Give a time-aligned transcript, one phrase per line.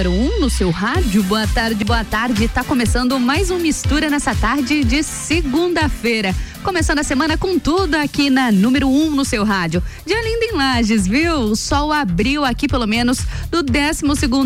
[0.00, 1.22] número 1 um no seu rádio.
[1.24, 2.48] Boa tarde, boa tarde.
[2.48, 6.34] Tá começando mais um Mistura nessa tarde de segunda-feira.
[6.62, 9.82] Começando a semana com tudo aqui na número 1 um no seu rádio.
[10.06, 11.34] Dia lindo em Lages, viu?
[11.34, 14.02] O sol abriu aqui, pelo menos, do 12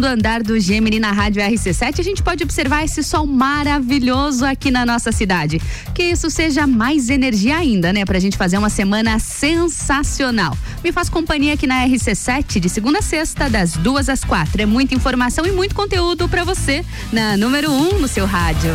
[0.06, 1.98] andar do Gemini na rádio RC7.
[1.98, 5.60] A gente pode observar esse sol maravilhoso aqui na nossa cidade.
[5.94, 8.04] Que isso seja mais energia ainda, né?
[8.04, 10.56] Pra gente fazer uma semana sensacional.
[10.82, 14.60] Me faz companhia aqui na RC7 de segunda a sexta, das duas às quatro.
[14.60, 18.72] É muita informação e muito conteúdo para você na número 1 um no seu rádio.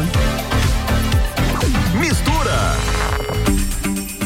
[1.99, 2.98] Mistura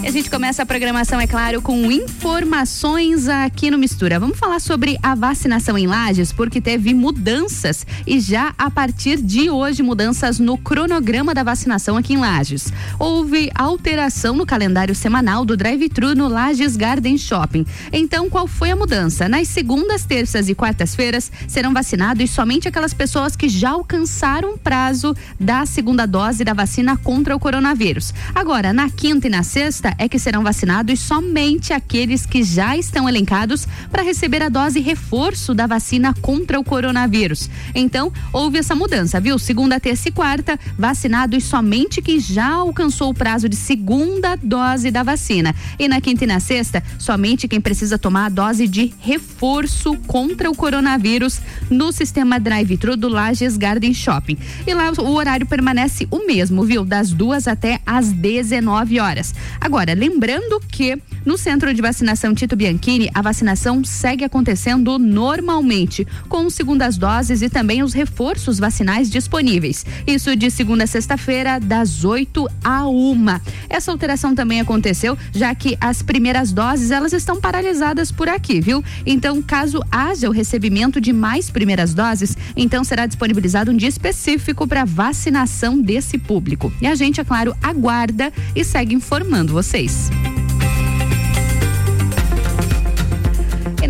[0.05, 4.19] a gente começa a programação, é claro, com informações aqui no Mistura.
[4.19, 9.49] Vamos falar sobre a vacinação em Lages, porque teve mudanças e já a partir de
[9.49, 12.67] hoje mudanças no cronograma da vacinação aqui em Lages.
[12.99, 17.65] Houve alteração no calendário semanal do drive-thru no Lages Garden Shopping.
[17.91, 19.29] Então, qual foi a mudança?
[19.29, 25.15] Nas segundas, terças e quartas-feiras serão vacinados somente aquelas pessoas que já alcançaram o prazo
[25.39, 28.13] da segunda dose da vacina contra o coronavírus.
[28.35, 33.07] Agora, na quinta e na sexta é que serão vacinados somente aqueles que já estão
[33.07, 37.49] elencados para receber a dose reforço da vacina contra o coronavírus.
[37.73, 39.37] Então, houve essa mudança, viu?
[39.39, 45.03] Segunda, terça e quarta, vacinados somente quem já alcançou o prazo de segunda dose da
[45.03, 45.55] vacina.
[45.77, 50.49] E na quinta e na sexta, somente quem precisa tomar a dose de reforço contra
[50.49, 54.37] o coronavírus no sistema drive-thru do Lages Garden Shopping.
[54.65, 56.85] E lá o horário permanece o mesmo, viu?
[56.85, 59.33] Das duas até às 19 horas.
[59.59, 66.07] Agora, Agora, lembrando que no centro de vacinação Tito Bianchini, a vacinação segue acontecendo normalmente,
[66.29, 69.85] com segundas doses e também os reforços vacinais disponíveis.
[70.07, 73.25] Isso de segunda a sexta-feira, das 8 a 1.
[73.69, 78.81] Essa alteração também aconteceu, já que as primeiras doses elas estão paralisadas por aqui, viu?
[79.05, 84.65] Então, caso haja o recebimento de mais primeiras doses, então será disponibilizado um dia específico
[84.65, 86.71] para vacinação desse público.
[86.81, 90.11] E a gente, é claro, aguarda e segue informando você vocês.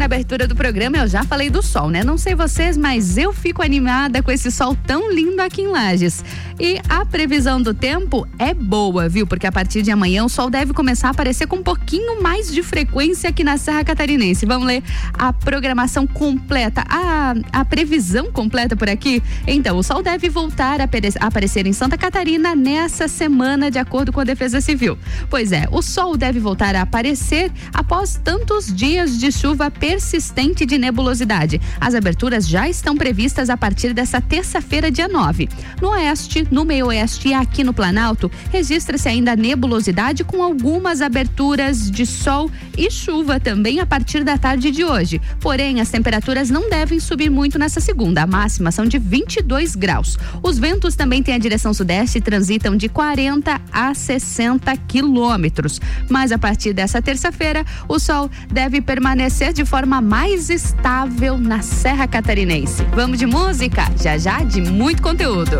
[0.03, 2.03] Na abertura do programa eu já falei do sol, né?
[2.03, 6.25] Não sei vocês, mas eu fico animada com esse sol tão lindo aqui em Lages.
[6.59, 9.25] E a previsão do tempo é boa, viu?
[9.25, 12.51] Porque a partir de amanhã o sol deve começar a aparecer com um pouquinho mais
[12.51, 14.45] de frequência aqui na Serra Catarinense.
[14.45, 19.23] Vamos ler a programação completa, a, a previsão completa por aqui?
[19.47, 20.89] Então, o sol deve voltar a
[21.21, 24.97] aparecer em Santa Catarina nessa semana, de acordo com a Defesa Civil.
[25.29, 30.79] Pois é, o sol deve voltar a aparecer após tantos dias de chuva persistente de
[30.79, 31.61] nebulosidade.
[31.79, 35.47] As aberturas já estão previstas a partir dessa terça-feira, dia 9.
[35.79, 42.07] No oeste, no meio-oeste e aqui no Planalto, registra-se ainda nebulosidade com algumas aberturas de
[42.07, 45.21] sol e chuva também a partir da tarde de hoje.
[45.39, 48.23] Porém, as temperaturas não devem subir muito nessa segunda.
[48.23, 50.17] A máxima são de 22 graus.
[50.41, 55.79] Os ventos também têm a direção sudeste e transitam de 40 a 60 quilômetros.
[56.09, 62.07] Mas a partir dessa terça-feira, o sol deve permanecer de forma mais estável na Serra
[62.07, 62.83] Catarinense.
[62.93, 63.83] Vamos de música?
[64.01, 65.57] Já já de muito conteúdo.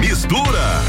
[0.00, 0.80] Mistura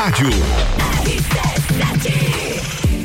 [0.00, 0.30] rádio.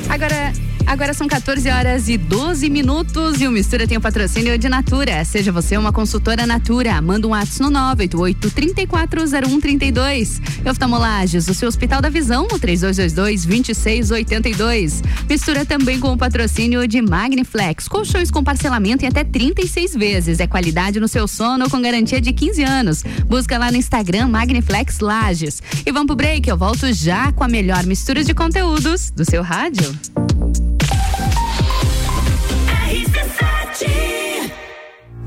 [0.08, 0.54] Agora
[0.88, 5.26] Agora são 14 horas e 12 minutos e o Mistura tem o patrocínio de Natura.
[5.26, 10.42] Seja você uma consultora Natura, manda um ato no 988 340132.
[10.70, 15.02] Oftalmolages, o seu Hospital da Visão no 3222 2682.
[15.30, 20.40] Mistura também com o patrocínio de Magniflex, colchões com parcelamento em até 36 vezes.
[20.40, 23.04] É qualidade no seu sono com garantia de 15 anos.
[23.28, 25.62] Busca lá no Instagram Magniflex Lages.
[25.86, 29.44] E vamos pro break, eu volto já com a melhor mistura de conteúdos do seu
[29.44, 29.94] rádio.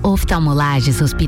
[0.02, 1.28] Oftalmolages Hospital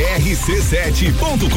[0.00, 1.50] rc7.com.br.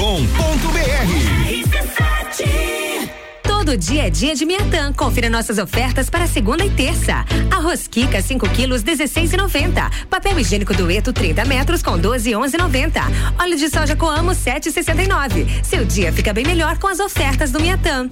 [3.41, 4.91] Todo dia é dia de Miatã.
[4.91, 7.23] Confira nossas ofertas para segunda e terça.
[7.49, 9.89] Arroz Kika 5 quilos 16,90.
[10.09, 13.01] Papel higiênico dueto 30 metros com 12,11,90.
[13.39, 15.47] Óleo de soja Coamo 7,69.
[15.63, 18.09] Seu dia fica bem melhor com as ofertas do Miatã.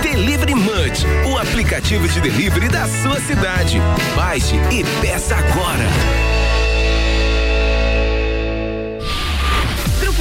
[0.00, 3.78] Delivery Munch, o aplicativo de delivery da sua cidade.
[4.14, 6.29] Baixe e peça agora.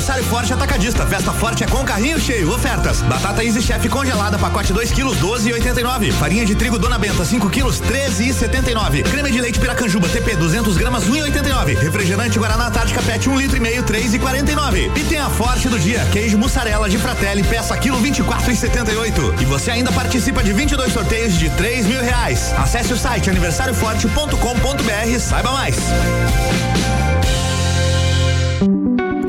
[0.00, 1.06] Aniversário Forte Atacadista.
[1.06, 2.50] Festa Forte é com carrinho cheio.
[2.50, 3.02] Ofertas.
[3.02, 6.10] Batata Easy Chef congelada, pacote 2 quilos, 12,89.
[6.12, 9.02] Farinha de trigo Dona Benta, 5 quilos, 13,79.
[9.02, 11.76] Creme de leite Piracanjuba, TP, 200 gramas, 1,89.
[11.78, 14.90] Refrigerante Guaraná Antártica Pet, 1 um litro e meio, 3,49.
[14.96, 19.42] E tem a Forte do dia, queijo mussarela de Fratelli, peça quilo 24,78.
[19.42, 22.54] E você ainda participa de 22 sorteios de 3 mil reais.
[22.56, 25.76] Acesse o site aniversarioforte.com.br saiba mais.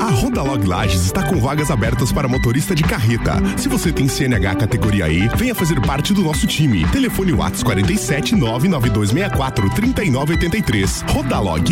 [0.02, 3.34] A Rodalog Lages está com vagas abertas para motorista de carreta.
[3.56, 6.84] Se você tem CNH categoria E, venha fazer parte do nosso time.
[6.88, 11.04] Telefone Whats 47 99264 3983.
[11.06, 11.62] Rodalog.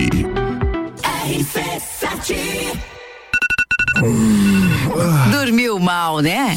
[1.26, 2.36] RC7
[5.32, 6.56] Dormiu mal, né?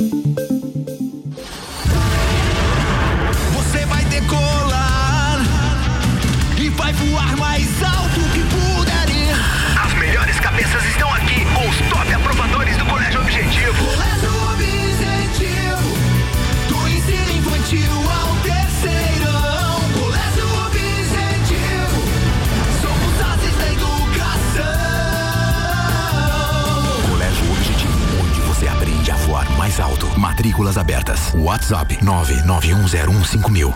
[30.77, 31.33] Abertas.
[31.35, 33.73] WhatsApp 991015000.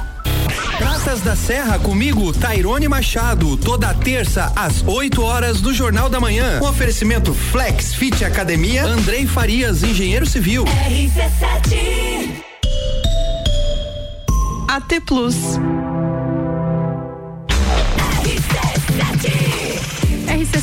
[0.77, 6.59] Praças da Serra comigo, Tairone Machado, toda terça às 8 horas do Jornal da Manhã.
[6.61, 10.65] Um oferecimento Flex Fit Academia, Andrei Farias, engenheiro civil.
[10.65, 12.43] RC7
[14.67, 15.35] AT Plus.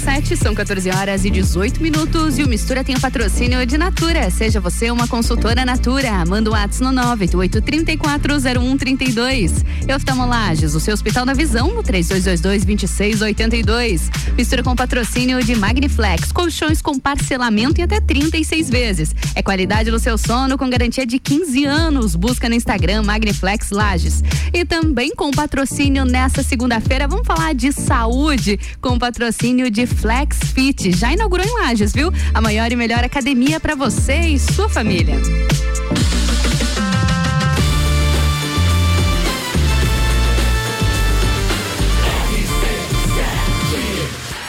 [0.03, 4.29] RC7, são 14 horas e 18 minutos e o Mistura tem o patrocínio de Natura.
[4.31, 6.25] Seja você uma consultora Natura.
[6.27, 9.65] Manda o um WhatsApp no 988340132.
[9.89, 14.11] E oftalmolages, o seu Hospital da Visão no 3222-2682.
[14.37, 19.15] Mistura com patrocínio de Magniflex, colchões com parcelamento em até 36 vezes.
[19.37, 22.17] É qualidade no seu sono com garantia de 15 anos.
[22.17, 24.25] Busca no Instagram Magniflex Lages.
[24.53, 30.93] E também com patrocínio nessa segunda-feira, vamos falar de saúde com patrocínio de Flex Fit.
[30.93, 32.13] Já inaugurou em Lages, viu?
[32.33, 35.17] A maior e melhor academia para você e sua família.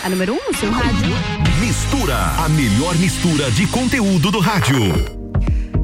[0.03, 1.11] A número 1 um, no seu rádio.
[1.61, 5.22] Mistura, a melhor mistura de conteúdo do rádio.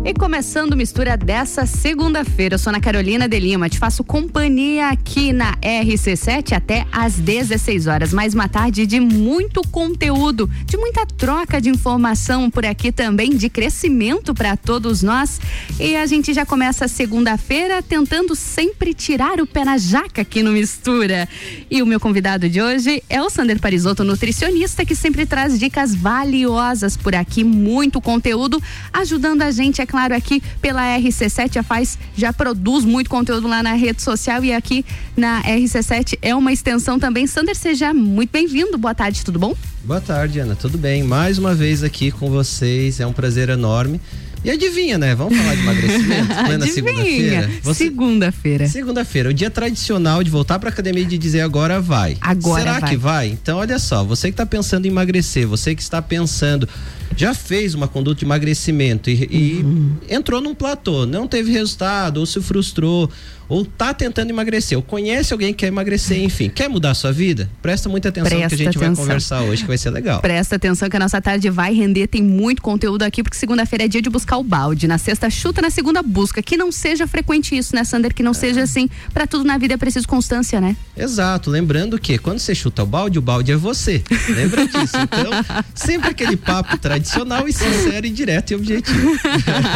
[0.05, 5.33] E começando mistura dessa segunda-feira, eu sou Ana Carolina de Lima, te faço companhia aqui
[5.33, 8.13] na RC7 até às 16 horas.
[8.13, 13.49] Mais uma tarde de muito conteúdo, de muita troca de informação por aqui também, de
[13.49, 15.39] crescimento para todos nós.
[15.77, 20.53] E a gente já começa segunda-feira tentando sempre tirar o pé na jaca aqui no
[20.53, 21.27] Mistura.
[21.69, 25.93] E o meu convidado de hoje é o Sander Parisotto, nutricionista, que sempre traz dicas
[25.93, 28.63] valiosas por aqui, muito conteúdo,
[28.93, 33.63] ajudando a gente a claro, aqui pela RC7 já faz, já produz muito conteúdo lá
[33.63, 34.85] na rede social e aqui
[35.17, 37.25] na RC7 é uma extensão também.
[37.25, 38.77] Sander, seja muito bem-vindo.
[38.77, 39.55] Boa tarde, tudo bom?
[39.83, 40.55] Boa tarde, Ana.
[40.55, 41.01] Tudo bem?
[41.01, 42.99] Mais uma vez aqui com vocês.
[42.99, 43.99] É um prazer enorme.
[44.43, 45.15] E adivinha, né?
[45.15, 46.27] Vamos falar de emagrecimento?
[46.45, 47.51] Plena segunda-feira.
[47.63, 47.83] Você...
[47.83, 48.67] Segunda-feira.
[48.67, 52.15] Segunda-feira, o dia tradicional de voltar para academia e de dizer agora vai.
[52.21, 52.89] Agora Será vai.
[52.89, 53.27] que vai?
[53.27, 56.69] Então, olha só, você que está pensando em emagrecer, você que está pensando
[57.15, 59.95] já fez uma conduta de emagrecimento e, e uhum.
[60.09, 63.09] entrou num platô, não teve resultado ou se frustrou
[63.49, 67.11] ou tá tentando emagrecer, ou conhece alguém que quer emagrecer, enfim, quer mudar a sua
[67.11, 67.49] vida?
[67.61, 68.95] Presta muita atenção Presta que a gente atenção.
[68.95, 70.21] vai conversar hoje, que vai ser legal.
[70.21, 73.87] Presta atenção que a nossa tarde vai render, tem muito conteúdo aqui, porque segunda-feira é
[73.87, 74.87] dia de buscar o balde.
[74.87, 76.41] Na sexta, chuta, na segunda, busca.
[76.43, 78.13] Que não seja frequente isso, né, Sander?
[78.13, 78.35] Que não é.
[78.35, 80.77] seja assim, para tudo na vida é preciso constância, né?
[80.95, 81.49] Exato.
[81.49, 84.03] Lembrando que quando você chuta o balde, o balde é você.
[84.29, 84.95] Lembra disso?
[84.97, 85.31] Então,
[85.73, 89.17] sempre aquele papo tradicional e sincero e direto e objetivo.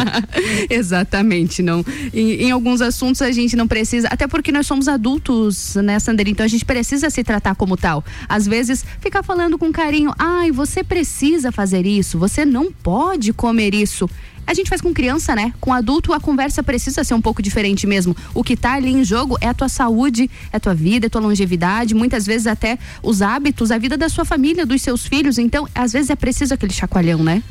[0.70, 1.84] Exatamente, não.
[2.12, 5.98] Em, em alguns assuntos a gente não não precisa, até porque nós somos adultos, né,
[5.98, 6.28] Sander?
[6.28, 8.04] Então a gente precisa se tratar como tal.
[8.28, 13.74] Às vezes, ficar falando com carinho, ai, você precisa fazer isso, você não pode comer
[13.74, 14.08] isso.
[14.46, 15.54] A gente faz com criança, né?
[15.58, 18.14] Com adulto a conversa precisa ser um pouco diferente mesmo.
[18.34, 21.08] O que tá ali em jogo é a tua saúde, é a tua vida, é
[21.08, 25.06] a tua longevidade, muitas vezes até os hábitos, a vida da sua família, dos seus
[25.06, 25.38] filhos.
[25.38, 27.42] Então, às vezes é preciso aquele chacoalhão, né?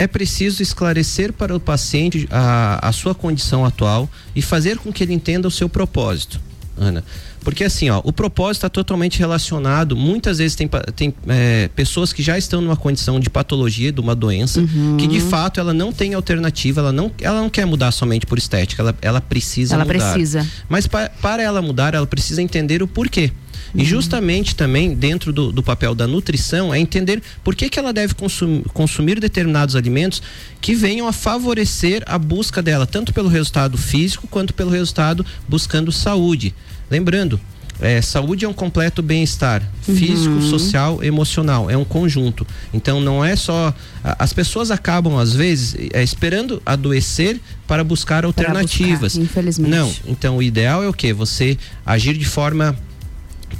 [0.00, 5.04] É preciso esclarecer para o paciente a, a sua condição atual e fazer com que
[5.04, 6.40] ele entenda o seu propósito,
[6.74, 7.04] Ana.
[7.44, 9.94] Porque assim, ó, o propósito está totalmente relacionado.
[9.94, 14.14] Muitas vezes tem, tem é, pessoas que já estão numa condição de patologia, de uma
[14.14, 14.96] doença, uhum.
[14.98, 18.38] que de fato ela não tem alternativa, ela não, ela não quer mudar somente por
[18.38, 20.12] estética, ela, ela precisa ela mudar.
[20.12, 20.46] Precisa.
[20.66, 23.30] Mas pa, para ela mudar, ela precisa entender o porquê.
[23.74, 27.92] E justamente também dentro do, do, papel da nutrição é entender por que, que ela
[27.92, 30.22] deve consumir, consumir determinados alimentos
[30.60, 35.92] que venham a favorecer a busca dela, tanto pelo resultado físico quanto pelo resultado buscando
[35.92, 36.54] saúde.
[36.90, 37.40] Lembrando,
[37.80, 40.50] é, saúde é um completo bem-estar físico, uhum.
[40.50, 41.70] social, emocional.
[41.70, 42.46] É um conjunto.
[42.74, 43.74] Então não é só.
[44.04, 49.14] As pessoas acabam, às vezes, é, esperando adoecer para buscar alternativas.
[49.14, 49.70] Buscar, infelizmente.
[49.70, 49.92] Não.
[50.06, 51.12] Então o ideal é o que?
[51.12, 52.76] Você agir de forma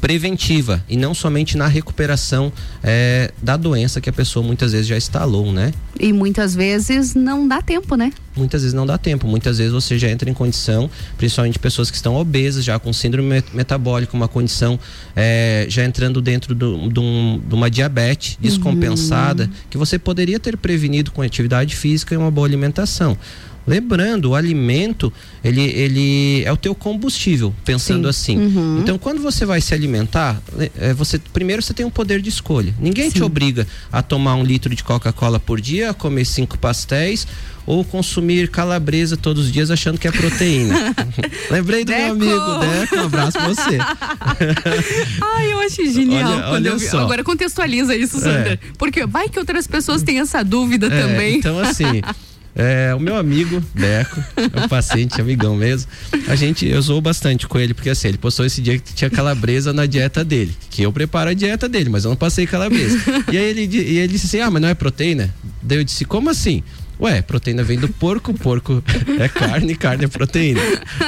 [0.01, 4.97] preventiva e não somente na recuperação é, da doença que a pessoa muitas vezes já
[4.97, 5.73] instalou, né?
[5.99, 8.13] E muitas vezes não dá tempo, né?
[8.37, 9.27] Muitas vezes não dá tempo.
[9.27, 13.43] Muitas vezes você já entra em condição, principalmente pessoas que estão obesas, já com síndrome
[13.53, 14.79] metabólica, uma condição
[15.15, 19.51] é, já entrando dentro do, do, de uma diabetes descompensada, uhum.
[19.69, 23.19] que você poderia ter prevenido com atividade física e uma boa alimentação.
[23.67, 25.13] Lembrando, o alimento,
[25.45, 28.09] ele, ele é o teu combustível, pensando Sim.
[28.09, 28.39] assim.
[28.39, 28.81] Uhum.
[28.81, 30.41] Então, quando você vai se alimentar,
[30.79, 32.75] é, você primeiro você tem um poder de escolha.
[32.81, 33.17] Ninguém Sim.
[33.17, 37.27] te obriga a tomar um litro de Coca-Cola por dia, a comer cinco pastéis
[37.67, 40.95] ou consumir calabresa todos os dias achando que é proteína.
[41.51, 42.17] Lembrei do Deco.
[42.17, 43.79] meu amigo, Deco, um abraço pra você.
[45.23, 46.33] Ai, eu achei genial.
[46.33, 46.99] Olha, olha eu.
[46.99, 48.55] Agora contextualiza isso, Sandra.
[48.55, 48.59] É.
[48.77, 51.37] Porque vai que outras pessoas têm essa dúvida é, também.
[51.37, 52.03] Então, assim.
[52.55, 55.91] É, o meu amigo, Beco, é um paciente, amigão mesmo.
[56.27, 59.09] A gente, eu zoou bastante com ele, porque assim, ele postou esse dia que tinha
[59.09, 60.55] calabresa na dieta dele.
[60.69, 62.99] Que eu preparo a dieta dele, mas eu não passei calabresa.
[63.33, 65.33] e aí ele, e ele disse assim: ah, mas não é proteína?
[65.63, 66.63] Daí eu disse: como assim?
[67.01, 68.85] Ué, proteína vem do porco, porco
[69.19, 70.61] é carne, carne é proteína.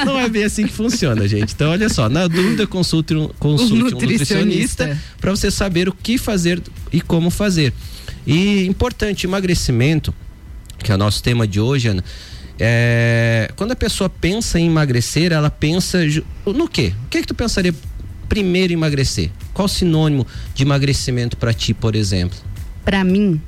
[0.03, 1.53] Não é bem assim que funciona, gente.
[1.53, 6.17] Então, olha só, na dúvida, consulte um, consulte um nutricionista para você saber o que
[6.17, 6.59] fazer
[6.91, 7.71] e como fazer.
[8.25, 10.11] E importante, emagrecimento,
[10.83, 12.03] que é o nosso tema de hoje, Ana.
[12.59, 15.99] É, quando a pessoa pensa em emagrecer, ela pensa
[16.45, 16.93] no quê?
[17.05, 17.73] O que, é que tu pensaria
[18.29, 19.31] primeiro em emagrecer?
[19.53, 22.37] Qual o sinônimo de emagrecimento para ti, por exemplo?
[22.85, 23.41] Para mim,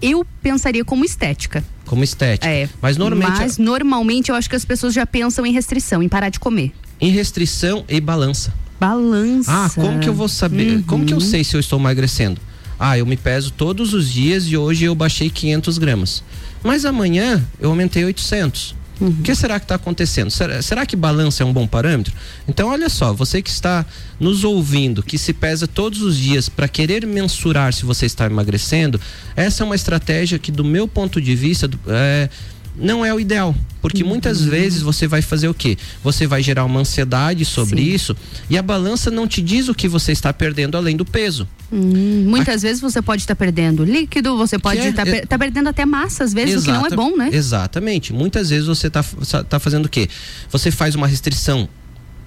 [0.00, 1.62] eu pensaria como estética.
[1.84, 2.48] Como estética.
[2.48, 2.68] É.
[2.80, 3.40] Mas normalmente.
[3.40, 6.72] Mas normalmente eu acho que as pessoas já pensam em restrição, em parar de comer.
[7.00, 8.52] Em restrição e balança.
[8.78, 9.50] Balança.
[9.52, 10.76] Ah, como que eu vou saber?
[10.76, 10.82] Uhum.
[10.82, 12.40] Como que eu sei se eu estou emagrecendo?
[12.78, 16.24] Ah, eu me peso todos os dias e hoje eu baixei 500 gramas.
[16.62, 18.74] Mas amanhã eu aumentei 800.
[19.00, 19.08] Uhum.
[19.08, 20.30] O que será que está acontecendo?
[20.30, 22.12] Será, será, que balança é um bom parâmetro?
[22.46, 23.86] Então, olha só, você que está
[24.18, 29.00] nos ouvindo, que se pesa todos os dias para querer mensurar se você está emagrecendo,
[29.34, 32.28] essa é uma estratégia que, do meu ponto de vista, é,
[32.76, 33.54] não é o ideal.
[33.80, 34.50] Porque muitas uhum.
[34.50, 35.78] vezes você vai fazer o quê?
[36.04, 37.90] Você vai gerar uma ansiedade sobre Sim.
[37.90, 38.16] isso
[38.50, 41.48] e a balança não te diz o que você está perdendo além do peso.
[41.72, 42.66] Hum, muitas a...
[42.66, 45.26] vezes você pode estar perdendo líquido, você pode estar é, é...
[45.26, 46.70] tá perdendo até massa, às vezes, Exata...
[46.70, 47.30] o que não é bom, né?
[47.32, 48.12] Exatamente.
[48.12, 49.02] Muitas vezes você está
[49.48, 50.08] tá fazendo o quê?
[50.50, 51.68] Você faz uma restrição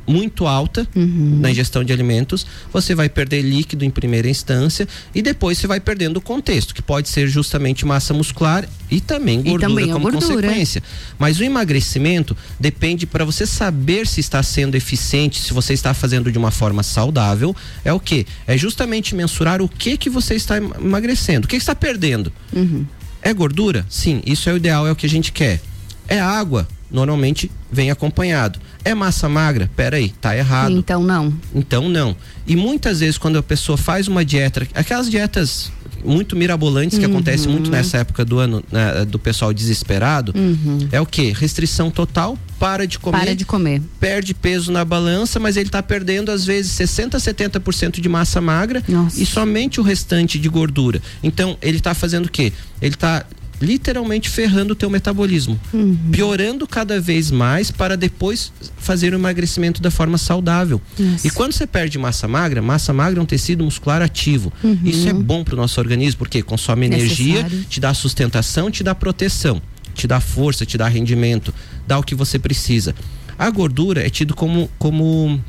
[0.08, 1.40] muito alta uhum.
[1.40, 5.80] na ingestão de alimentos, você vai perder líquido em primeira instância e depois você vai
[5.80, 10.12] perdendo o contexto, que pode ser justamente massa muscular e também gordura e também como
[10.12, 10.26] gordura.
[10.26, 10.84] consequência.
[11.18, 16.32] Mas o emagrecimento depende para você saber se está sendo eficiente, se você está fazendo
[16.32, 18.26] de uma forma saudável, é o que?
[18.46, 22.32] É justamente mensurar o que que você está emagrecendo, o que, que está perdendo.
[22.52, 22.86] Uhum.
[23.22, 23.86] É gordura?
[23.90, 25.62] Sim, isso é o ideal, é o que a gente quer.
[26.08, 26.68] É água?
[26.94, 28.60] Normalmente vem acompanhado.
[28.86, 29.70] É massa magra?
[29.76, 30.72] Peraí, tá errado.
[30.72, 31.34] Então não.
[31.54, 32.16] Então não.
[32.46, 35.72] E muitas vezes quando a pessoa faz uma dieta, aquelas dietas
[36.06, 37.12] muito mirabolantes que uhum.
[37.12, 40.88] acontecem muito nessa época do ano, né, do pessoal desesperado, uhum.
[40.92, 41.32] é o que?
[41.32, 43.18] Restrição total, para de comer.
[43.18, 43.82] Para de comer.
[44.00, 48.84] Perde peso na balança, mas ele está perdendo às vezes 60, 70% de massa magra
[48.88, 49.22] Nossa.
[49.22, 51.02] e somente o restante de gordura.
[51.24, 52.52] Então, ele está fazendo o quê?
[52.82, 53.26] Ele está
[53.64, 55.98] literalmente ferrando o teu metabolismo, uhum.
[56.12, 60.82] piorando cada vez mais para depois fazer o emagrecimento da forma saudável.
[61.00, 61.28] Isso.
[61.28, 64.52] E quando você perde massa magra, massa magra é um tecido muscular ativo.
[64.64, 64.80] Uhum.
[64.84, 67.66] Isso é bom para o nosso organismo porque consome energia, Necessário.
[67.70, 69.62] te dá sustentação, te dá proteção,
[69.96, 71.54] te dá força, te dá rendimento,
[71.88, 72.94] dá o que você precisa.
[73.40, 75.42] A gordura é tido como como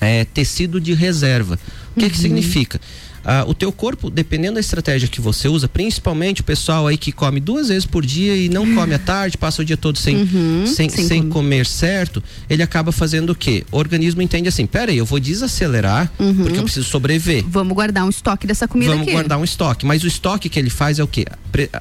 [0.00, 1.58] é, tecido de reserva.
[1.94, 2.10] O que, uhum.
[2.10, 2.80] que significa?
[3.24, 7.10] Ah, o teu corpo, dependendo da estratégia que você usa, principalmente o pessoal aí que
[7.10, 10.16] come duas vezes por dia e não come à tarde, passa o dia todo sem,
[10.16, 13.64] uhum, sem, sem, sem comer certo, ele acaba fazendo o quê?
[13.72, 16.34] O organismo entende assim, peraí, eu vou desacelerar uhum.
[16.34, 17.44] porque eu preciso sobreviver.
[17.48, 19.12] Vamos guardar um estoque dessa comida Vamos aqui.
[19.12, 21.24] guardar um estoque, mas o estoque que ele faz é o quê?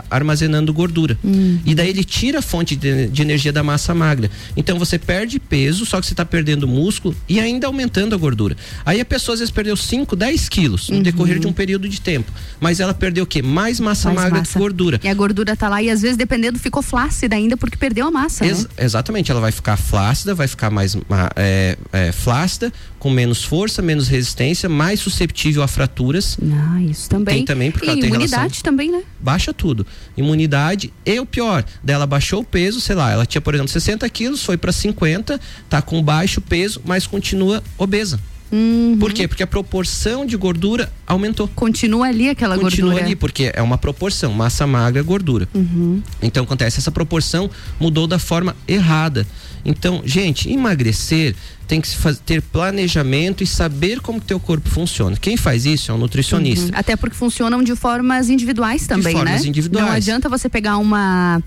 [0.09, 1.17] Armazenando gordura.
[1.23, 1.59] Uhum.
[1.65, 4.29] E daí ele tira a fonte de, de, energia da massa magra.
[4.55, 8.55] Então você perde peso, só que você está perdendo músculo e ainda aumentando a gordura.
[8.85, 11.53] Aí a pessoa às vezes perdeu 5, 10 quilos no decorrer de um uhum.
[11.53, 12.31] período de tempo.
[12.59, 13.41] Mas ela perdeu o quê?
[13.41, 14.53] Mais massa Mais magra massa.
[14.53, 14.99] que gordura.
[15.03, 18.11] E a gordura tá lá e às vezes, dependendo, ficou flácida ainda porque perdeu a
[18.11, 18.45] massa.
[18.45, 18.69] Ex né?
[18.77, 20.97] Exatamente, ela vai ficar flácida, vai ficar mais
[21.35, 26.37] é, é, flácida, com menos força, menos resistência, mais susceptível a fraturas.
[26.41, 27.35] Ah, isso também.
[27.35, 28.63] Tem também, porque e ela tem imunidade relação...
[28.63, 29.03] também, né?
[29.19, 29.85] Baixa tudo.
[30.15, 34.07] Imunidade e o pior, dela baixou o peso, sei lá, ela tinha, por exemplo, 60
[34.09, 38.19] quilos, foi para 50, tá com baixo peso, mas continua obesa.
[38.53, 38.97] Uhum.
[38.99, 39.27] Por quê?
[39.27, 41.47] Porque a proporção de gordura aumentou.
[41.47, 42.91] Continua ali aquela Continua gordura.
[42.91, 45.49] Continua ali, porque é uma proporção, massa magra, gordura.
[45.55, 46.03] Uhum.
[46.21, 49.25] Então acontece, essa proporção mudou da forma errada.
[49.65, 51.35] Então, gente, emagrecer
[51.67, 51.89] tem que
[52.25, 55.15] ter planejamento e saber como teu corpo funciona.
[55.15, 56.67] Quem faz isso é um nutricionista.
[56.67, 56.71] Uhum.
[56.75, 59.47] Até porque funcionam de formas individuais também, de formas né?
[59.47, 59.87] individuais.
[59.87, 61.41] Não adianta você pegar uma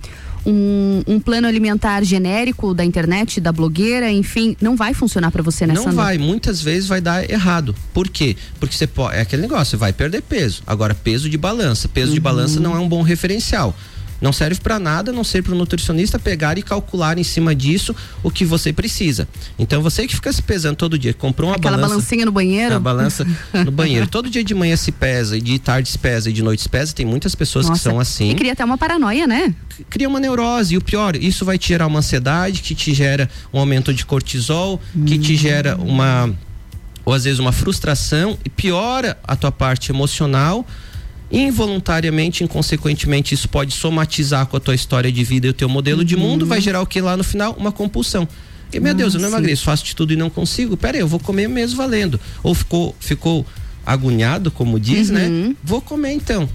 [0.47, 5.67] um, um, plano alimentar genérico da internet, da blogueira, enfim, não vai funcionar para você
[5.67, 7.75] nessa Não vai, muitas vezes vai dar errado.
[7.93, 8.37] Por quê?
[8.61, 10.63] Porque você pode, é aquele negócio, você vai perder peso.
[10.67, 11.89] Agora, peso de balança.
[11.89, 12.15] Peso uhum.
[12.15, 13.75] de balança não é um bom referencial.
[14.21, 17.55] Não serve para nada, a não ser para o nutricionista pegar e calcular em cima
[17.55, 19.29] disso o que você precisa.
[19.59, 22.75] Então você que fica se pesando todo dia, comprou uma Aquela balança, balancinha no banheiro?
[22.75, 23.27] A balança
[23.65, 24.07] no banheiro.
[24.07, 26.69] Todo dia de manhã se pesa e de tarde se pesa e de noite se
[26.69, 26.93] pesa.
[26.93, 28.31] Tem muitas pessoas Nossa, que são assim.
[28.31, 29.55] E cria até uma paranoia, né?
[29.91, 30.75] Cria uma neurose.
[30.75, 34.05] E o pior, isso vai te gerar uma ansiedade, que te gera um aumento de
[34.05, 35.05] cortisol, hum.
[35.05, 36.35] que te gera uma
[37.05, 40.67] ou às vezes uma frustração e piora a tua parte emocional
[41.31, 46.05] involuntariamente, inconsequentemente, isso pode somatizar com a tua história de vida e o teu modelo
[46.05, 46.49] de mundo, Uhum.
[46.49, 47.55] vai gerar o que lá no final?
[47.59, 48.29] Uma compulsão.
[48.73, 49.35] E, meu Ah, Deus, eu não sim.
[49.35, 50.77] emagreço, faço de tudo e não consigo.
[50.77, 52.21] Pera aí, eu vou comer mesmo valendo.
[52.43, 53.47] Ou ficou, ficou
[53.85, 55.15] agoniado, como diz, Uhum.
[55.15, 55.55] né?
[55.63, 56.49] Vou comer então.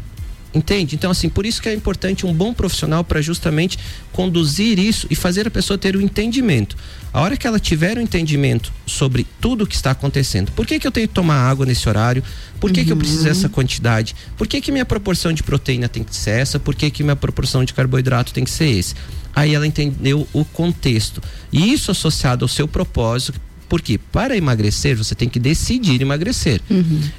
[0.53, 0.95] Entende?
[0.95, 3.79] Então, assim, por isso que é importante um bom profissional para justamente
[4.11, 6.75] conduzir isso e fazer a pessoa ter o entendimento.
[7.13, 10.77] A hora que ela tiver o entendimento sobre tudo o que está acontecendo, por que,
[10.77, 12.21] que eu tenho que tomar água nesse horário?
[12.59, 14.13] Por que, que eu preciso dessa quantidade?
[14.37, 16.59] Por que, que minha proporção de proteína tem que ser essa?
[16.59, 18.93] Por que, que minha proporção de carboidrato tem que ser esse?
[19.33, 21.23] Aí ela entendeu o contexto.
[21.51, 23.39] E isso associado ao seu propósito,
[23.71, 26.59] porque para emagrecer você tem que decidir emagrecer.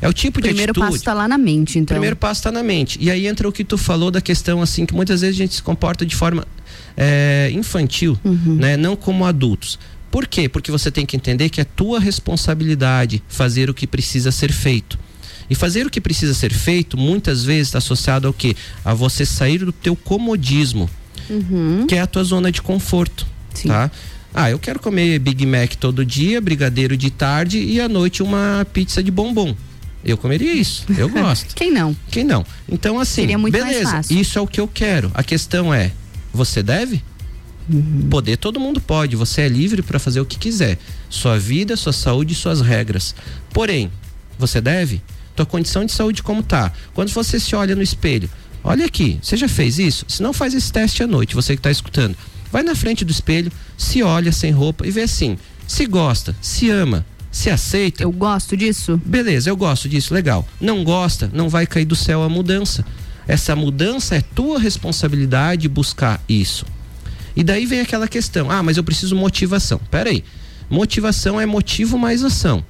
[0.03, 0.87] É o tipo O de primeiro atitude.
[0.87, 1.95] passo está lá na mente, então.
[1.95, 2.99] Primeiro passo está na mente.
[3.01, 5.55] E aí entra o que tu falou da questão assim, que muitas vezes a gente
[5.55, 6.47] se comporta de forma
[6.95, 8.57] é, infantil, Uhum.
[8.57, 8.77] né?
[8.77, 9.79] Não como adultos.
[10.11, 10.47] Por quê?
[10.47, 14.99] Porque você tem que entender que é tua responsabilidade fazer o que precisa ser feito.
[15.49, 18.55] E fazer o que precisa ser feito, muitas vezes está associado ao quê?
[18.85, 20.89] A você sair do teu comodismo,
[21.31, 21.87] Uhum.
[21.89, 23.27] que é a tua zona de conforto,
[23.67, 23.91] tá?
[24.35, 28.67] Ah, eu quero comer Big Mac todo dia, brigadeiro de tarde e à noite uma
[28.73, 29.55] pizza de bombom.
[30.05, 31.55] Eu comeria isso, eu gosto.
[31.55, 31.95] Quem não?
[32.11, 32.45] Quem não?
[32.69, 34.19] Então, assim, Seria muito mais beleza, fácil.
[34.19, 35.11] isso é o que eu quero.
[35.15, 35.93] A questão é,
[36.33, 37.03] você deve?
[37.71, 38.09] Uhum.
[38.11, 40.79] Poder todo mundo pode, você é livre para fazer o que quiser.
[41.09, 43.15] Sua vida, sua saúde e suas regras.
[43.53, 43.91] Porém,
[44.39, 45.01] você deve?
[45.37, 46.73] Tua condição de saúde como tá?
[46.95, 48.29] Quando você se olha no espelho,
[48.65, 50.05] olha aqui, você já fez isso?
[50.09, 52.17] Se não faz esse teste à noite, você que está escutando.
[52.53, 56.69] Vai na frente do espelho, se olha sem roupa e vê assim, se gosta, se
[56.69, 58.03] ama, se aceita.
[58.03, 59.01] Eu gosto disso?
[59.05, 60.47] Beleza, eu gosto disso, legal.
[60.61, 62.85] Não gosta, não vai cair do céu a mudança.
[63.27, 66.67] Essa mudança é tua responsabilidade buscar isso.
[67.35, 69.81] E daí vem aquela questão: ah, mas eu preciso motivação.
[69.91, 70.23] Peraí.
[70.69, 72.65] Motivação é motivo mais ação.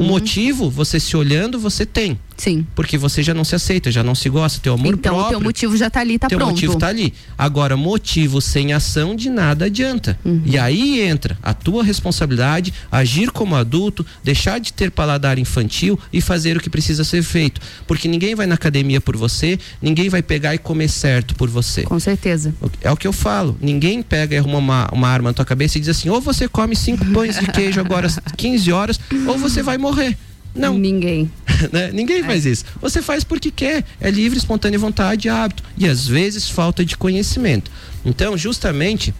[0.00, 2.18] O motivo, você se olhando, você tem.
[2.36, 2.66] Sim.
[2.74, 5.38] Porque você já não se aceita, já não se gosta, teu amor Então próprio.
[5.38, 6.52] teu motivo já tá ali, tá teu pronto.
[6.52, 7.12] motivo tá ali.
[7.36, 10.18] Agora, motivo sem ação de nada adianta.
[10.24, 10.42] Uhum.
[10.44, 16.20] E aí entra a tua responsabilidade, agir como adulto, deixar de ter paladar infantil e
[16.20, 17.60] fazer o que precisa ser feito.
[17.86, 21.82] Porque ninguém vai na academia por você, ninguém vai pegar e comer certo por você.
[21.82, 22.54] Com certeza.
[22.80, 23.56] É o que eu falo.
[23.60, 26.48] Ninguém pega e arruma uma, uma arma na tua cabeça e diz assim: ou você
[26.48, 30.16] come cinco pães de queijo agora às 15 horas, ou você vai morrer.
[30.54, 30.78] Não.
[30.78, 31.30] Ninguém.
[31.72, 31.90] né?
[31.92, 32.64] Ninguém faz isso.
[32.80, 33.84] Você faz porque quer.
[34.00, 35.62] É livre, espontânea vontade e hábito.
[35.76, 37.70] E às vezes falta de conhecimento.
[38.04, 39.14] Então, justamente,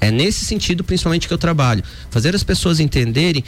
[0.00, 1.82] é nesse sentido, principalmente, que eu trabalho.
[2.10, 3.44] Fazer as pessoas entenderem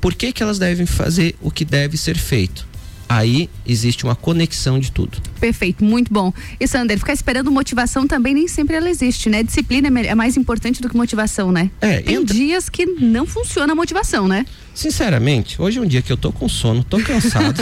[0.00, 2.67] por que, que elas devem fazer o que deve ser feito.
[3.08, 5.18] Aí existe uma conexão de tudo.
[5.40, 6.32] Perfeito, muito bom.
[6.60, 9.42] E Sander, ficar esperando motivação também nem sempre ela existe, né?
[9.42, 11.70] Disciplina é é mais importante do que motivação, né?
[11.80, 14.44] É, Tem dias que não funciona a motivação, né?
[14.74, 17.60] Sinceramente, hoje é um dia que eu tô com sono, tô cansado.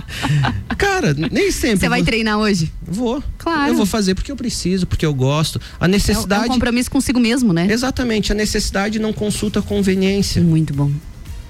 [0.78, 1.80] Cara, nem sempre.
[1.80, 2.72] Você vai vou- treinar hoje?
[2.82, 3.22] Vou.
[3.38, 3.72] Claro.
[3.72, 5.60] Eu vou fazer porque eu preciso, porque eu gosto.
[5.80, 6.44] A necessidade.
[6.44, 7.66] É um compromisso consigo mesmo, né?
[7.70, 10.40] Exatamente, a necessidade não consulta a conveniência.
[10.42, 10.90] Muito bom.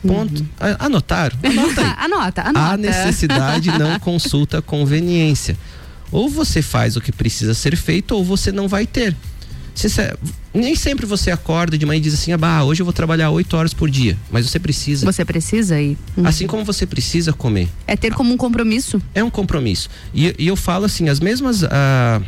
[0.07, 0.47] Ponto.
[0.59, 1.37] A- Anotaram?
[1.45, 1.95] Anota aí.
[1.99, 2.73] anota, anota.
[2.73, 5.57] A necessidade não consulta a conveniência.
[6.13, 9.15] Ou você faz o que precisa ser feito, ou você não vai ter.
[10.55, 13.29] Nem sempre você acorda de manhã e diz assim: ah, bah, hoje eu vou trabalhar
[13.31, 14.17] oito horas por dia.
[14.31, 15.05] Mas você precisa.
[15.05, 15.99] Você precisa ir.
[16.25, 17.69] Assim como você precisa comer.
[17.87, 19.01] É ter como um compromisso.
[19.15, 19.91] É um compromisso.
[20.15, 21.63] E, e eu falo assim, as mesmas.
[21.65, 22.23] ah,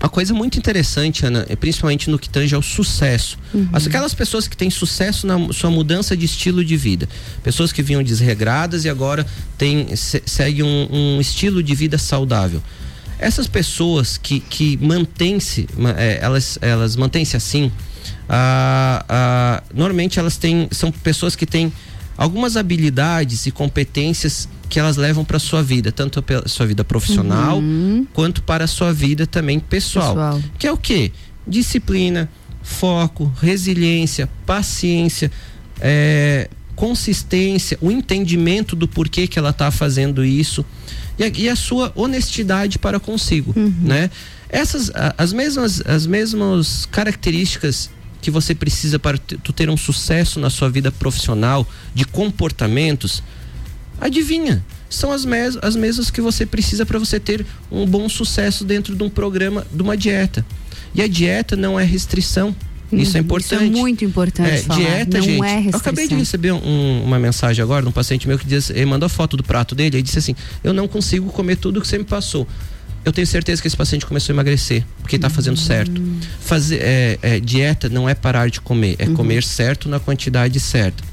[0.00, 3.38] uma coisa muito interessante, Ana, é principalmente no que tange ao sucesso.
[3.54, 3.68] Uhum.
[3.72, 7.08] As- Aquelas pessoas que têm sucesso na sua mudança de estilo de vida.
[7.42, 9.26] Pessoas que vinham desregradas e agora
[9.56, 12.62] tem, se, seguem um, um estilo de vida saudável.
[13.18, 17.70] Essas pessoas que, que mantêm-se, ma- é, elas, elas mantêm-se assim,
[18.28, 21.72] ah, ah, normalmente elas têm, são pessoas que têm
[22.16, 27.62] algumas habilidades e competências que elas levam para sua vida, tanto pela sua vida profissional
[28.12, 30.14] quanto para a sua vida também pessoal.
[30.14, 30.42] Pessoal.
[30.58, 31.12] Que é o quê?
[31.46, 32.28] Disciplina,
[32.62, 35.30] foco, resiliência, paciência,
[35.80, 40.64] é, consistência, o entendimento do porquê que ela está fazendo isso
[41.18, 44.10] e a, e a sua honestidade para consigo, né?
[44.48, 47.90] Essas as mesmas as mesmas características
[48.24, 53.22] que você precisa para tu ter um sucesso na sua vida profissional de comportamentos,
[54.00, 54.64] adivinha?
[54.88, 58.94] São as, mes as mesmas que você precisa para você ter um bom sucesso dentro
[58.94, 60.44] de um programa, de uma dieta.
[60.94, 62.54] E a dieta não é restrição.
[62.92, 63.64] Isso é Uhum, importante.
[63.64, 64.78] Isso é muito importante É, falar.
[64.80, 65.44] dieta, não gente.
[65.44, 66.18] é eu acabei de restrição.
[66.18, 69.36] receber um- uma mensagem agora de um paciente meu que diz, ele mandou a foto
[69.36, 72.46] do prato dele e disse assim: Eu não consigo comer tudo que você me passou.
[73.04, 76.00] Eu tenho certeza que esse paciente começou a emagrecer, porque está fazendo certo.
[76.40, 81.04] Fazer é, é, dieta não é parar de comer, é comer certo na quantidade certa.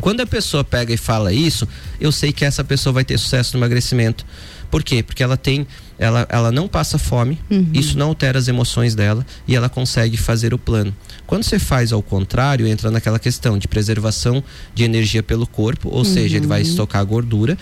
[0.00, 1.68] Quando a pessoa pega e fala isso,
[2.00, 4.24] eu sei que essa pessoa vai ter sucesso no emagrecimento.
[4.70, 5.02] Por quê?
[5.02, 5.66] Porque ela tem,
[5.98, 7.68] ela, ela não passa fome, uhum.
[7.74, 10.96] isso não altera as emoções dela e ela consegue fazer o plano.
[11.26, 14.42] Quando você faz ao contrário, entra naquela questão de preservação
[14.74, 16.04] de energia pelo corpo, ou uhum.
[16.04, 17.56] seja, ele vai estocar gordura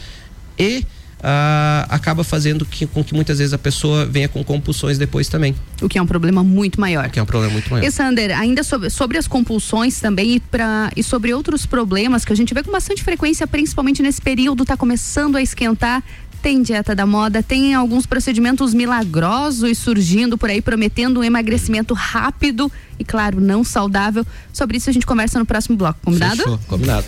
[0.56, 0.86] e
[1.20, 5.54] Uh, acaba fazendo que, com que muitas vezes a pessoa venha com compulsões depois também.
[5.82, 7.06] O que é um problema muito maior.
[7.06, 7.86] O que é um problema muito maior.
[7.86, 12.32] E Sander, ainda sobre, sobre as compulsões também e, pra, e sobre outros problemas que
[12.32, 16.02] a gente vê com bastante frequência, principalmente nesse período, tá começando a esquentar.
[16.40, 22.72] Tem dieta da moda, tem alguns procedimentos milagrosos surgindo por aí, prometendo um emagrecimento rápido
[22.98, 24.26] e, claro, não saudável.
[24.50, 25.98] Sobre isso a gente conversa no próximo bloco.
[26.02, 26.38] Combinado?
[26.38, 27.04] Fechou, combinado.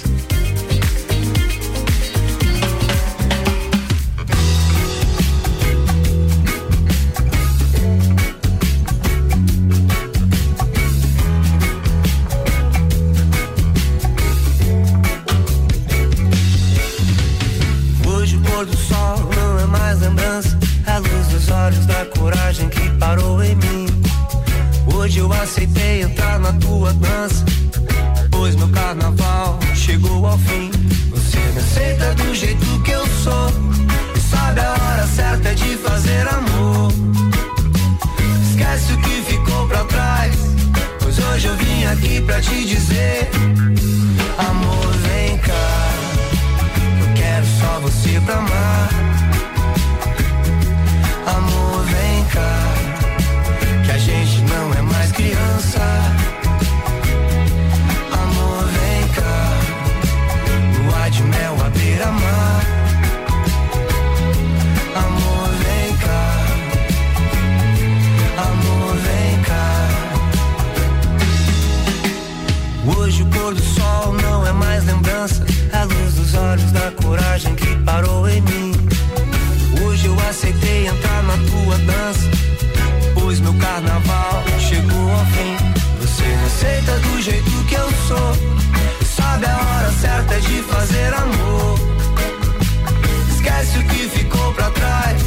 [25.53, 27.45] Aceitei entrar na tua dança,
[28.31, 30.71] pois meu carnaval chegou ao fim.
[31.11, 33.51] Você me aceita do jeito que eu sou,
[34.17, 36.91] e sabe a hora certa de fazer amor.
[38.49, 40.35] Esquece o que ficou pra trás,
[41.01, 43.29] pois hoje eu vim aqui pra te dizer:
[44.39, 45.91] Amor, vem cá,
[46.99, 48.92] eu quero só você pra amar.
[75.23, 78.73] É a luz dos olhos da coragem que parou em mim.
[79.81, 82.29] Hoje eu aceitei entrar na tua dança,
[83.15, 85.57] pois meu carnaval chegou ao fim.
[86.01, 88.37] Você me aceita do jeito que eu sou,
[89.15, 91.79] sabe a hora certa de fazer amor.
[93.31, 95.23] Esquece o que ficou pra trás,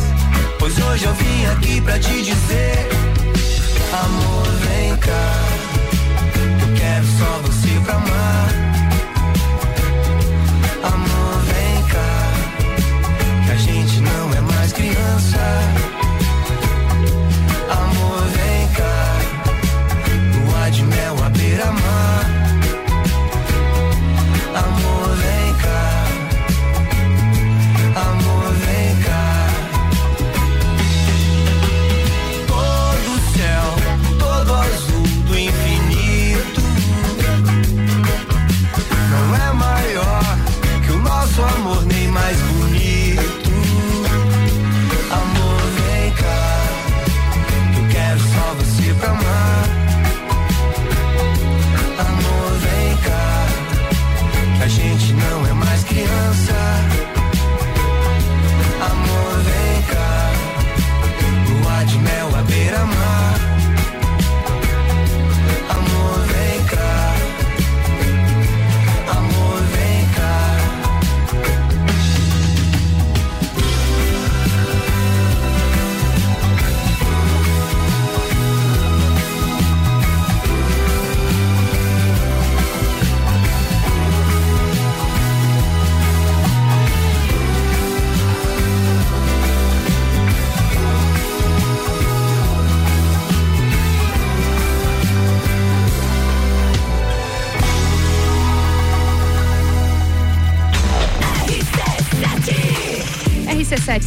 [0.59, 2.89] pois hoje eu vim aqui pra te dizer:
[3.93, 5.31] Amor, vem cá,
[6.61, 8.74] eu quero só você pra amar.
[15.15, 15.74] Mais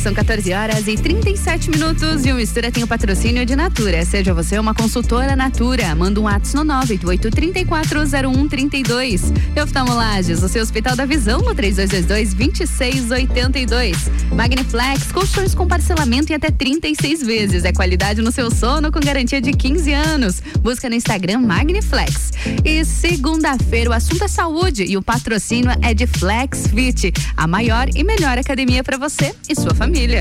[0.09, 4.03] são 14 horas e 37 minutos e o Mistura tem o patrocínio de Natura.
[4.07, 9.21] Seja você uma consultora Natura, manda um WhatsApp no 988340132.
[9.55, 13.97] E Oftalmolages, o seu Hospital da Visão no 3222-2682.
[14.35, 17.65] Magniflex, colchões com parcelamento em até 36 vezes.
[17.65, 20.43] É qualidade no seu sono com garantia de 15 anos.
[20.63, 22.28] Busca no Instagram Magniflex.
[22.65, 27.89] E segunda-feira o assunto é saúde e o patrocínio é de Flex Fit, a maior
[27.95, 30.21] e melhor academia para você e sua família.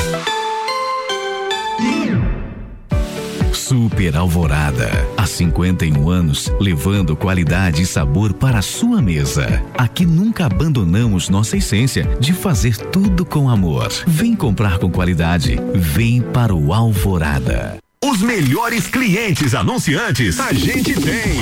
[3.91, 4.89] Super Alvorada.
[5.17, 9.61] Há 51 anos, levando qualidade e sabor para a sua mesa.
[9.77, 13.91] Aqui nunca abandonamos nossa essência de fazer tudo com amor.
[14.07, 15.57] Vem comprar com qualidade.
[15.75, 17.79] Vem para o Alvorada.
[18.01, 21.41] Os melhores clientes anunciantes a gente tem.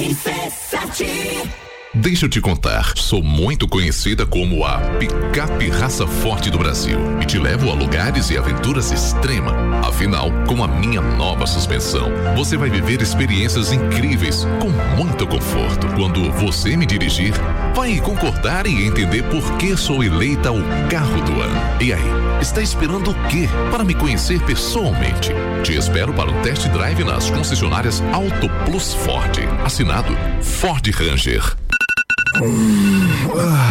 [0.00, 6.96] RC7 Deixa eu te contar, sou muito conhecida como a picape raça forte do Brasil
[7.20, 9.52] e te levo a lugares e aventuras extrema.
[9.84, 15.88] Afinal, com a minha nova suspensão, você vai viver experiências incríveis com muito conforto.
[15.96, 17.34] Quando você me dirigir,
[17.74, 21.82] vai concordar e entender por que sou eleita o carro do ano.
[21.82, 25.30] E aí, está esperando o quê para me conhecer pessoalmente?
[25.64, 29.40] Te espero para um test drive nas concessionárias Auto Plus Ford.
[29.64, 31.59] Assinado Ford Ranger.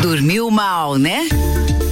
[0.01, 1.28] Dormiu mal, né?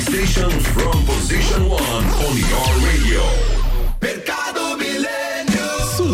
[0.00, 3.69] Station from position one on your radio.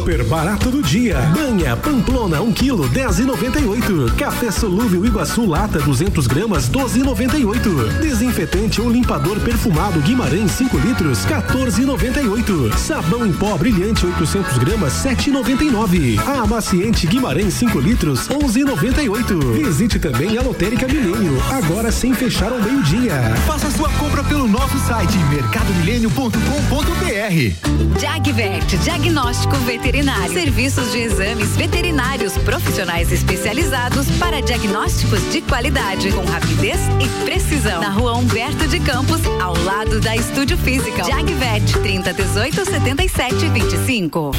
[0.07, 1.19] Super barato do dia.
[1.35, 4.15] Banha Pamplona 1 kg 10,98.
[4.15, 7.99] Café solúvel Iguaçu lata 200 gramas 12,98.
[7.99, 12.73] Desinfetante ou limpador perfumado Guimarães 5 litros 14,98.
[12.77, 16.21] Sabão em pó brilhante 800 gramas 7,99.
[16.41, 19.55] Amaciante Guimarães 5 litros 11,98.
[19.55, 23.35] Visite também a Lotérica Milênio agora sem fechar ao meio dia.
[23.45, 28.01] Faça sua compra pelo nosso site mercadomilênio.com.br.
[28.01, 29.96] Jagvet, diagnóstico veterinário.
[29.97, 37.81] Serviços de exames veterinários profissionais especializados para diagnósticos de qualidade, com rapidez e precisão.
[37.81, 41.03] Na rua Humberto de Campos, ao lado da Estúdio Física.
[41.03, 44.33] Jagvet, 30 18 77 25.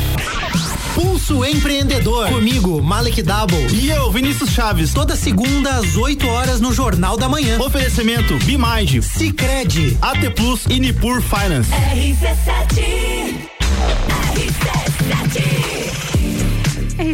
[0.94, 2.30] Pulso Empreendedor.
[2.30, 3.68] Comigo, Malek Double.
[3.74, 4.94] E eu, Vinícius Chaves.
[4.94, 7.60] Toda segunda às 8 horas no Jornal da Manhã.
[7.60, 11.72] Oferecimento Bimage, Cicred, AT Plus e Nipur Finance.
[11.72, 13.48] RC7
[14.36, 15.97] RC7 Versace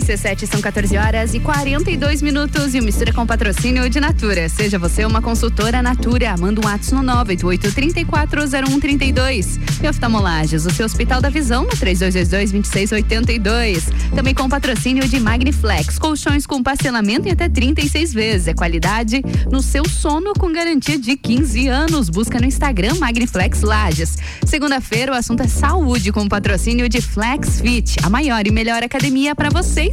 [0.04, 4.50] são 14 horas e 42 minutos e o Mistura com patrocínio de Natura.
[4.50, 9.62] Seja você uma consultora Natura, manda um ato no 988-340132.
[9.82, 13.84] E oftalmolages, o seu Hospital da Visão no 3222-2682.
[14.14, 18.48] Também com patrocínio de Magniflex, colchões com parcelamento em até 36 vezes.
[18.48, 22.10] É qualidade no seu sono com garantia de 15 anos.
[22.10, 24.18] Busca no Instagram Magniflex Lages.
[24.46, 29.34] Segunda-feira o assunto é saúde com patrocínio de Flex Fit, a maior e melhor academia
[29.34, 29.93] para você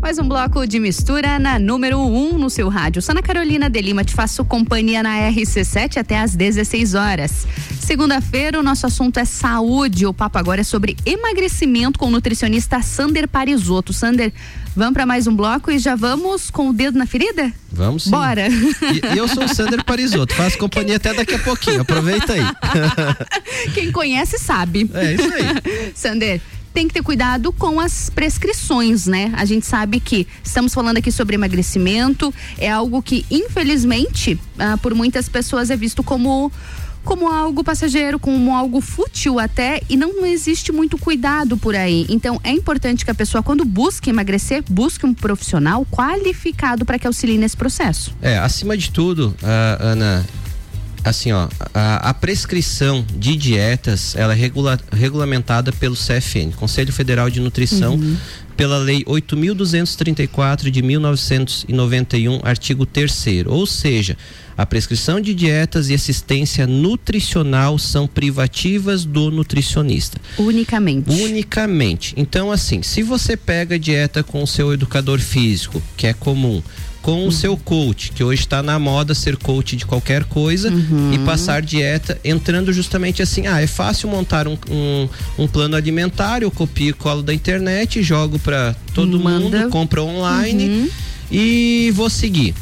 [0.00, 3.02] Mais um bloco de mistura na número 1 um no seu rádio.
[3.02, 7.46] Sana Carolina de Lima, te faço companhia na RC7 até às 16 horas.
[7.80, 10.06] Segunda-feira, o nosso assunto é saúde.
[10.06, 13.92] O papo agora é sobre emagrecimento com o nutricionista Sander Parisotto.
[13.92, 14.32] Sander,
[14.74, 17.52] vamos para mais um bloco e já vamos com o dedo na ferida?
[17.70, 18.10] Vamos sim.
[18.10, 18.48] Bora.
[18.48, 22.42] E, e eu sou o Sander Parisotto, faço companhia até daqui a pouquinho, aproveita aí.
[23.74, 24.88] Quem conhece sabe.
[24.94, 25.92] É isso aí.
[25.94, 26.40] Sander,
[26.78, 29.32] tem que ter cuidado com as prescrições, né?
[29.36, 34.94] A gente sabe que estamos falando aqui sobre emagrecimento, é algo que, infelizmente, ah, por
[34.94, 36.52] muitas pessoas é visto como
[37.02, 42.06] como algo passageiro, como algo fútil até, e não existe muito cuidado por aí.
[42.08, 47.06] Então, é importante que a pessoa, quando busque emagrecer, busque um profissional qualificado para que
[47.06, 48.14] auxilie nesse processo.
[48.20, 50.26] É, acima de tudo, ah, Ana,
[51.04, 57.30] assim, ó, a, a, prescrição de dietas, ela é regula, regulamentada pelo CFN, Conselho Federal
[57.30, 58.16] de Nutrição, uhum.
[58.56, 64.16] pela lei 8234 de 1991, artigo 3 Ou seja,
[64.56, 70.20] a prescrição de dietas e assistência nutricional são privativas do nutricionista.
[70.36, 71.10] Unicamente.
[71.10, 72.14] Unicamente.
[72.16, 76.60] Então, assim, se você pega dieta com o seu educador físico, que é comum,
[77.08, 77.28] com uhum.
[77.28, 81.14] o seu coach, que hoje está na moda ser coach de qualquer coisa uhum.
[81.14, 86.42] e passar dieta, entrando justamente assim, ah, é fácil montar um, um, um plano alimentar,
[86.42, 89.60] eu copio e colo da internet, jogo para todo Manda.
[89.60, 90.88] mundo, compra online uhum.
[91.32, 92.54] e vou seguir.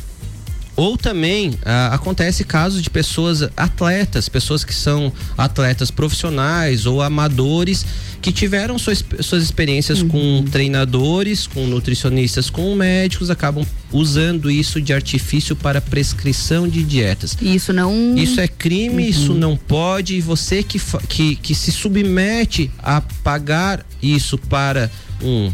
[0.77, 7.85] Ou também ah, acontece casos de pessoas atletas, pessoas que são atletas profissionais ou amadores
[8.21, 10.09] que tiveram suas, suas experiências uhum.
[10.09, 17.37] com treinadores, com nutricionistas, com médicos, acabam usando isso de artifício para prescrição de dietas.
[17.41, 18.17] Isso não.
[18.17, 19.09] Isso é crime, uhum.
[19.09, 20.17] isso não pode.
[20.17, 24.91] E você que, que, que se submete a pagar isso para
[25.23, 25.53] um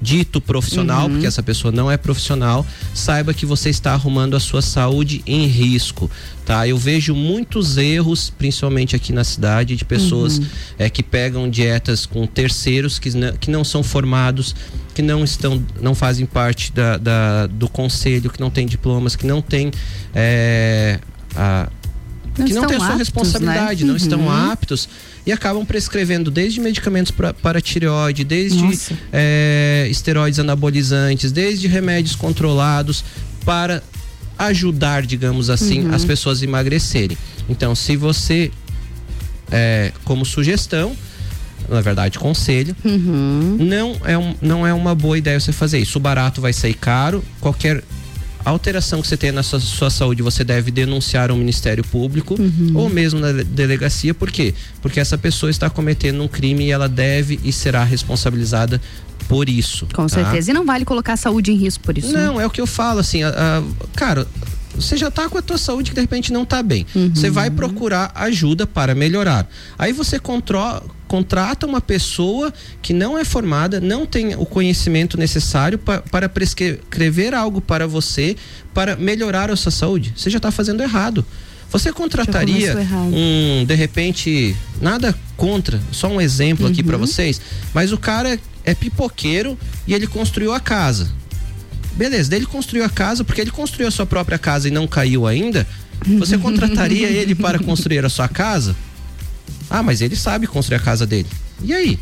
[0.00, 1.12] dito profissional, uhum.
[1.12, 5.46] porque essa pessoa não é profissional, saiba que você está arrumando a sua saúde em
[5.46, 6.10] risco,
[6.44, 6.66] tá?
[6.66, 10.46] Eu vejo muitos erros, principalmente aqui na cidade, de pessoas uhum.
[10.78, 14.54] é, que pegam dietas com terceiros que não, que não são formados,
[14.94, 19.26] que não estão, não fazem parte da, da do conselho, que não têm diplomas, que
[19.26, 19.70] não têm
[20.14, 21.00] é,
[21.34, 21.68] a,
[22.38, 23.86] não que não têm a sua aptos, responsabilidade, né?
[23.86, 23.96] não uhum.
[23.96, 24.88] estão aptos
[25.28, 33.04] e acabam prescrevendo desde medicamentos pra, para tireoide, desde é, esteroides anabolizantes, desde remédios controlados
[33.44, 33.82] para
[34.38, 35.94] ajudar, digamos assim, uhum.
[35.94, 37.18] as pessoas a emagrecerem.
[37.46, 38.50] Então, se você,
[39.52, 40.96] é, como sugestão,
[41.68, 43.58] na verdade, conselho, uhum.
[43.60, 45.98] não, é um, não é uma boa ideia você fazer isso.
[45.98, 47.84] O barato vai sair caro, qualquer
[48.44, 52.72] alteração que você tem na sua, sua saúde, você deve denunciar ao Ministério Público uhum.
[52.74, 54.54] ou mesmo na delegacia, por quê?
[54.80, 58.80] Porque essa pessoa está cometendo um crime e ela deve e será responsabilizada
[59.28, 59.86] por isso.
[59.92, 60.08] Com tá?
[60.08, 60.50] certeza.
[60.50, 62.12] E não vale colocar a saúde em risco por isso.
[62.12, 62.44] Não, né?
[62.44, 63.62] é o que eu falo, assim, a, a,
[63.94, 64.26] cara,
[64.80, 66.86] você já está com a tua saúde que de repente não está bem.
[66.94, 67.10] Uhum.
[67.14, 69.48] Você vai procurar ajuda para melhorar.
[69.78, 72.52] Aí você controla contrata uma pessoa
[72.82, 78.36] que não é formada, não tem o conhecimento necessário pa, para prescrever algo para você
[78.74, 80.12] para melhorar a sua saúde.
[80.14, 81.24] Você já está fazendo errado.
[81.70, 82.74] Você contrataria
[83.12, 86.72] um, de repente, nada contra, só um exemplo uhum.
[86.72, 87.40] aqui para vocês,
[87.74, 91.10] mas o cara é pipoqueiro e ele construiu a casa.
[91.98, 94.86] Beleza, daí ele construiu a casa porque ele construiu a sua própria casa e não
[94.86, 95.66] caiu ainda.
[96.18, 98.76] Você contrataria ele para construir a sua casa?
[99.68, 101.28] Ah, mas ele sabe construir a casa dele.
[101.62, 101.98] E aí?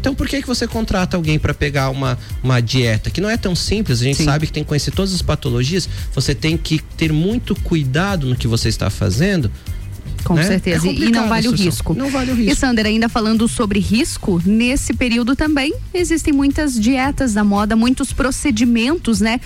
[0.00, 3.36] Então por que que você contrata alguém para pegar uma, uma dieta que não é
[3.36, 4.00] tão simples?
[4.00, 4.24] A gente Sim.
[4.24, 5.86] sabe que tem que conhecer todas as patologias.
[6.14, 9.50] Você tem que ter muito cuidado no que você está fazendo.
[10.28, 10.42] Com né?
[10.44, 10.86] certeza.
[10.86, 11.94] É e não vale o risco.
[11.94, 12.52] Não vale o risco.
[12.52, 18.12] E Sander, ainda falando sobre risco, nesse período também existem muitas dietas da moda, muitos
[18.12, 19.40] procedimentos, né?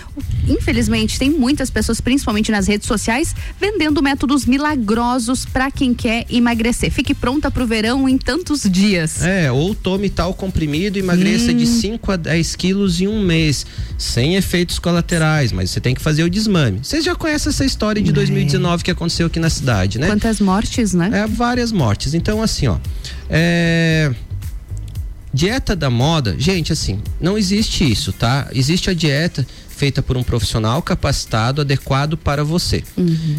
[0.49, 6.91] Infelizmente, tem muitas pessoas, principalmente nas redes sociais, vendendo métodos milagrosos para quem quer emagrecer.
[6.91, 9.23] Fique pronta pro verão em tantos dias.
[9.23, 11.57] É, ou tome tal comprimido e emagreça Hum.
[11.57, 13.65] de 5 a 10 quilos em um mês,
[13.97, 16.81] sem efeitos colaterais, mas você tem que fazer o desmame.
[16.83, 20.07] Vocês já conhecem essa história de 2019 que aconteceu aqui na cidade, né?
[20.07, 21.11] Quantas mortes, né?
[21.13, 22.15] É, várias mortes.
[22.15, 22.79] Então, assim, ó.
[23.29, 24.13] É.
[25.35, 28.49] Dieta da moda, gente, assim, não existe isso, tá?
[28.53, 29.47] Existe a dieta
[29.83, 32.85] feita por um profissional capacitado, adequado para você.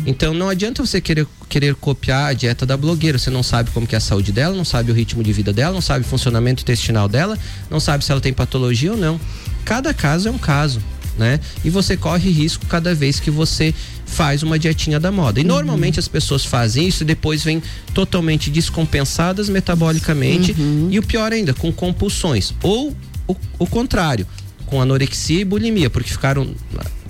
[0.06, 3.18] Então não adianta você querer, querer copiar a dieta da blogueira.
[3.18, 5.54] Você não sabe como que é a saúde dela, não sabe o ritmo de vida
[5.54, 7.38] dela, não sabe o funcionamento intestinal dela,
[7.70, 9.18] não sabe se ela tem patologia ou não.
[9.64, 10.82] Cada caso é um caso,
[11.18, 11.40] né?
[11.64, 13.74] E você corre risco cada vez que você
[14.14, 15.41] faz uma dietinha da moda.
[15.41, 17.61] E normalmente as pessoas fazem isso e depois vêm
[17.93, 20.55] totalmente descompensadas metabolicamente
[20.91, 22.53] e o pior ainda, com compulsões.
[22.61, 22.95] Ou
[23.28, 24.26] o, o contrário,
[24.66, 26.47] com anorexia e bulimia, porque ficaram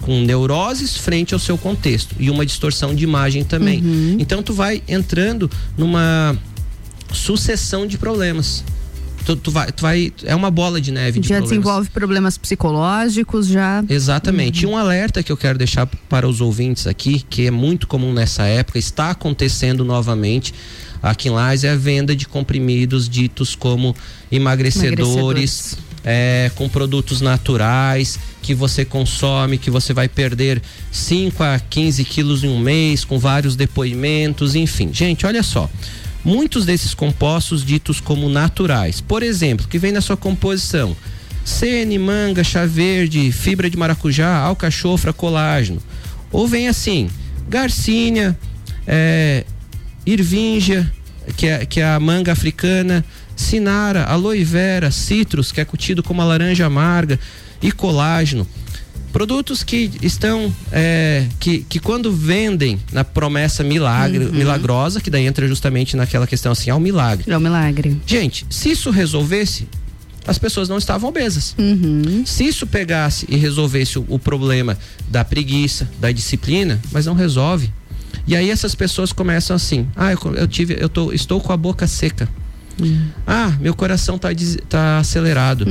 [0.01, 3.81] com neuroses frente ao seu contexto e uma distorção de imagem também.
[4.19, 6.37] Então tu vai entrando numa
[7.11, 8.63] sucessão de problemas.
[9.25, 11.49] Tu, tu vai, tu vai, é uma bola de neve de Já problemas.
[11.49, 13.83] desenvolve problemas psicológicos, já.
[13.87, 14.63] Exatamente.
[14.63, 18.11] E um alerta que eu quero deixar para os ouvintes aqui, que é muito comum
[18.13, 20.53] nessa época, está acontecendo novamente
[21.01, 23.95] aqui em Lages, é a venda de comprimidos ditos como
[24.31, 25.77] emagrecedores, Emagrecedores.
[26.03, 30.61] é, com produtos naturais que você consome, que você vai perder
[30.91, 34.89] 5 a 15 quilos em um mês, com vários depoimentos, enfim.
[34.93, 35.69] Gente, olha só.
[36.23, 40.95] Muitos desses compostos ditos como naturais, por exemplo, que vem na sua composição
[41.43, 45.81] sene, manga, chá verde, fibra de maracujá, alcachofra, colágeno.
[46.31, 47.09] Ou vem assim,
[47.49, 48.37] garcínia,
[48.87, 49.43] é,
[50.05, 50.91] irvingia,
[51.35, 53.03] que é, que é a manga africana,
[53.35, 57.19] sinara, aloe vera, citrus, que é curtido como a laranja amarga,
[57.61, 58.47] e colágeno.
[59.13, 65.47] Produtos que estão, é, que, que quando vendem na promessa milagre, milagrosa, que daí entra
[65.47, 67.31] justamente naquela questão assim, é um milagre.
[67.31, 68.01] É um milagre.
[68.07, 69.67] Gente, se isso resolvesse,
[70.25, 71.55] as pessoas não estavam obesas.
[72.25, 74.75] Se isso pegasse e resolvesse o, o problema
[75.07, 77.71] da preguiça, da disciplina, mas não resolve.
[78.25, 81.57] E aí essas pessoas começam assim: ah, eu, eu tive, eu tô, estou com a
[81.57, 82.27] boca seca.
[83.27, 84.29] Ah, meu coração tá,
[84.69, 85.65] tá acelerado.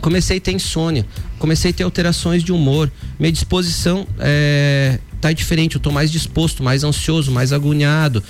[0.00, 1.06] Comecei a ter insônia.
[1.38, 2.90] Comecei a ter alterações de humor.
[3.18, 5.76] Minha disposição é, tá diferente.
[5.76, 8.22] Eu tô mais disposto, mais ansioso, mais agoniado.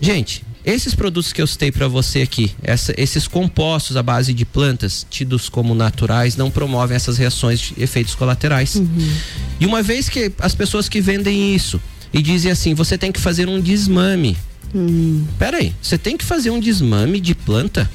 [0.00, 4.44] Gente, esses produtos que eu citei para você aqui, essa- esses compostos à base de
[4.44, 8.80] plantas, tidos como naturais, não promovem essas reações de efeitos colaterais.
[9.60, 11.80] E uma vez que as pessoas que vendem isso
[12.12, 14.36] e dizem assim, você tem que fazer um desmame.
[15.38, 17.90] Peraí, você tem que fazer um desmame de planta?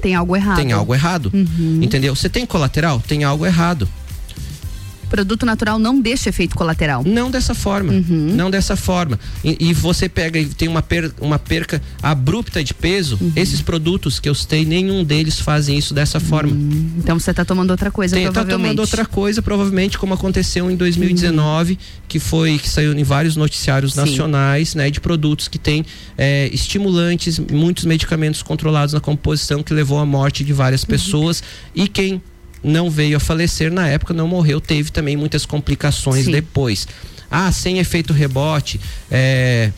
[0.00, 0.56] Tem algo errado.
[0.56, 1.32] Tem algo errado.
[1.82, 2.14] Entendeu?
[2.14, 3.00] Você tem colateral?
[3.06, 3.88] Tem algo errado.
[5.14, 7.04] Produto natural não deixa efeito colateral.
[7.06, 7.92] Não dessa forma.
[7.92, 9.16] Não dessa forma.
[9.44, 14.18] E, e você pega e tem uma, per- uma perca abrupta de peso, esses produtos
[14.18, 16.50] que eu citei, nenhum deles fazem isso dessa forma.
[16.98, 18.64] Então você tá tomando outra coisa, Tem, tá provavelmente.
[18.66, 23.92] tomando outra coisa, provavelmente, como aconteceu em 2019, que foi que saiu em vários noticiários
[23.94, 24.00] Sim.
[24.00, 25.84] nacionais, né, de produtos que têm
[26.18, 31.40] é, estimulantes, muitos medicamentos controlados na composição que levou à morte de várias pessoas
[31.72, 32.20] e quem
[32.64, 36.32] não veio a falecer na época, não morreu, teve também muitas complicações Sim.
[36.32, 36.88] depois.
[37.30, 39.70] Ah, sem efeito rebote, é,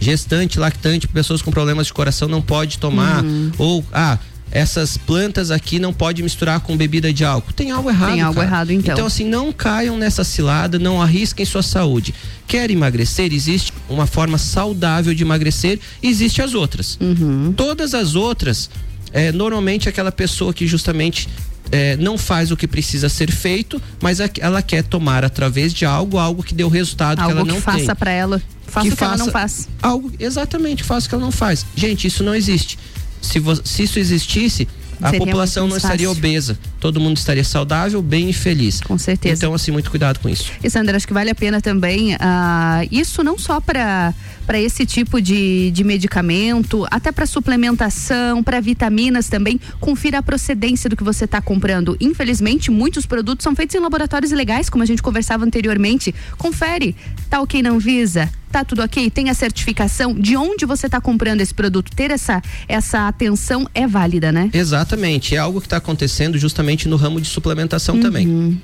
[0.00, 3.52] gestante, lactante, pessoas com problemas de coração não pode tomar, Uhum.
[3.58, 4.18] ou ah,
[4.50, 7.52] essas plantas aqui não pode misturar com bebida de álcool.
[7.52, 8.12] Tem algo errado.
[8.12, 8.46] Tem algo cara.
[8.46, 8.94] errado, então.
[8.94, 12.14] Então assim, não caiam nessa cilada, não arrisquem sua saúde.
[12.46, 13.32] Quer emagrecer?
[13.32, 16.96] Existe uma forma saudável de emagrecer, existe as outras.
[17.00, 17.52] Uhum.
[17.54, 18.70] Todas as outras,
[19.12, 21.28] é, normalmente aquela pessoa que justamente
[21.70, 26.18] é, não faz o que precisa ser feito, mas ela quer tomar através de algo,
[26.18, 27.94] algo que deu resultado que Algo ela que não faça tem.
[27.94, 28.42] pra ela.
[28.66, 29.68] Faça o que ela não faz.
[29.80, 31.64] Algo, exatamente, faça o que ela não faz.
[31.74, 32.78] Gente, isso não existe.
[33.20, 34.68] Se, se isso existisse,
[35.00, 36.58] a Seria população não estaria obesa.
[36.80, 38.80] Todo mundo estaria saudável, bem e feliz.
[38.80, 39.34] Com certeza.
[39.34, 40.50] Então, assim, muito cuidado com isso.
[40.62, 44.12] E Sandra, acho que vale a pena também, ah, isso não só para
[44.48, 50.88] para esse tipo de, de medicamento, até para suplementação, para vitaminas também, confira a procedência
[50.88, 51.98] do que você está comprando.
[52.00, 56.14] Infelizmente, muitos produtos são feitos em laboratórios ilegais, como a gente conversava anteriormente.
[56.38, 56.96] Confere,
[57.28, 58.30] tá ok na Anvisa?
[58.50, 59.10] Tá tudo ok?
[59.10, 61.94] Tem a certificação de onde você está comprando esse produto?
[61.94, 64.48] Ter essa, essa atenção é válida, né?
[64.54, 65.34] Exatamente.
[65.34, 68.58] É algo que está acontecendo justamente no ramo de suplementação também.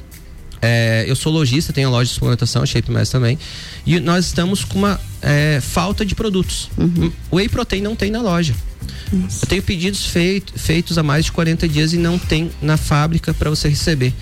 [0.65, 3.39] É, eu sou lojista, tenho loja de suplementação, Shape Mass também,
[3.85, 6.71] e nós estamos com uma é, falta de produtos.
[6.79, 7.13] Uhum.
[7.31, 8.55] Whey Protein não tem na loja.
[9.13, 13.35] Eu tenho pedidos feito, feitos há mais de 40 dias e não tem na fábrica
[13.35, 14.15] para você receber.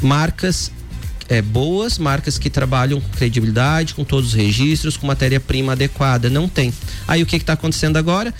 [0.00, 0.72] Marcas
[1.28, 6.30] é, boas, marcas que trabalham com credibilidade, com todos os registros, com matéria-prima adequada.
[6.30, 6.72] Não tem.
[7.06, 8.32] Aí o que está acontecendo agora?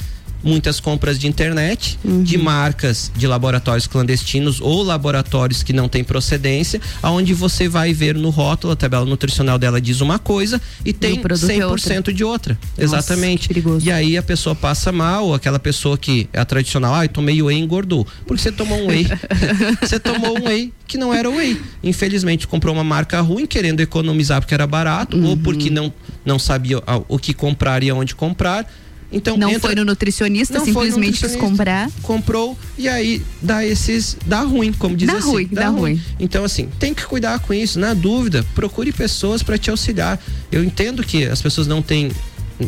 [0.42, 2.22] Muitas compras de internet, Uhum.
[2.22, 8.14] de marcas de laboratórios clandestinos ou laboratórios que não têm procedência, aonde você vai ver
[8.14, 12.24] no rótulo, a tabela nutricional dela diz uma coisa e tem produto é 100% de
[12.24, 12.58] outra.
[12.78, 13.48] Nossa, Exatamente.
[13.82, 17.56] E aí a pessoa passa mal, aquela pessoa que é a tradicional, ai, tomei whey
[17.56, 18.06] e engordou.
[18.26, 19.06] Porque você tomou um whey.
[19.80, 21.60] você tomou um whey que não era whey.
[21.82, 25.92] Infelizmente comprou uma marca ruim, querendo economizar porque era barato ou porque não,
[26.24, 28.66] não sabia ah, o que comprar e aonde comprar.
[29.12, 31.90] Então Não entra- foi no nutricionista, simplesmente quis comprar.
[32.02, 36.00] comprou e aí dá esses dá ruim, como diz Dá assim, ruim, dá ruim.
[36.18, 40.20] Então assim, tem que cuidar com isso, na dúvida, procure pessoas para te auxiliar.
[40.50, 42.10] Eu entendo que as pessoas não têm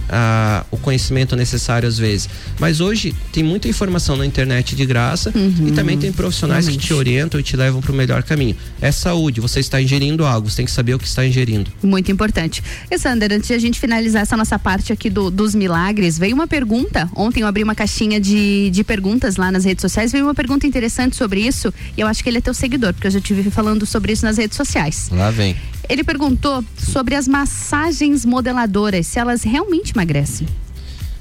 [0.09, 2.29] ah, o conhecimento necessário às vezes,
[2.59, 5.69] mas hoje tem muita informação na internet de graça Uhum.
[5.69, 8.57] e também tem profissionais que te orientam e te levam para o melhor caminho.
[8.81, 11.71] É saúde, você está ingerindo algo, você tem que saber o que está ingerindo.
[11.83, 12.63] Muito importante.
[12.91, 16.35] E Sander, antes de a gente finalizar essa nossa parte aqui do- dos milagres, veio
[16.35, 17.09] uma pergunta.
[17.15, 20.13] Ontem eu abri uma caixinha de, de perguntas lá nas redes sociais.
[20.13, 21.73] Veio uma pergunta interessante sobre isso.
[21.97, 24.25] E eu acho que ele é teu seguidor, porque eu já tive falando sobre isso
[24.25, 25.09] nas redes sociais.
[25.13, 25.57] Lá vem.
[25.89, 30.47] Ele perguntou sobre as massagens modeladoras, se elas realmente emagrecem.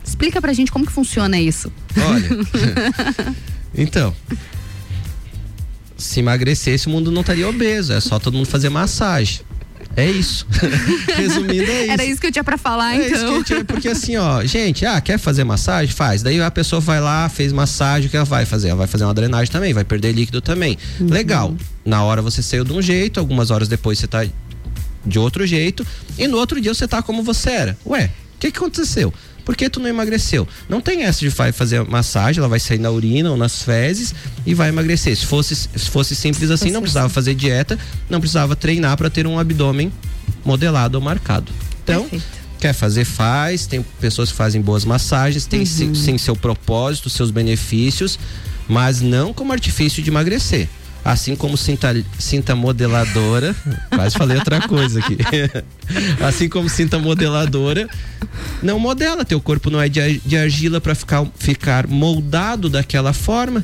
[0.03, 1.71] Explica pra gente como que funciona isso.
[1.97, 3.35] Olha.
[3.75, 4.15] então.
[5.97, 7.91] Se emagrecesse, o mundo não estaria obeso.
[7.91, 9.41] É só todo mundo fazer massagem.
[9.97, 10.45] É isso.
[11.17, 11.91] Resumindo, é isso.
[11.91, 13.29] Era isso que eu tinha pra falar, É isso então.
[13.31, 15.91] que eu tinha, porque assim, ó, gente, ah, quer fazer massagem?
[15.93, 16.21] Faz.
[16.21, 18.67] Daí a pessoa vai lá, fez massagem, o que ela vai fazer?
[18.67, 20.77] Ela vai fazer uma drenagem também, vai perder líquido também.
[20.99, 21.07] Uhum.
[21.07, 21.55] Legal.
[21.83, 24.23] Na hora você saiu de um jeito, algumas horas depois você tá
[25.03, 25.85] de outro jeito,
[26.15, 27.77] e no outro dia você tá como você era.
[27.83, 29.11] Ué, o que que aconteceu?
[29.43, 30.47] Por que tu não emagreceu?
[30.69, 34.13] Não tem essa de fazer massagem, ela vai sair na urina ou nas fezes
[34.45, 35.15] e vai emagrecer.
[35.15, 37.79] Se fosse, se fosse simples assim, não precisava fazer dieta,
[38.09, 39.91] não precisava treinar para ter um abdômen
[40.43, 41.51] modelado ou marcado.
[41.81, 42.07] Então,
[42.59, 43.65] quer fazer, faz.
[43.65, 48.19] Tem pessoas que fazem boas massagens, tem sim, sim seu propósito, seus benefícios,
[48.67, 50.67] mas não como artifício de emagrecer.
[51.07, 53.55] Assim como cinta, cinta modeladora,
[53.95, 55.17] quase falei outra coisa aqui.
[56.25, 57.87] assim como cinta modeladora,
[58.61, 59.23] não modela.
[59.23, 63.63] Teu corpo não é de, de argila para ficar, ficar moldado daquela forma,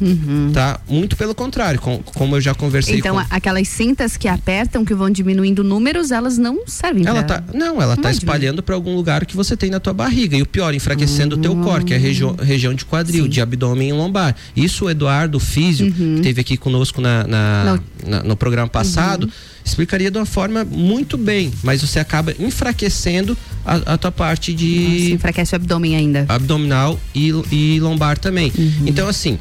[0.54, 0.80] tá?
[0.88, 3.26] Muito pelo contrário, com- como eu já conversei Então, com...
[3.30, 7.82] aquelas cintas que apertam, que vão diminuindo números, elas não servem Ela pra- tá, não,
[7.82, 10.38] ela tá vai espalhando para algum lugar que você tem na tua barriga.
[10.38, 13.42] E o pior, enfraquecendo o teu core, que é a região, região de quadril, de
[13.42, 14.36] abdômen e lombar.
[14.56, 17.26] Isso o Eduardo, o físio, que teve aqui conosco na,
[17.64, 19.30] na- na- no programa passado,
[19.66, 21.52] explicaria de uma forma muito bem.
[21.64, 24.80] Mas você acaba enfraquecendo a, a tua parte de.
[24.80, 26.26] Nossa, enfraquece o abdômen ainda.
[26.30, 28.52] Abdominal e, e lombar também.
[28.86, 29.38] Então, assim,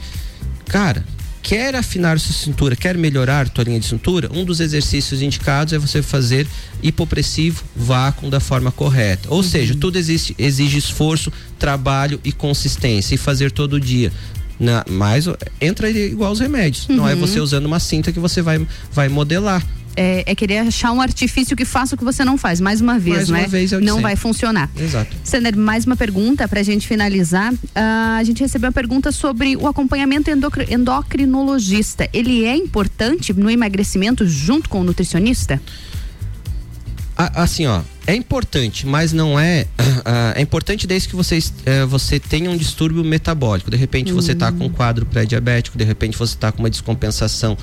[0.67, 1.05] cara.
[1.45, 4.31] Quer afinar sua cintura, quer melhorar tua linha de cintura?
[4.33, 6.47] Um dos exercícios indicados é você fazer
[6.81, 9.29] hipopressivo vácuo da forma correta.
[9.29, 14.13] Ou seja, tudo exige esforço, trabalho e consistência e fazer todo dia.
[14.63, 15.27] Na, mas
[15.61, 16.87] entra igual os remédios.
[16.89, 17.21] Não é Uhum.
[17.21, 19.63] você usando uma cinta que você vai, vai modelar.
[19.95, 22.99] É, é querer achar um artifício que faça o que você não faz, mais uma
[22.99, 23.39] vez, Mais né?
[23.41, 24.03] uma vez é não sempre.
[24.03, 24.71] vai funcionar.
[24.75, 25.15] Exato.
[25.23, 27.53] Sander, mais uma pergunta pra gente finalizar.
[27.75, 32.09] Ah, a gente recebeu uma pergunta sobre o acompanhamento endocri- endocrinologista.
[32.13, 35.61] Ele é importante no emagrecimento junto com o nutricionista?
[37.35, 39.67] Assim, ó, é importante, mas não é.
[40.05, 43.71] ah, é importante desde que você, est- eh, você tenha um distúrbio metabólico.
[43.71, 47.57] De repente você tá com um quadro pré-diabético, de repente você tá com uma descompensação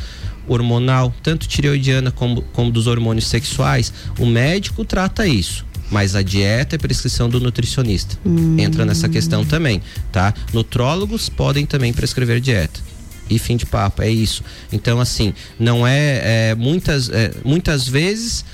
[0.47, 3.91] hormonal, tanto tireoidiana como, como dos hormônios sexuais.
[4.19, 5.65] O médico trata isso.
[5.91, 8.15] Mas a dieta é prescrição do nutricionista.
[8.59, 9.81] Entra nessa questão também,
[10.11, 10.33] tá?
[10.53, 12.79] Nutrólogos podem também prescrever dieta
[13.27, 14.43] e fim de papo, é isso.
[14.71, 18.45] Então, assim, não é, é, muitas, é, muitas vezes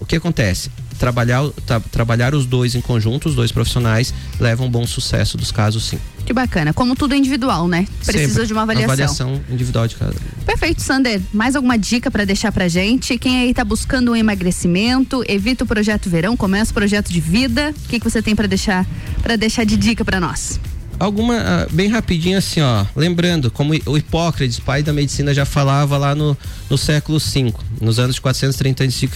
[0.00, 0.70] o que acontece?
[0.98, 5.52] Trabalhar, tra- trabalhar os dois em conjunto, os dois profissionais, leva um bom sucesso dos
[5.52, 5.98] casos, sim.
[6.26, 6.72] Que bacana.
[6.74, 7.86] Como tudo é individual, né?
[8.04, 8.46] Precisa Sempre.
[8.48, 8.92] de uma avaliação.
[8.92, 10.14] Avaliação individual de cada.
[10.44, 11.20] Perfeito, Sander.
[11.32, 13.16] Mais alguma dica pra deixar pra gente?
[13.18, 17.72] Quem aí tá buscando um emagrecimento, evita o projeto verão, começa o projeto de vida.
[17.84, 18.84] O que, que você tem pra deixar
[19.22, 20.58] para deixar de dica pra nós?
[20.98, 22.84] Alguma, ah, bem rapidinho assim, ó.
[22.96, 26.36] Lembrando, como o Hipócrates, pai da medicina, já falava lá no,
[26.68, 29.08] no século V, nos anos de 430 a.C.,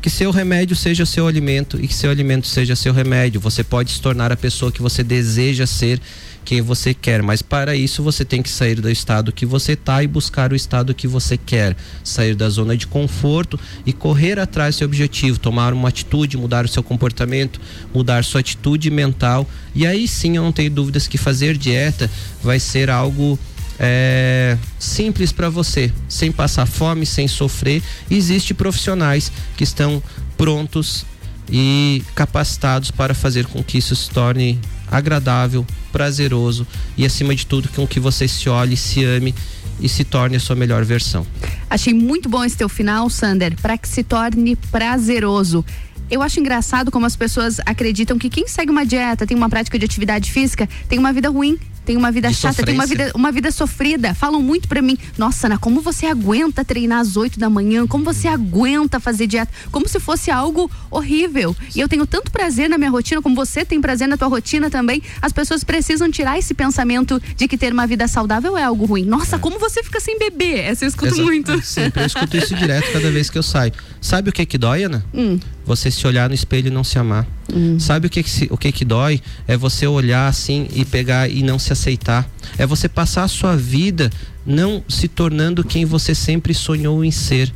[0.00, 3.40] que seu remédio seja seu alimento e que seu alimento seja seu remédio.
[3.40, 6.00] Você pode se tornar a pessoa que você deseja ser,
[6.48, 10.02] quem você quer, mas para isso você tem que sair do estado que você está
[10.02, 14.74] e buscar o estado que você quer, sair da zona de conforto e correr atrás
[14.74, 17.60] do seu objetivo, tomar uma atitude, mudar o seu comportamento,
[17.92, 22.10] mudar sua atitude mental e aí sim eu não tenho dúvidas que fazer dieta
[22.42, 23.38] vai ser algo
[23.78, 27.82] é, simples para você, sem passar fome, sem sofrer.
[28.10, 30.02] Existe profissionais que estão
[30.38, 31.04] prontos
[31.50, 34.58] e capacitados para fazer com que isso se torne
[34.90, 39.34] agradável, prazeroso e acima de tudo com que você se olhe, se ame
[39.80, 41.26] e se torne a sua melhor versão.
[41.70, 45.64] Achei muito bom esse teu final, Sander, para que se torne prazeroso.
[46.10, 49.78] Eu acho engraçado como as pessoas acreditam que quem segue uma dieta, tem uma prática
[49.78, 53.06] de atividade física, tem uma vida ruim tem uma vida De chata, tem uma sofrência.
[53.06, 54.14] vida, uma vida sofrida.
[54.14, 57.86] Falam muito pra mim, nossa, Ana, como você aguenta treinar às 8 da manhã?
[57.86, 59.50] Como você aguenta fazer dieta?
[59.72, 61.56] Como se fosse algo horrível.
[61.74, 64.68] E eu tenho tanto prazer na minha rotina, como você tem prazer na tua rotina
[64.68, 65.02] também.
[65.22, 69.06] As pessoas precisam tirar esse pensamento de que ter uma vida saudável é algo ruim.
[69.06, 70.58] Nossa, como você fica sem beber?
[70.58, 71.58] Essa eu escuto muito.
[71.64, 73.72] Sempre, eu escuto isso direto cada vez que eu saio.
[73.98, 75.02] Sabe o que que dói, Ana?
[75.14, 75.40] Hum.
[75.64, 77.26] Você se olhar no espelho e não se amar.
[77.52, 77.78] Hum.
[77.78, 79.20] Sabe o que que, o que que dói?
[79.46, 82.28] É você olhar assim e pegar e não se aceitar.
[82.58, 84.10] É você passar a sua vida
[84.44, 87.52] não se tornando quem você sempre sonhou em ser.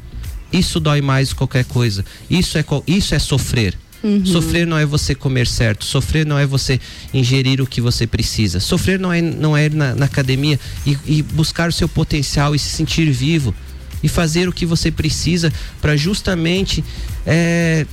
[0.52, 2.04] Isso dói mais que qualquer coisa.
[2.30, 3.76] Isso é, isso é sofrer.
[4.02, 4.24] Uhum.
[4.26, 5.84] Sofrer não é você comer certo.
[5.84, 6.80] Sofrer não é você
[7.14, 8.60] ingerir o que você precisa.
[8.60, 12.54] Sofrer não é, não é ir na, na academia e, e buscar o seu potencial
[12.54, 13.54] e se sentir vivo.
[14.02, 16.84] E fazer o que você precisa para justamente
[17.24, 17.86] é,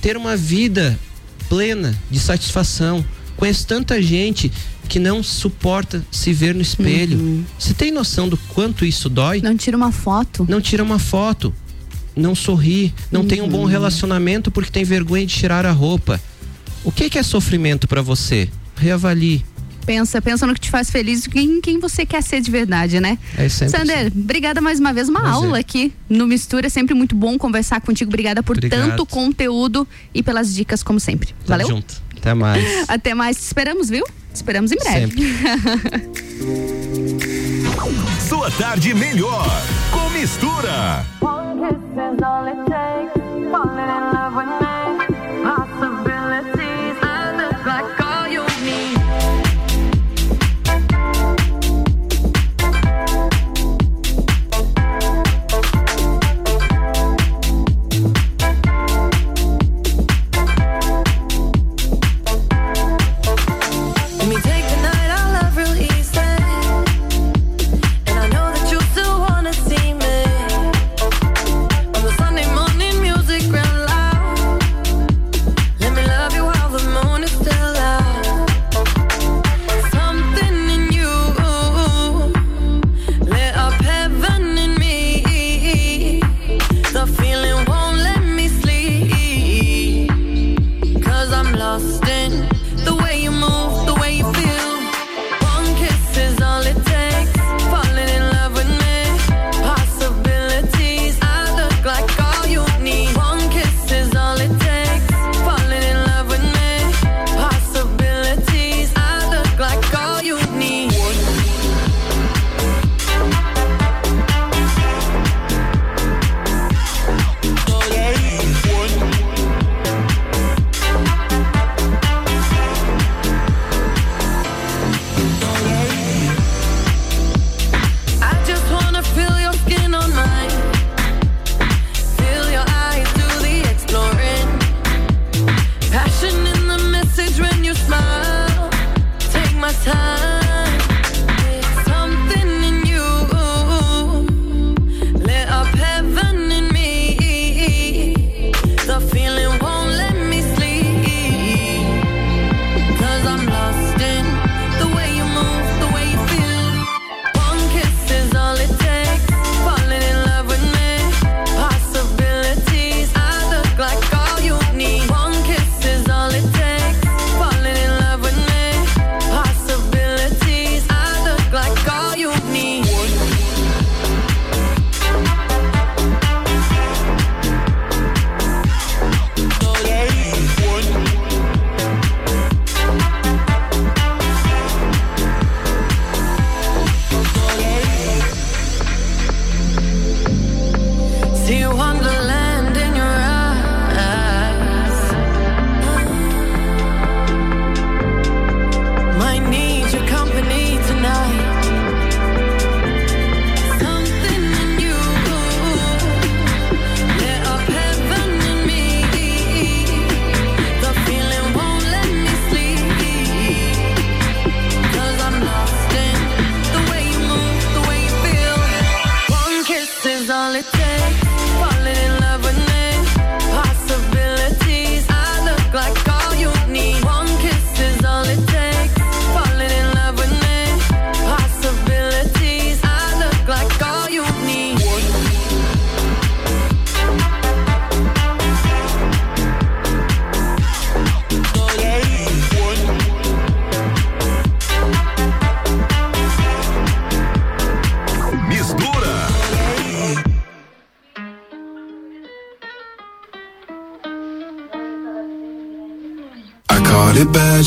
[0.00, 0.98] ter uma vida
[1.48, 3.04] plena de satisfação.
[3.38, 4.50] Conheço tanta gente
[4.88, 7.46] que não suporta se ver no espelho.
[7.56, 9.40] Você tem noção do quanto isso dói?
[9.40, 10.44] Não tira uma foto.
[10.48, 11.54] Não tira uma foto.
[12.16, 12.92] Não sorri.
[13.12, 16.20] Não tem um bom relacionamento porque tem vergonha de tirar a roupa.
[16.82, 18.48] O que, que é sofrimento para você?
[18.76, 19.44] Reavalie.
[19.86, 23.00] Pensa, pensa no que te faz feliz e em quem você quer ser de verdade,
[23.00, 23.16] né?
[23.38, 25.08] É sempre Sander, obrigada mais uma vez.
[25.08, 25.36] Uma Prazer.
[25.44, 26.66] aula aqui no Mistura.
[26.66, 28.10] É sempre muito bom conversar contigo.
[28.10, 28.90] Obrigada por Obrigado.
[28.90, 31.28] tanto conteúdo e pelas dicas, como sempre.
[31.28, 31.68] Tamo Valeu?
[31.68, 32.02] junto.
[32.18, 32.64] Até mais.
[32.88, 33.36] Até mais.
[33.36, 34.04] Te esperamos, viu?
[34.04, 35.14] Te esperamos em breve.
[38.28, 39.46] Sua tarde melhor
[39.90, 41.04] com mistura.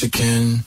[0.00, 0.65] That you can.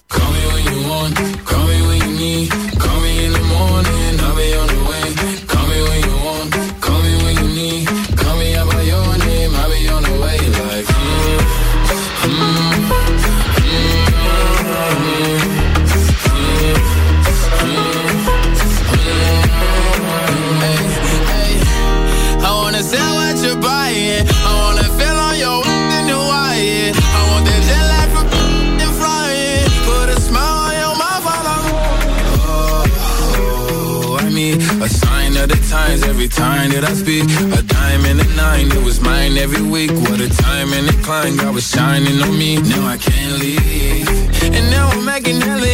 [36.40, 37.26] Time that I speak.
[37.60, 39.92] A diamond and a nine, it was mine every week.
[39.92, 42.62] What a time and a climb, God was shining on me.
[42.72, 44.08] Now I can't leave.
[44.56, 45.68] And now I'm making hella.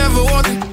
[0.00, 0.63] Never want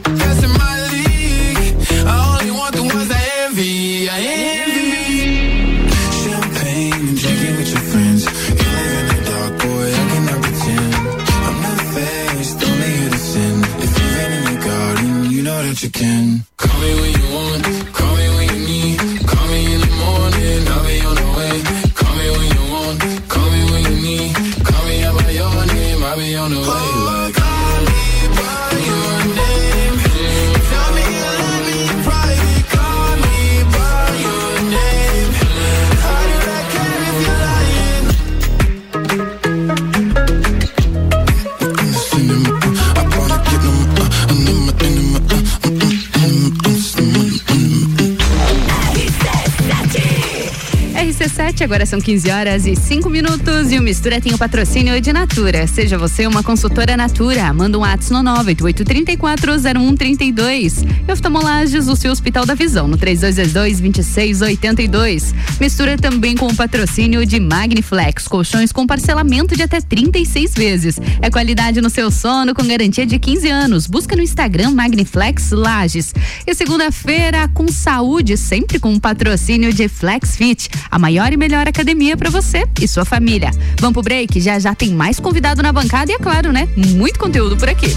[51.72, 55.66] agora são 15 horas e 5 minutos e o Mistura tem o patrocínio de Natura.
[55.68, 60.86] Seja você uma consultora Natura, manda um ato no 988340132.
[61.08, 65.34] E oftalmolages, o seu Hospital da Visão, no 3222-2682.
[65.62, 71.00] Mistura também com o patrocínio de Magniflex, colchões com parcelamento de até 36 vezes.
[71.22, 73.88] É qualidade no seu sono com garantia de 15 anos.
[73.88, 76.14] Busca no Instagram Magniflex Lages.
[76.46, 81.61] E segunda-feira com saúde, sempre com o patrocínio de Flex Fit, a maior e melhor
[81.68, 83.52] academia para você e sua família.
[83.80, 84.40] Vamos pro break?
[84.40, 86.68] Já já tem mais convidado na bancada e é claro, né?
[86.76, 87.96] Muito conteúdo por aqui.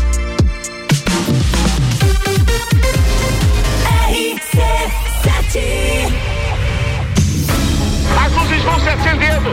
[8.24, 9.50] As luzes vão se acendendo.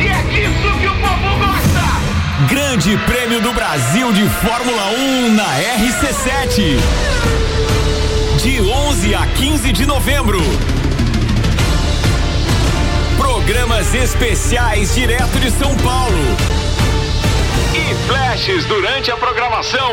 [0.00, 2.48] E é disso que o povo gosta.
[2.48, 6.78] Grande Prêmio do Brasil de Fórmula 1 na RC7.
[8.42, 10.40] De 11 a 15 de novembro.
[13.18, 16.16] Programas especiais direto de São Paulo.
[17.74, 19.92] E flashes durante a programação.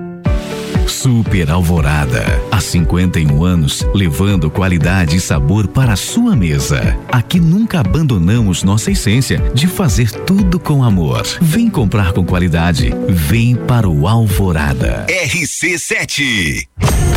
[1.01, 2.23] Super Alvorada.
[2.51, 6.95] Há 51 anos, levando qualidade e sabor para a sua mesa.
[7.11, 11.25] Aqui nunca abandonamos nossa essência de fazer tudo com amor.
[11.41, 12.93] Vem comprar com qualidade.
[13.09, 15.07] Vem para o Alvorada.
[15.09, 16.67] RC7.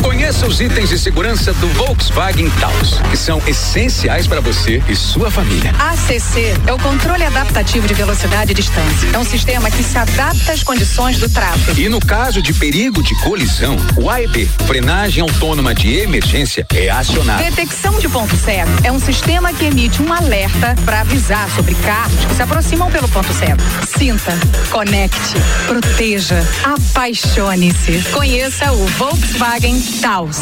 [0.01, 5.31] Conheça os itens de segurança do Volkswagen Taos, que são essenciais para você e sua
[5.31, 5.71] família.
[5.79, 9.09] ACC é o controle adaptativo de velocidade e distância.
[9.11, 11.79] É um sistema que se adapta às condições do tráfego.
[11.79, 17.43] E no caso de perigo de colisão, o AEB, frenagem autônoma de emergência, é acionado.
[17.43, 22.25] Detecção de ponto cego é um sistema que emite um alerta para avisar sobre carros
[22.25, 23.61] que se aproximam pelo ponto cego.
[23.97, 24.37] Sinta,
[24.69, 25.35] conecte,
[25.67, 28.03] proteja, apaixone-se.
[28.11, 30.39] Conheça o Volkswagen Taos.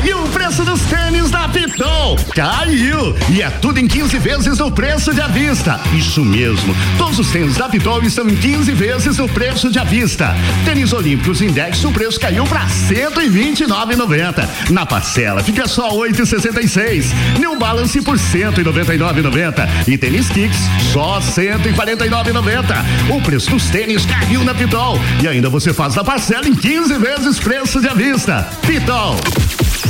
[0.00, 2.16] Caiu o preço dos tênis da Pitol.
[2.34, 3.14] Caiu!
[3.28, 5.78] E é tudo em 15 vezes no preço de à vista.
[5.92, 6.74] Isso mesmo.
[6.96, 10.34] Todos os tênis da Pitol estão em 15 vezes no preço de à vista.
[10.64, 14.48] Tênis Olímpicos Index, o preço caiu para 129,90.
[14.70, 17.12] Na parcela fica só 8,66.
[17.38, 19.68] New Balance por 199,90.
[19.86, 20.60] E tênis Kicks
[20.94, 23.14] só 149,90.
[23.14, 24.98] O preço dos tênis caiu na Pitol.
[25.22, 28.48] E ainda você faz na parcela em 15 vezes preço de à vista.
[28.66, 29.16] Pitol.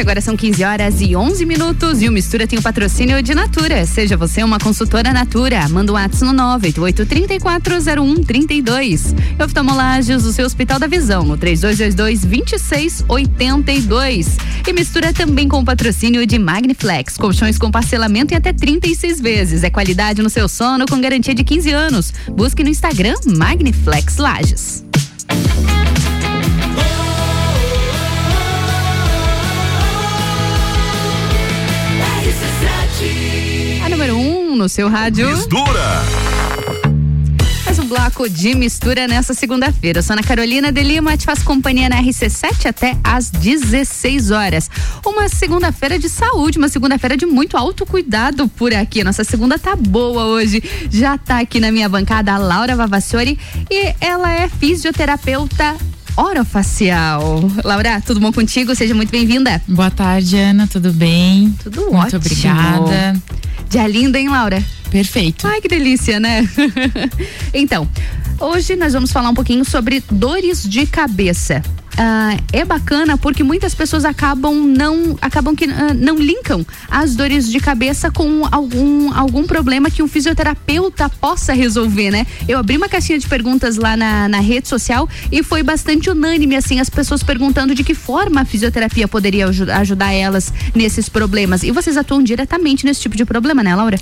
[0.00, 3.84] agora são 15 horas e 11 minutos e o Mistura tem o patrocínio de Natura.
[3.84, 5.68] Seja você uma consultora Natura.
[5.68, 9.14] Manda um WhatsApp no 988-340132.
[9.44, 14.28] Oftalmolages, o seu Hospital da Visão, no 3222-2682.
[14.66, 17.16] E mistura também com o patrocínio de Magniflex.
[17.16, 19.64] Colchões com parcelamento em até 36 vezes.
[19.64, 22.12] É qualidade no seu sono com garantia de 15 anos.
[22.28, 24.84] Busque no Instagram Magniflex Lages.
[34.58, 35.30] No seu rádio.
[35.30, 36.02] Mistura.
[37.62, 40.00] Faz o bloco de mistura nessa segunda-feira.
[40.00, 44.68] Eu sou Ana Carolina de Lima, te faço companhia na RC7 até às 16 horas.
[45.06, 49.04] Uma segunda-feira de saúde, uma segunda-feira de muito autocuidado por aqui.
[49.04, 50.62] Nossa segunda tá boa hoje.
[50.90, 53.38] Já tá aqui na minha bancada a Laura Vavassori
[53.70, 55.76] e ela é fisioterapeuta
[56.16, 57.40] orofacial.
[57.64, 58.74] Laura, tudo bom contigo?
[58.74, 59.60] Seja muito bem-vinda.
[59.68, 61.54] Boa tarde, Ana, tudo bem?
[61.62, 62.18] Tudo Muito ótimo.
[62.18, 63.22] obrigada.
[63.68, 64.62] Dia linda, hein, Laura?
[64.90, 65.46] Perfeito.
[65.46, 66.48] Ai, que delícia, né?
[67.52, 67.88] então,
[68.40, 71.62] hoje nós vamos falar um pouquinho sobre dores de cabeça.
[72.00, 77.50] Ah, é bacana porque muitas pessoas acabam não acabam que ah, não linkam as dores
[77.50, 82.24] de cabeça com algum algum problema que um fisioterapeuta possa resolver, né?
[82.46, 86.54] Eu abri uma caixinha de perguntas lá na, na rede social e foi bastante unânime
[86.54, 91.64] assim as pessoas perguntando de que forma a fisioterapia poderia aju- ajudar elas nesses problemas.
[91.64, 93.98] E vocês atuam diretamente nesse tipo de problema, né, Laura?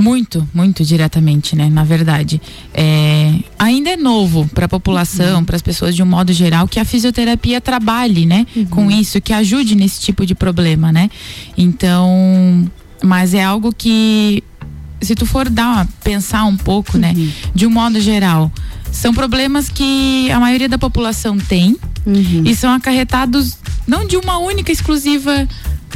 [0.00, 1.68] Muito, muito diretamente, né?
[1.68, 2.40] Na verdade,
[2.72, 6.80] é, ainda é novo para a população, para as pessoas de um modo geral, que
[6.80, 8.46] a fisioterapia trabalhe, né?
[8.70, 11.10] Com isso, que ajude nesse tipo de problema, né?
[11.54, 12.66] Então,
[13.04, 14.42] mas é algo que,
[15.02, 17.14] se tu for dar, pensar um pouco, né?
[17.54, 18.50] De um modo geral,
[18.90, 21.76] são problemas que a maioria da população tem
[22.44, 25.46] e são acarretados não de uma única exclusiva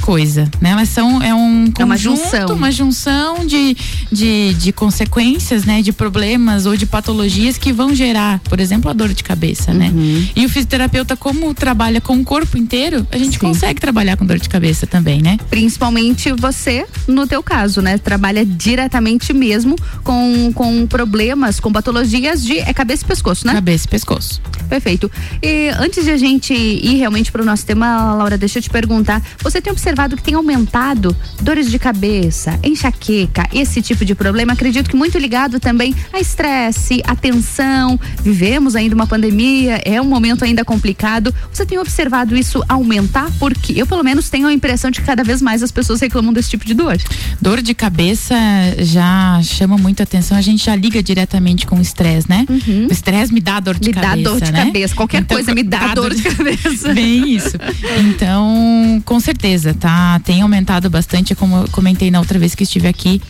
[0.00, 0.70] coisa, né?
[0.70, 2.56] Elas são é um É uma conjunto, junção.
[2.56, 3.76] uma junção de,
[4.10, 5.82] de, de consequências, né?
[5.82, 9.90] De problemas ou de patologias que vão gerar, por exemplo, a dor de cabeça, né?
[9.94, 10.28] Uhum.
[10.36, 14.38] E o fisioterapeuta, como trabalha com o corpo inteiro, a gente consegue trabalhar com dor
[14.38, 15.38] de cabeça também, né?
[15.50, 17.98] Principalmente você, no teu caso, né?
[17.98, 23.54] Trabalha diretamente mesmo com, com problemas, com patologias de é cabeça e pescoço, né?
[23.54, 24.40] Cabeça e pescoço.
[24.68, 25.10] Perfeito.
[25.42, 28.70] E antes de a gente ir realmente para o nosso tema, Laura, deixa eu te
[28.70, 29.22] perguntar.
[29.42, 34.54] Você tem observado que tem aumentado dores de cabeça, enxaqueca, esse tipo de problema?
[34.54, 38.00] Acredito que muito ligado também a estresse, a tensão.
[38.22, 41.34] Vivemos ainda uma pandemia, é um momento ainda complicado.
[41.52, 43.30] Você tem observado isso aumentar?
[43.38, 46.32] Porque eu, pelo menos, tenho a impressão de que cada vez mais as pessoas reclamam
[46.32, 46.96] desse tipo de dor.
[47.42, 48.34] Dor de cabeça
[48.78, 52.46] já chama muito atenção, a gente já liga diretamente com o estresse, né?
[52.88, 53.94] O estresse me dá dor de Uhum.
[53.94, 54.30] Me dá cabeça.
[54.30, 54.64] dor de né?
[54.64, 54.94] cabeça.
[54.94, 56.94] Qualquer coisa me dá dor de cabeça.
[56.94, 57.58] Bem isso.
[58.08, 60.20] Então, com certeza, tá?
[60.20, 63.20] Tem aumentado bastante, como eu comentei na outra vez que estive aqui.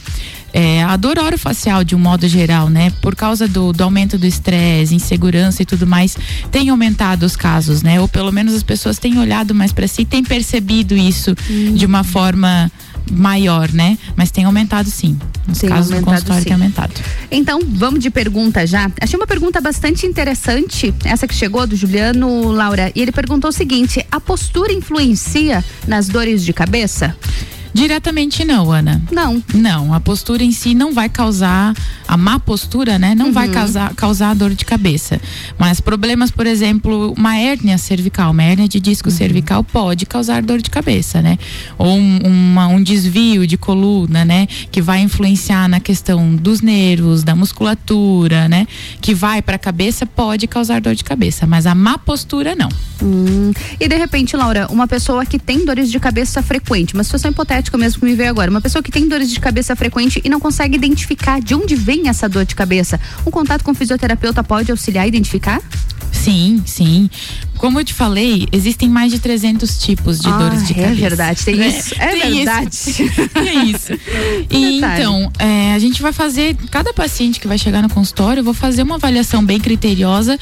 [0.53, 2.92] É, a dor orofacial, de um modo geral, né?
[3.03, 6.16] Por causa do, do aumento do estresse, insegurança e tudo mais,
[6.53, 8.01] tem aumentado os casos, né?
[8.01, 11.34] Ou pelo menos as pessoas têm olhado mais para si, têm percebido isso
[11.74, 12.70] de uma forma
[13.11, 13.99] maior, né?
[14.17, 15.19] Mas tem aumentado sim.
[15.47, 16.49] Nos Tem casos aumentado, consultório sim.
[16.49, 16.93] tem aumentado.
[17.31, 18.91] Então, vamos de pergunta já.
[19.01, 22.91] Achei uma pergunta bastante interessante, essa que chegou do Juliano Laura.
[22.95, 27.14] E ele perguntou o seguinte: a postura influencia nas dores de cabeça?
[27.75, 29.03] Diretamente não, Ana.
[29.11, 29.42] Não.
[29.53, 31.75] Não, a postura em si não vai causar,
[32.07, 33.14] a má postura, né?
[33.17, 35.21] Não vai causar, causar dor de cabeça.
[35.59, 40.63] Mas problemas, por exemplo, uma hérnia cervical, uma hérnia de disco cervical pode causar dor
[40.63, 41.37] de cabeça, né?
[41.76, 44.46] Ou um, uma- um desvio de coluna, né?
[44.71, 48.68] Que vai influenciar na questão dos nervos, da musculatura, né?
[49.01, 52.68] Que vai para a cabeça pode causar dor de cabeça, mas a má postura não.
[53.03, 53.53] Hum.
[53.80, 57.63] E de repente, Laura, uma pessoa que tem dores de cabeça frequente, uma situação hipotética
[57.78, 60.41] mesmo que me veio agora, uma pessoa que tem dores de cabeça frequente e não
[60.41, 64.70] consegue identificar de onde vem essa dor de cabeça, um contato com o fisioterapeuta pode
[64.70, 65.61] auxiliar a identificar?
[66.12, 67.11] Sim, sim.
[67.58, 71.00] Como eu te falei, existem mais de 300 tipos de Ah, dores de é cabeça.
[71.00, 71.95] verdade, tem isso.
[71.99, 72.68] É tem verdade.
[72.68, 73.03] Isso.
[73.34, 73.92] tem isso.
[74.50, 75.03] E Detalhe.
[75.03, 78.54] então, é, a gente vai fazer, cada paciente que vai chegar no consultório, eu vou
[78.54, 80.38] fazer uma avaliação bem criteriosa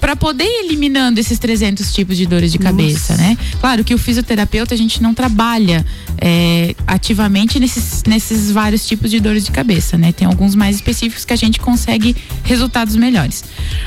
[0.00, 3.36] para poder ir eliminando esses 300 tipos de dores de cabeça, né?
[3.60, 5.84] Claro que o fisioterapeuta, a gente não trabalha
[6.18, 10.12] é, ativamente nesses, nesses vários tipos de dores de cabeça, né?
[10.12, 13.44] Tem alguns mais específicos que a gente consegue resultados melhores.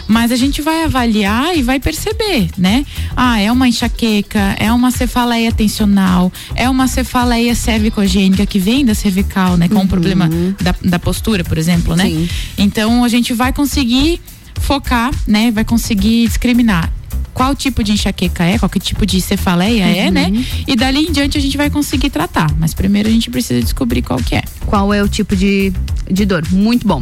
[0.07, 2.85] Mas a gente vai avaliar e vai perceber, né?
[3.15, 8.93] Ah, é uma enxaqueca, é uma cefaleia tensional, é uma cefaleia cervicogênica que vem da
[8.93, 9.67] cervical, né?
[9.67, 10.29] Com um problema
[10.61, 12.05] da, da postura, por exemplo, né?
[12.05, 12.29] Sim.
[12.57, 14.21] Então a gente vai conseguir
[14.59, 15.51] focar, né?
[15.51, 16.91] Vai conseguir discriminar
[17.39, 20.29] qual tipo de enxaqueca é, qual que tipo de cefaleia é, né?
[20.67, 22.53] E dali em diante a gente vai conseguir tratar.
[22.59, 24.43] Mas primeiro a gente precisa descobrir qual que é.
[24.65, 25.71] Qual é o tipo de,
[26.11, 26.43] de dor?
[26.51, 26.99] Muito bom.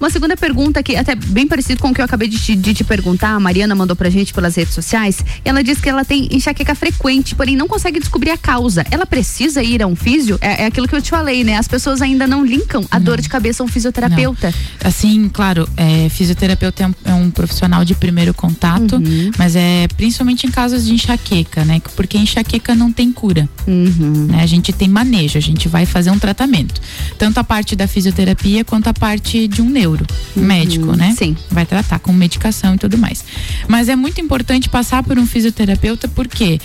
[0.00, 2.72] Uma segunda pergunta que até bem parecido com o que eu acabei de te, de
[2.72, 5.22] te perguntar, a Mariana mandou pra gente pelas redes sociais.
[5.44, 8.82] Ela diz que ela tem enxaqueca frequente, porém não consegue descobrir a causa.
[8.90, 10.38] Ela precisa ir a um físio?
[10.40, 11.58] É, é aquilo que eu te falei, né?
[11.58, 14.54] As pessoas ainda não linkam a dor de cabeça a um fisioterapeuta.
[14.82, 19.30] Assim, claro, é, fisioterapeuta é um, é um profissional de primeiro contato, Uhum.
[19.36, 21.82] mas é principalmente em casos de enxaqueca, né?
[21.94, 23.46] Porque enxaqueca não tem cura.
[23.66, 24.28] Uhum.
[24.30, 24.42] né?
[24.42, 26.80] A gente tem manejo, a gente vai fazer um tratamento.
[27.18, 29.89] Tanto a parte da fisioterapia quanto a parte de um neuro
[30.36, 31.08] médico, né?
[31.08, 31.16] Uhum.
[31.16, 31.36] Sim.
[31.50, 33.24] Vai tratar com medicação e tudo mais.
[33.68, 36.60] Mas é muito importante passar por um fisioterapeuta porque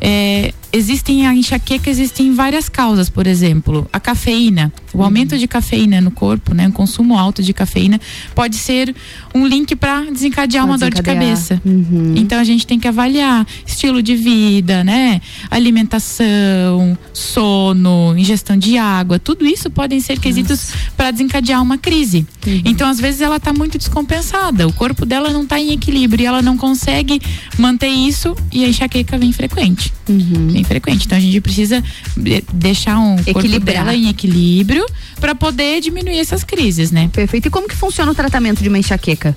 [0.00, 6.00] é, existem a enxaqueca, existem várias causas, por exemplo, a cafeína, o aumento de cafeína
[6.00, 6.68] no corpo, né?
[6.68, 8.00] O consumo alto de cafeína
[8.34, 8.94] pode ser
[9.34, 11.24] um link para desencadear Pra uma dor de desencadear.
[11.36, 11.62] cabeça.
[11.64, 12.14] Uhum.
[12.16, 15.20] Então a gente tem que avaliar estilo de vida, né?
[15.50, 22.26] Alimentação, sono, ingestão de água, tudo isso podem ser quesitos para desencadear uma crise.
[22.70, 26.26] Então às vezes ela tá muito descompensada, o corpo dela não tá em equilíbrio e
[26.26, 27.20] ela não consegue
[27.58, 29.92] manter isso e a enxaqueca vem frequente.
[30.08, 31.06] Bem frequente.
[31.06, 31.82] Então a gente precisa
[32.26, 34.86] eh, deixar um corpo dela em equilíbrio
[35.20, 37.10] para poder diminuir essas crises, né?
[37.12, 37.48] Perfeito.
[37.48, 39.36] E como que funciona o tratamento de uma enxaqueca?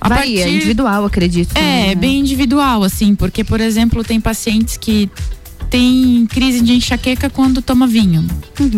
[0.00, 1.56] A Varia, partir- individual, acredito.
[1.56, 1.94] É, né?
[1.94, 5.08] bem individual, assim, porque, por exemplo, tem pacientes que
[5.70, 8.26] têm crise de enxaqueca quando toma vinho,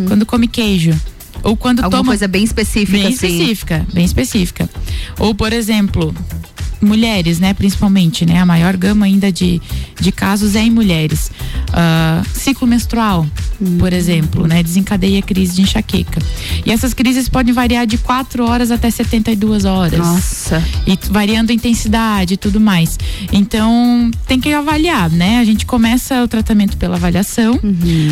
[0.06, 0.94] quando come queijo.
[1.42, 1.84] Ou quando Uhum.
[1.86, 2.10] Alguma toma.
[2.12, 3.26] coisa bem específica, Bem assim.
[3.26, 4.70] específica, bem específica.
[5.18, 6.14] Ou, por exemplo,
[6.80, 8.38] mulheres, né, principalmente, né?
[8.40, 9.60] A maior gama ainda de,
[10.00, 11.30] de casos é em mulheres.
[11.72, 13.26] Ah, ciclo menstrual.
[13.78, 14.62] por exemplo, né?
[14.62, 16.20] Desencadeia crise de enxaqueca.
[16.66, 19.98] E essas crises podem variar de 4 horas até 72 horas.
[19.98, 20.62] Nossa.
[20.86, 22.98] E variando a intensidade e tudo mais.
[23.32, 25.38] Então, tem que avaliar, né?
[25.38, 27.58] A gente começa o tratamento pela avaliação,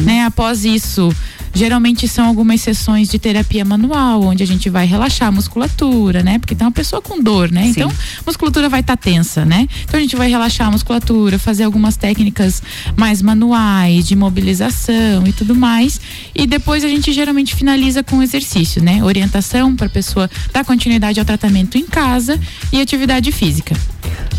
[0.05, 0.25] né?
[0.25, 1.15] Após isso,
[1.55, 6.39] geralmente são algumas sessões de terapia manual, onde a gente vai relaxar a musculatura, né?
[6.39, 7.67] Porque tem uma pessoa com dor, né?
[7.67, 9.69] Então, a musculatura vai estar tensa, né?
[9.85, 12.63] Então, a gente vai relaxar a musculatura, fazer algumas técnicas
[12.97, 16.01] mais manuais, de mobilização e tudo mais.
[16.35, 19.03] E depois a gente geralmente finaliza com exercício, né?
[19.03, 22.39] Orientação para a pessoa dar continuidade ao tratamento em casa
[22.73, 23.75] e atividade física.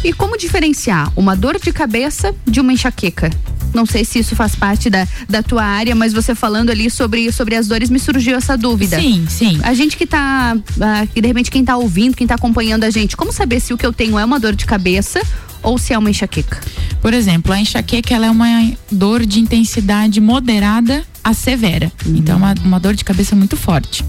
[0.04, 3.32] E como diferenciar uma dor de cabeça de uma enxaqueca?
[3.74, 7.05] Não sei se isso faz parte da, da tua área, mas você falando ali sobre,
[7.32, 9.00] sobre as dores me surgiu essa dúvida.
[9.00, 9.60] Sim, sim.
[9.64, 12.90] A gente que tá, ah, que de repente quem tá ouvindo, quem tá acompanhando a
[12.90, 15.22] gente, como saber se o que eu tenho é uma dor de cabeça
[15.62, 16.60] ou se é uma enxaqueca?
[17.02, 21.92] Por exemplo, a enxaqueca ela é uma dor de intensidade moderada a severa.
[22.06, 24.06] Então, é uma, uma dor de cabeça muito forte.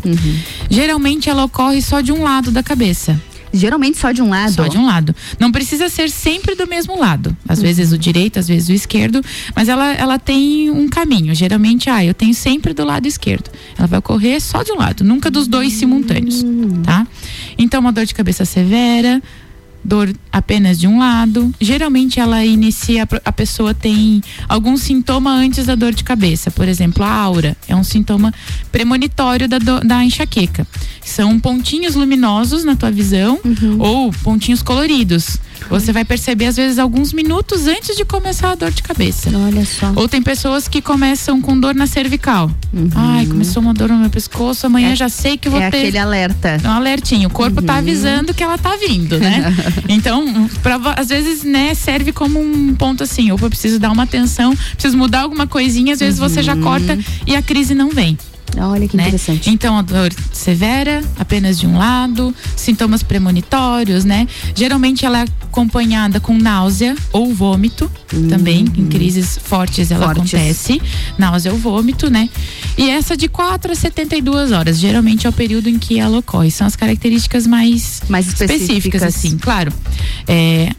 [0.69, 3.19] Geralmente, ela ocorre só de um lado da cabeça.
[3.59, 4.53] Geralmente só de um lado?
[4.53, 5.15] Só de um lado.
[5.39, 7.37] Não precisa ser sempre do mesmo lado.
[7.49, 9.23] Às vezes o direito, às vezes o esquerdo,
[9.55, 11.35] mas ela, ela tem um caminho.
[11.35, 13.51] Geralmente, ah, eu tenho sempre do lado esquerdo.
[13.79, 16.45] Ela vai ocorrer só de um lado, nunca dos dois simultâneos,
[16.85, 17.07] tá?
[17.59, 19.23] Então, uma dor de cabeça severa,
[19.85, 21.55] dor apenas de um lado.
[21.61, 26.51] Geralmente ela inicia, a pessoa tem algum sintoma antes da dor de cabeça.
[26.51, 28.33] Por exemplo, a aura é um sintoma
[28.73, 30.67] premonitório da, do- da enxaqueca.
[31.05, 33.39] São pontinhos luminosos na tua visão
[33.79, 35.39] ou pontinhos coloridos.
[35.69, 39.31] Você vai perceber às vezes alguns minutos antes de começar a dor de cabeça.
[39.37, 39.93] Olha só.
[39.97, 42.51] Ou tem pessoas que começam com dor na cervical.
[42.95, 45.79] Ai, começou uma dor no meu pescoço, amanhã já sei que vou é ter.
[45.79, 46.61] aquele alerta.
[46.63, 47.29] É um alertinho.
[47.29, 49.55] O corpo tá avisando que ela tá vindo, né?
[49.89, 54.05] então, pra, às vezes, né, serve como um ponto assim, ou eu preciso dar uma
[54.05, 58.17] atenção, preciso mudar alguma coisinha, às vezes você já corta e a crise não vem.
[58.59, 59.05] Olha que né?
[59.05, 59.51] interessante.
[59.51, 64.27] Então, a dor severa, apenas de um lado, sintomas premonitórios, né?
[64.55, 67.91] Geralmente ela é acompanhada com náusea ou vômito,
[68.29, 70.35] também, em crises fortes ela Fortes.
[70.35, 70.81] acontece,
[71.19, 72.29] náusea ou vômito, né?
[72.79, 76.51] E essa de 4 a 72 horas, geralmente é o período em que ela ocorre.
[76.51, 79.03] São as características mais, Mais específicas.
[79.03, 79.73] assim, claro.
[80.27, 80.71] É,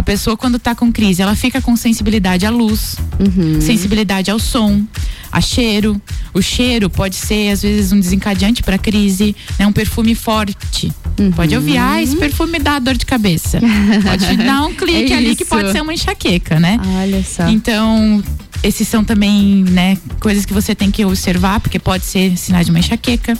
[0.00, 3.60] a pessoa quando tá com crise, ela fica com sensibilidade à luz, Uhum.
[3.60, 4.82] sensibilidade ao som,
[5.30, 6.00] a cheiro.
[6.32, 9.66] O cheiro pode ser às vezes um desencadeante para crise, né?
[9.66, 10.90] Um perfume forte.
[11.18, 11.30] Uhum.
[11.32, 13.60] Pode ouvir, ah, esse perfume dá dor de cabeça.
[14.02, 16.80] Pode dar um clique É ali que pode ser uma enxaqueca, né?
[17.02, 17.46] Olha só.
[17.48, 18.22] Então,
[18.62, 22.70] esses são também, né, coisas que você tem que observar, porque pode ser sinal de
[22.70, 23.36] uma enxaqueca.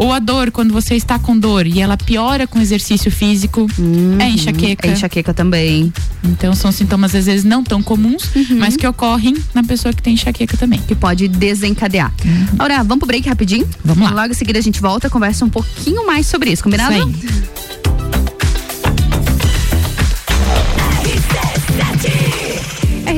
[0.00, 3.66] Ou a dor, quando você está com dor e ela piora com exercício físico,
[4.18, 4.88] é enxaqueca.
[4.88, 5.92] É enxaqueca também.
[6.24, 8.22] Então são sintomas às vezes não tão comuns,
[8.58, 10.80] mas que ocorrem na pessoa que tem enxaqueca também.
[10.88, 12.10] Que pode desencadear.
[12.54, 13.68] Agora, vamos pro break rapidinho?
[13.84, 14.22] Vamos lá.
[14.22, 16.94] Logo em seguida a gente volta, conversa um pouquinho mais sobre isso, combinado?
[16.94, 17.60] Isso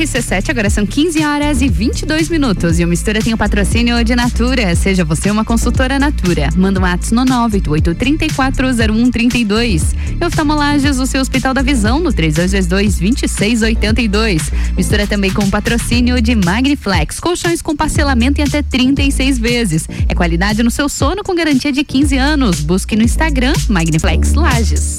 [0.03, 2.81] RC7, agora são 15 horas e 22 minutos.
[2.81, 4.74] E o Mistura tem o patrocínio de Natura.
[4.74, 6.49] Seja você uma consultora Natura.
[6.57, 9.95] Manda um ato no 988-340132.
[10.20, 14.53] E oftalmolages, o seu Hospital da Visão, no 3222-2682.
[14.77, 17.20] Mistura também com o patrocínio de Magniflex.
[17.20, 19.87] Colchões com parcelamento em até 36 vezes.
[20.09, 22.59] É qualidade no seu sono com garantia de 15 anos.
[22.61, 24.99] Busque no Instagram Magniflex Lages.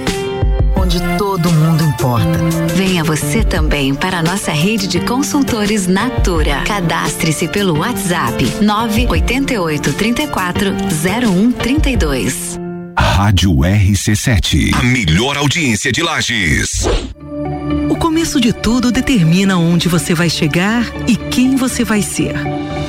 [0.81, 2.39] Onde todo mundo importa.
[2.75, 6.63] Venha você também para a nossa rede de consultores Natura.
[6.65, 10.71] Cadastre-se pelo WhatsApp 988 34
[11.03, 12.59] 0132.
[12.97, 14.73] Rádio RC7.
[14.73, 16.87] A melhor audiência de Lages.
[17.87, 22.33] O começo de tudo determina onde você vai chegar e quem você vai ser.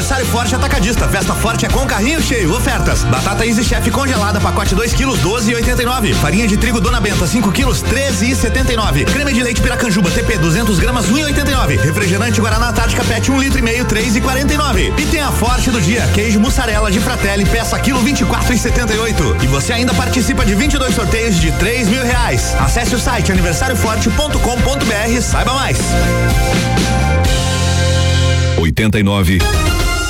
[0.00, 1.06] Aniversário Forte Atacadista.
[1.08, 2.54] Festa Forte é com carrinho cheio.
[2.54, 3.04] Ofertas.
[3.04, 6.14] Batata Easy Chef congelada, pacote 2 quilos, 12,89.
[6.14, 9.04] Farinha de trigo Dona Benta, 5 quilos, 13,79.
[9.04, 11.78] Creme de leite Piracanjuba TP, 200 gramas, 1,89.
[11.82, 14.90] Refrigerante Guaraná Antártica Pet, 1 litro e meio, 3,49.
[14.98, 19.42] E tem a Forte do dia, queijo mussarela de Fratelli, peça quilo 24,78.
[19.42, 22.56] E você ainda participa de 22 sorteios de 3 mil reais.
[22.58, 25.78] Acesse o site aniversarioforte.com.br, saiba mais.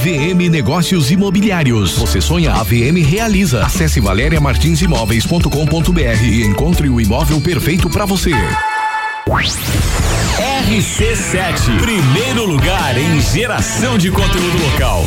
[0.00, 1.98] VM Negócios Imobiliários.
[1.98, 3.66] Você sonha, a VM realiza.
[3.66, 8.32] Acesse valeriamartinsimóveis.com.br e encontre o imóvel perfeito para você.
[10.38, 15.06] RC7, primeiro lugar em geração de conteúdo local.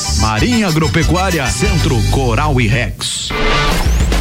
[0.19, 3.29] Marinha Agropecuária, Centro Coral e Rex.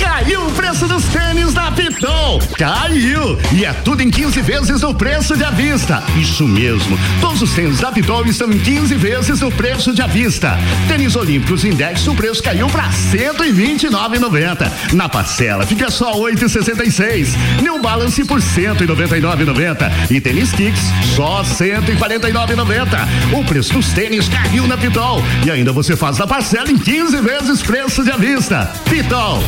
[0.01, 2.40] Caiu o preço dos tênis da Pitol.
[2.56, 3.39] Caiu!
[3.52, 6.02] E é tudo em 15 vezes o preço de à vista.
[6.18, 6.98] Isso mesmo.
[7.20, 10.59] Todos os tênis da Pitol estão em 15 vezes o preço de à vista.
[10.89, 14.70] Tênis Olímpicos Index, o preço caiu para 129,90.
[14.94, 17.36] Na parcela fica só 8,66.
[17.60, 19.93] New Balance por 199,90.
[20.10, 20.81] E tênis Kicks
[21.14, 23.39] só 149,90.
[23.39, 25.22] O preço dos tênis caiu na Pitol.
[25.44, 28.72] E ainda você faz na parcela em 15 vezes preço de à vista.
[28.89, 29.43] Pitol.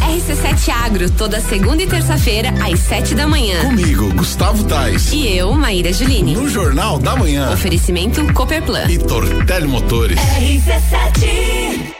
[0.00, 3.60] RC7 Agro, toda segunda e terça-feira, às sete da manhã.
[3.62, 5.12] Comigo, Gustavo Tais.
[5.12, 6.34] E eu, Maíra Juline.
[6.34, 7.50] No Jornal da Manhã.
[7.52, 8.84] Oferecimento Cooperplan.
[8.88, 10.18] E Tortelli Motores.
[10.18, 11.94] RC7.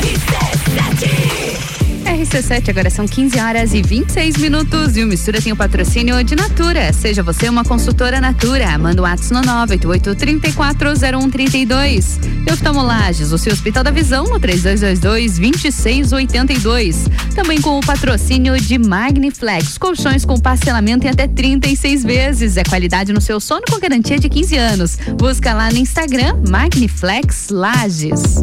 [0.00, 1.77] RC7,
[2.68, 6.92] agora são 15 horas e 26 minutos e o Mistura tem o patrocínio de Natura.
[6.92, 8.76] Seja você uma consultora Natura.
[8.76, 12.18] Manda o um WhatsApp no 988-340132.
[12.44, 16.96] E Oftalmolages, o seu Hospital da Visão no 3222-2682.
[17.36, 22.56] Também com o patrocínio de Magniflex, colchões com parcelamento em até 36 vezes.
[22.56, 24.98] É qualidade no seu sono com garantia de 15 anos.
[25.16, 28.42] Busca lá no Instagram Magniflex Lages.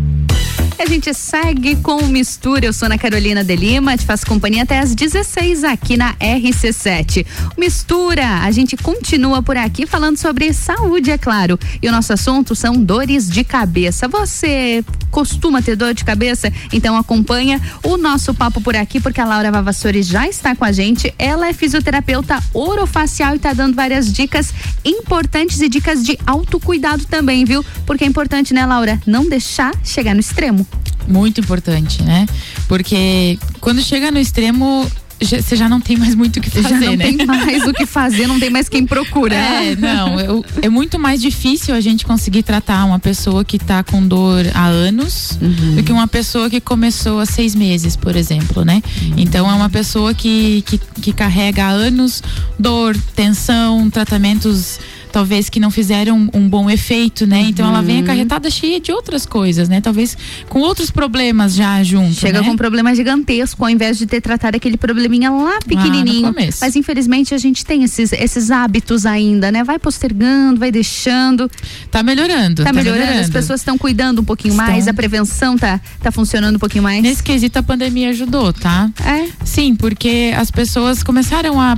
[0.81, 2.65] A gente segue com o Mistura.
[2.65, 7.23] Eu sou Ana Carolina de Lima, te faço companhia até às 16 aqui na RC7.
[7.55, 11.59] Mistura, a gente continua por aqui falando sobre saúde, é claro.
[11.83, 14.07] E o nosso assunto são dores de cabeça.
[14.07, 16.51] Você costuma ter dor de cabeça?
[16.73, 20.71] Então acompanha o nosso papo por aqui, porque a Laura Vavassori já está com a
[20.71, 21.13] gente.
[21.19, 24.51] Ela é fisioterapeuta orofacial e está dando várias dicas
[24.83, 27.63] importantes e dicas de autocuidado também, viu?
[27.85, 28.99] Porque é importante, né, Laura?
[29.05, 30.70] Não deixar chegar no extremo.
[31.07, 32.25] Muito importante, né?
[32.67, 34.89] Porque quando chega no extremo,
[35.19, 37.05] você já não tem mais muito o que fazer, Já não né?
[37.05, 39.35] tem mais o que fazer, não tem mais quem procura.
[39.35, 43.83] É, não, eu- é muito mais difícil a gente conseguir tratar uma pessoa que tá
[43.83, 45.75] com dor há anos Uhum.
[45.75, 48.81] do que uma pessoa que começou há seis meses, por exemplo, né?
[49.01, 49.13] Uhum.
[49.17, 52.23] Então é uma pessoa que, que, que carrega há anos
[52.57, 54.79] dor, tensão, tratamentos
[55.11, 57.41] talvez que não fizeram um bom efeito, né?
[57.41, 57.85] Então ela Uhum.
[57.85, 59.81] vem acarretada cheia de outras coisas, né?
[59.81, 60.17] Talvez
[60.49, 62.45] com outros problemas já junto, Chega né?
[62.47, 66.33] com um problema gigantesco, ao invés de ter tratado aquele probleminha lá pequenininho.
[66.33, 66.59] começo.
[66.61, 69.63] Mas infelizmente a gente tem esses, esses hábitos ainda, né?
[69.63, 71.49] Vai postergando, vai deixando.
[71.89, 72.63] Tá melhorando.
[72.63, 73.33] Tá, tá melhorando, as melhorando.
[73.33, 74.91] pessoas estão cuidando um pouquinho mais, Estão.
[74.91, 77.01] a prevenção tá, tá funcionando um pouquinho mais.
[77.01, 78.89] Nesse quesito a pandemia ajudou, tá?
[79.05, 79.27] É?
[79.45, 81.77] Sim, porque as pessoas começaram a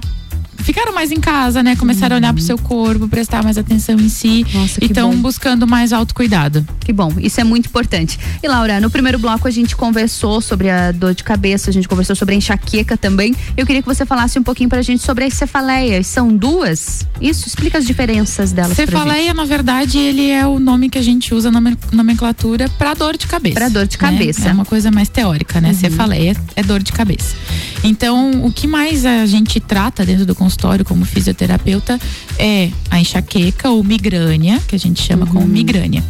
[0.58, 1.76] ficaram mais em casa, né?
[1.76, 4.46] Começaram a olhar pro seu corpo, prestar mais atenção em si
[4.82, 6.66] e estão buscando mais autocuidado.
[6.80, 8.20] Que bom, isso é muito importante.
[8.42, 11.88] E Laura, no primeiro bloco a gente conversou sobre a dor de cabeça, a gente
[11.88, 13.36] conversou sobre a enxaqueca também.
[13.58, 16.08] Eu queria que você falasse um pouquinho pra gente sobre as cefaleias.
[16.08, 17.06] São duas?
[17.22, 17.48] Isso?
[17.48, 18.76] Explica as diferenças delas.
[18.76, 22.94] Cefaleia, na verdade, ele é o nome que a gente usa na nomen- nomenclatura para
[22.94, 23.56] dor de cabeça.
[23.56, 24.00] Pra dor de né?
[24.10, 24.50] cabeça.
[24.50, 25.74] É uma coisa mais teórica, né?
[25.74, 27.36] Cefaleia é dor de cabeça.
[27.84, 32.00] Então, o que mais a gente trata dentro do consultório como fisioterapeuta
[32.38, 36.04] é a enxaqueca ou migrânia, que a gente chama como migrânia.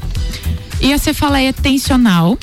[0.82, 2.38] E a cefaleia tensional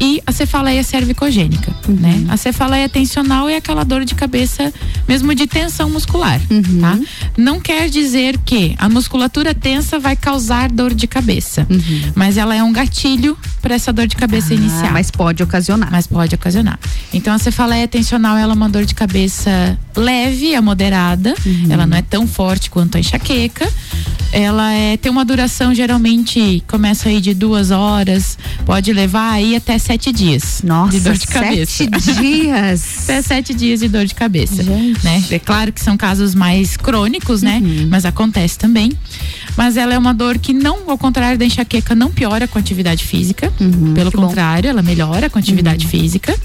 [0.00, 2.24] e a cefaleia cervicogênica, né?
[2.28, 4.72] A cefaleia tensional é aquela dor de cabeça
[5.06, 6.40] mesmo de tensão muscular,
[6.80, 6.98] tá?
[7.36, 11.66] Não quer dizer que a musculatura tensa vai causar dor de cabeça,
[12.14, 14.86] mas ela é um gatilho para essa dor de cabeça inicial.
[14.86, 15.90] Ah, Mas pode ocasionar.
[15.90, 16.78] Mas pode ocasionar.
[17.12, 21.34] Então a cefaleia tensional ela é uma dor de cabeça leve a moderada,
[21.68, 23.70] ela não é tão forte quanto a enxaqueca.
[24.32, 29.76] Ela é, tem uma duração geralmente começa aí de duas horas, pode levar aí até
[29.90, 31.72] sete dias Nossa, de dor de cabeça.
[31.72, 33.00] sete dias.
[33.10, 34.62] até sete dias de dor de cabeça,
[35.02, 35.24] né?
[35.32, 37.60] É claro que são casos mais crônicos, né?
[37.60, 37.88] Uhum.
[37.90, 38.92] Mas acontece também.
[39.56, 42.60] Mas ela é uma dor que não, ao contrário da enxaqueca, não piora com a
[42.60, 43.52] atividade física.
[43.60, 46.38] Uhum, Pelo contrário, ela melhora com a atividade física,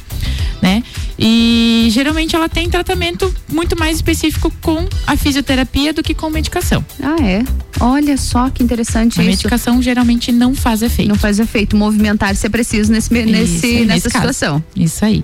[0.59, 0.81] né?
[1.17, 6.85] E geralmente ela tem tratamento muito mais específico com a fisioterapia do que com medicação.
[7.01, 7.43] Ah, é?
[7.79, 9.31] Olha só que interessante A isso.
[9.31, 11.09] medicação geralmente não faz efeito.
[11.09, 14.33] Não faz efeito movimentar se é preciso nesse, nesse, aí, nessa nesse caso.
[14.33, 14.63] situação.
[14.75, 15.23] Isso aí.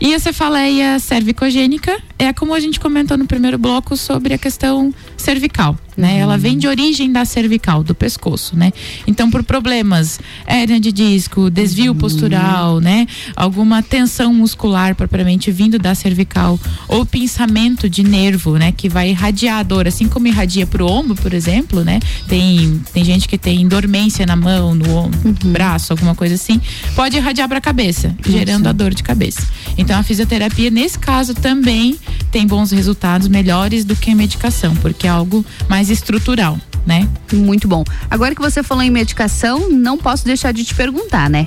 [0.00, 4.92] E a cefaleia cervicogênica é como a gente comentou no primeiro bloco sobre a questão
[5.16, 6.18] cervical, né?
[6.18, 8.72] Ela vem de origem da cervical, do pescoço, né?
[9.06, 13.06] Então, por problemas hérnia de disco, desvio postural, né?
[13.36, 16.58] Alguma tensão muscular propriamente vindo da cervical
[16.88, 18.72] ou pinçamento de nervo, né?
[18.72, 22.00] Que vai irradiar a dor, assim como irradia pro ombro, por exemplo, né?
[22.26, 26.60] Tem, tem gente que tem dormência na mão, no ombro, braço, alguma coisa assim.
[26.94, 29.42] Pode irradiar para a cabeça, gerando a dor de cabeça.
[29.76, 31.98] Então a fisioterapia, nesse caso, também
[32.32, 37.06] tem bons resultados, melhores do que a medicação, porque é algo mais estrutural, né?
[37.30, 37.84] Muito bom.
[38.10, 41.46] Agora que você falou em medicação, não posso deixar de te perguntar, né?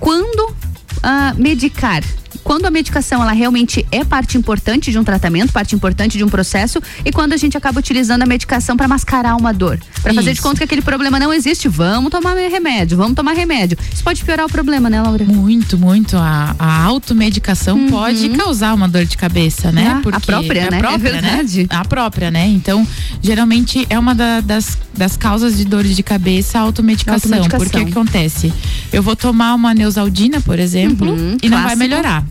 [0.00, 0.52] Quando
[1.02, 2.02] ah, medicar?
[2.46, 6.28] Quando a medicação ela realmente é parte importante de um tratamento, parte importante de um
[6.28, 10.32] processo, e quando a gente acaba utilizando a medicação para mascarar uma dor, para fazer
[10.32, 13.76] de conta que aquele problema não existe, vamos tomar remédio, vamos tomar remédio.
[13.92, 15.24] Isso pode piorar o problema, né, Laura?
[15.24, 16.16] Muito, muito.
[16.16, 20.00] A, a automedicação pode causar uma dor de cabeça, né?
[20.04, 20.12] Uhum.
[20.12, 20.76] Ah, a própria, é né?
[20.76, 21.62] A própria, É verdade.
[21.62, 21.66] Né?
[21.70, 22.46] A própria, né?
[22.46, 22.86] Então,
[23.20, 27.16] geralmente é uma da- das, das causas de dores de cabeça a automedicação.
[27.32, 27.58] Automedicação.
[27.58, 28.52] Porque o que acontece?
[28.92, 32.24] Eu vou tomar uma neusaldina, por exemplo, Uhum, e não vai melhorar.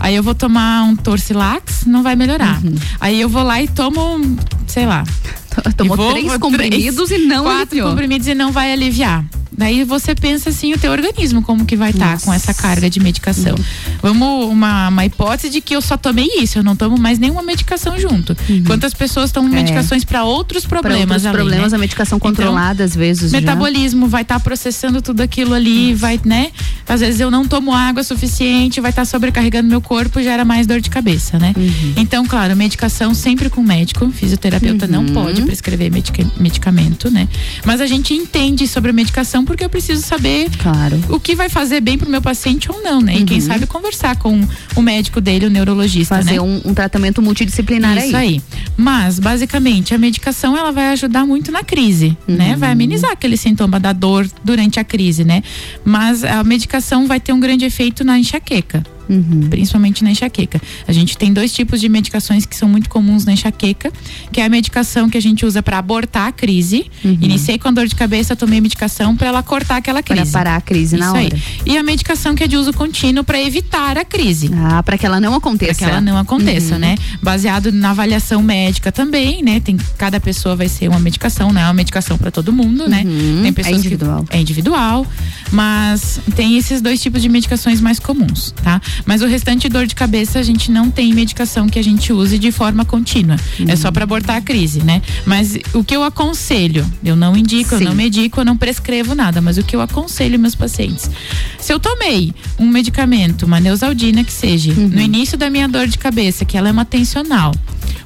[0.00, 2.62] Aí eu vou tomar um Torcilax, não vai melhorar.
[2.64, 2.74] Uhum.
[3.00, 4.20] Aí eu vou lá e tomo,
[4.66, 5.04] sei lá.
[5.76, 7.88] Tomou vou- três vou- comprimidos e não Quatro aliviou.
[7.90, 9.24] comprimidos e não vai aliviar.
[9.56, 13.00] Daí você pensa assim, o teu organismo como que vai estar com essa carga de
[13.00, 13.54] medicação.
[14.02, 17.42] Vamos, uma, uma hipótese de que eu só tomei isso, eu não tomo mais nenhuma
[17.42, 18.36] medicação junto.
[18.66, 19.54] Quantas pessoas tomam É.
[19.62, 21.76] medicações para outros problemas outros ali, problemas, né?
[21.76, 23.32] a medicação Então, controlada às vezes.
[23.32, 23.40] já.
[23.40, 26.50] Metabolismo vai estar processando tudo aquilo ali, vai, né?
[26.88, 30.80] Às vezes eu não tomo água suficiente, vai estar sobrecarregando meu corpo, gera mais dor
[30.80, 31.52] de cabeça, né?
[31.56, 31.94] Uhum.
[31.96, 35.12] Então, claro, medicação sempre com médico, fisioterapeuta não Uhum.
[35.14, 37.28] pode prescrever medica- medicamento, né?
[37.64, 41.00] Mas a gente entende sobre a medicação porque eu preciso saber claro.
[41.08, 43.16] o que vai fazer bem pro meu paciente ou não, né?
[43.16, 43.46] E quem Uhum.
[43.46, 44.40] sabe conversar com
[44.76, 46.40] o médico dele, o neurologista, Fazer né?
[46.40, 48.42] um, um tratamento multidisciplinar Isso aí.
[48.76, 52.52] Mas, basicamente, a medicação ela vai ajudar muito na crise, né?
[52.52, 52.58] Uhum.
[52.58, 55.42] Vai amenizar aquele sintoma da dor durante a crise, né?
[55.84, 58.82] Mas a medicação vai ter um grande efeito na enxaqueca.
[59.08, 59.46] Uhum.
[59.48, 60.60] Principalmente na enxaqueca.
[60.86, 63.92] A gente tem dois tipos de medicações que são muito comuns na enxaqueca,
[64.32, 66.86] que é a medicação que a gente usa para abortar a crise.
[67.04, 67.18] Uhum.
[67.20, 70.32] Iniciei com a dor de cabeça, tomei medicação para ela cortar aquela Pra crise.
[70.32, 71.26] parar a crise na Isso aí.
[71.26, 71.38] hora.
[71.66, 74.50] E a medicação que é de uso contínuo para evitar a crise.
[74.54, 75.74] Ah, para que ela não aconteça.
[75.74, 76.80] Para que ela não aconteça, Uhum.
[76.80, 76.94] né?
[77.22, 79.60] Baseado na avaliação médica também, né?
[79.60, 83.02] Tem cada pessoa vai ser uma medicação, não é uma medicação para todo mundo, né?
[83.06, 83.40] Uhum.
[83.42, 84.24] Tem pessoas É individual.
[84.24, 85.06] que é individual,
[85.50, 88.80] mas tem esses dois tipos de medicações mais comuns, tá?
[89.06, 92.38] Mas o restante dor de cabeça a gente não tem medicação que a gente use
[92.38, 93.36] de forma contínua.
[93.66, 95.02] É só para abortar a crise, né?
[95.26, 97.84] Mas o que eu aconselho, eu não indico, eu Sim.
[97.84, 101.10] não medico, eu não prescrevo nada, mas o que eu aconselho meus pacientes,
[101.58, 104.88] se eu tomei um medicamento, uma neusaldina que seja, Uhum.
[104.88, 107.54] no início da minha dor de cabeça, que ela é uma tensional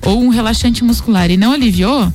[0.05, 2.13] ou um relaxante muscular e não aliviou,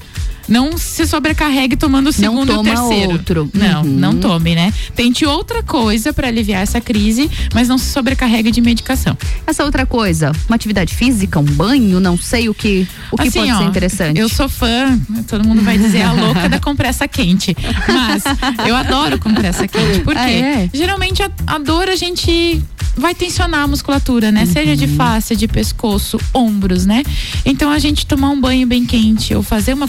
[0.47, 3.11] não se sobrecarregue tomando o segundo toma e o terceiro.
[3.11, 3.51] outro.
[3.53, 3.87] Não, Uhum.
[3.89, 4.73] não tome, né?
[4.95, 9.17] Tente outra coisa para aliviar essa crise, mas não se sobrecarregue de medicação.
[9.45, 13.39] Essa outra coisa, uma atividade física, um banho, não sei o que, o que Assim,
[13.39, 14.19] pode ó, ser interessante.
[14.19, 17.55] Eu sou fã, todo mundo vai dizer a louca da compressa quente.
[17.87, 18.23] Mas
[18.67, 19.99] eu adoro compressa quente.
[20.01, 20.19] Por quê?
[20.19, 20.69] Ah, é?
[20.73, 22.61] Geralmente a, a dor a gente
[22.95, 24.45] vai tensionar a musculatura, né?
[24.45, 24.95] Seja de Uhum.
[24.95, 27.03] face, de pescoço, ombros, né?
[27.45, 29.87] Então a gente tomar um banho bem quente ou fazer uma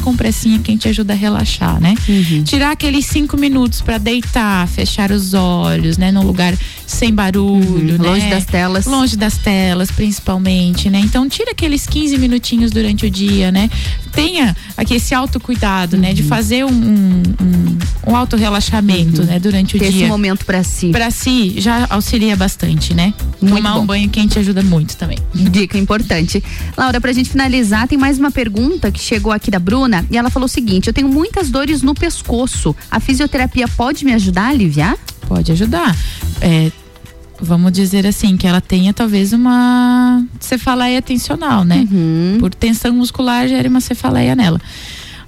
[0.49, 1.95] compressinha quente ajuda a relaxar, né?
[2.09, 2.43] Uhum.
[2.43, 6.11] Tirar aqueles cinco minutos para deitar, fechar os olhos, né?
[6.11, 6.55] Num lugar
[6.89, 8.03] sem barulho, Uhum.
[8.03, 8.09] né?
[8.09, 8.87] Longe das telas.
[8.87, 10.99] Longe das telas, principalmente, né?
[11.01, 13.71] Então tira aqueles 15 minutinhos durante o dia, né?
[14.13, 16.09] Tenha aqui esse autocuidado, né?
[16.09, 16.15] Uhum.
[16.15, 19.39] De fazer um, um, um, um auto relaxamento, né?
[19.39, 20.01] Durante o Ter dia.
[20.03, 20.89] esse momento para si.
[20.91, 23.13] Pra si já auxilia bastante, né?
[23.41, 23.83] Muito Tomar bom.
[23.83, 25.19] um banho quente ajuda muito também.
[25.35, 26.43] Dica importante.
[26.77, 30.31] Laura, pra gente finalizar, tem mais uma pergunta que chegou aqui da Bruna e ela
[30.31, 32.75] falou o seguinte: eu tenho muitas dores no pescoço.
[32.91, 34.97] A fisioterapia pode me ajudar a aliviar?
[35.29, 35.95] Pode ajudar.
[36.41, 36.73] É,
[37.41, 41.87] vamos dizer assim, que ela tenha talvez uma cefaleia tensional, né?
[41.91, 42.37] Uhum.
[42.41, 44.61] Por tensão muscular gera uma cefaleia nela.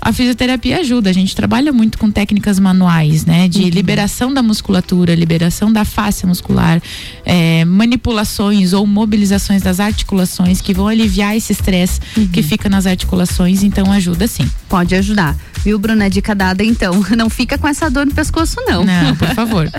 [0.01, 3.47] A fisioterapia ajuda, a gente trabalha muito com técnicas manuais, né?
[3.49, 6.81] De liberação da musculatura, liberação da face muscular,
[7.25, 12.01] é, manipulações ou mobilizações das articulações que vão aliviar esse estresse
[12.33, 14.51] que fica nas articulações, então ajuda sim.
[14.69, 15.37] Pode ajudar.
[15.63, 16.09] Viu, Bruna?
[16.09, 17.05] Dica dada então.
[17.17, 18.85] Não fica com essa dor no pescoço, não.
[18.85, 19.71] Não, por favor.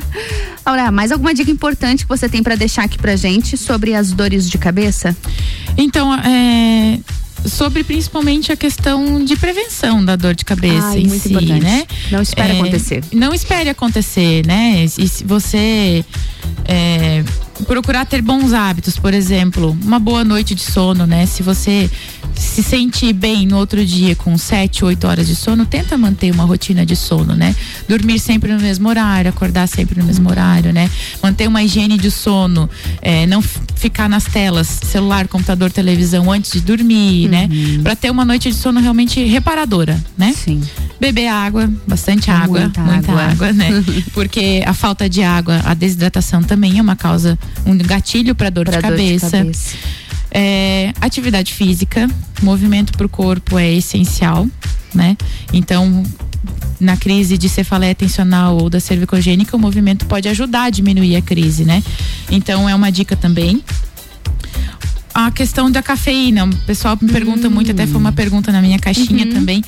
[0.65, 4.11] Laura, mais alguma dica importante que você tem pra deixar aqui pra gente sobre as
[4.11, 5.15] dores de cabeça?
[5.77, 6.99] Então, é,
[7.45, 11.63] sobre principalmente a questão de prevenção da dor de cabeça Ai, em muito si, importante.
[11.63, 11.85] né?
[12.11, 13.03] Não espere acontecer.
[13.11, 14.85] Não espere acontecer, né?
[14.85, 16.05] E se você
[16.65, 17.23] é,
[17.67, 21.25] procurar ter bons hábitos, por exemplo, uma boa noite de sono, né?
[21.25, 21.89] Se você
[22.35, 26.43] se sente bem no outro dia com sete, oito horas de sono, tenta manter uma
[26.43, 27.55] rotina de sono, né?
[27.87, 30.89] Dormir sempre no mesmo horário, acordar sempre no mesmo horário, né?
[31.21, 32.69] Manter uma higiene de sono,
[33.01, 33.41] é, não
[33.75, 37.49] ficar nas telas, celular, computador, televisão antes de dormir, né?
[37.83, 40.27] Pra ter uma noite de sono realmente reparadora, né?
[40.27, 40.33] Uhum.
[40.33, 40.61] Sim.
[40.99, 43.23] Beber água, bastante água, Muita muita, água.
[43.23, 43.53] água.
[43.53, 43.69] né?
[44.13, 48.65] Porque a falta de água, a desidratação também é uma causa, um gatilho para dor,
[48.65, 49.29] Pra de dor de cabeça.
[49.37, 49.75] cabeça.
[50.33, 52.09] É, atividade física,
[52.41, 54.47] movimento para o corpo é essencial,
[54.93, 55.17] né?
[55.51, 56.03] Então,
[56.79, 61.21] na crise de cefaleia tensional ou da cervicogênica, o movimento pode ajudar a diminuir a
[61.21, 61.83] crise, né?
[62.29, 63.61] Então, é uma dica também.
[65.13, 68.79] A questão da cafeína, o pessoal me pergunta muito, até foi uma pergunta na minha
[68.79, 69.33] caixinha Uhum.
[69.33, 69.61] também,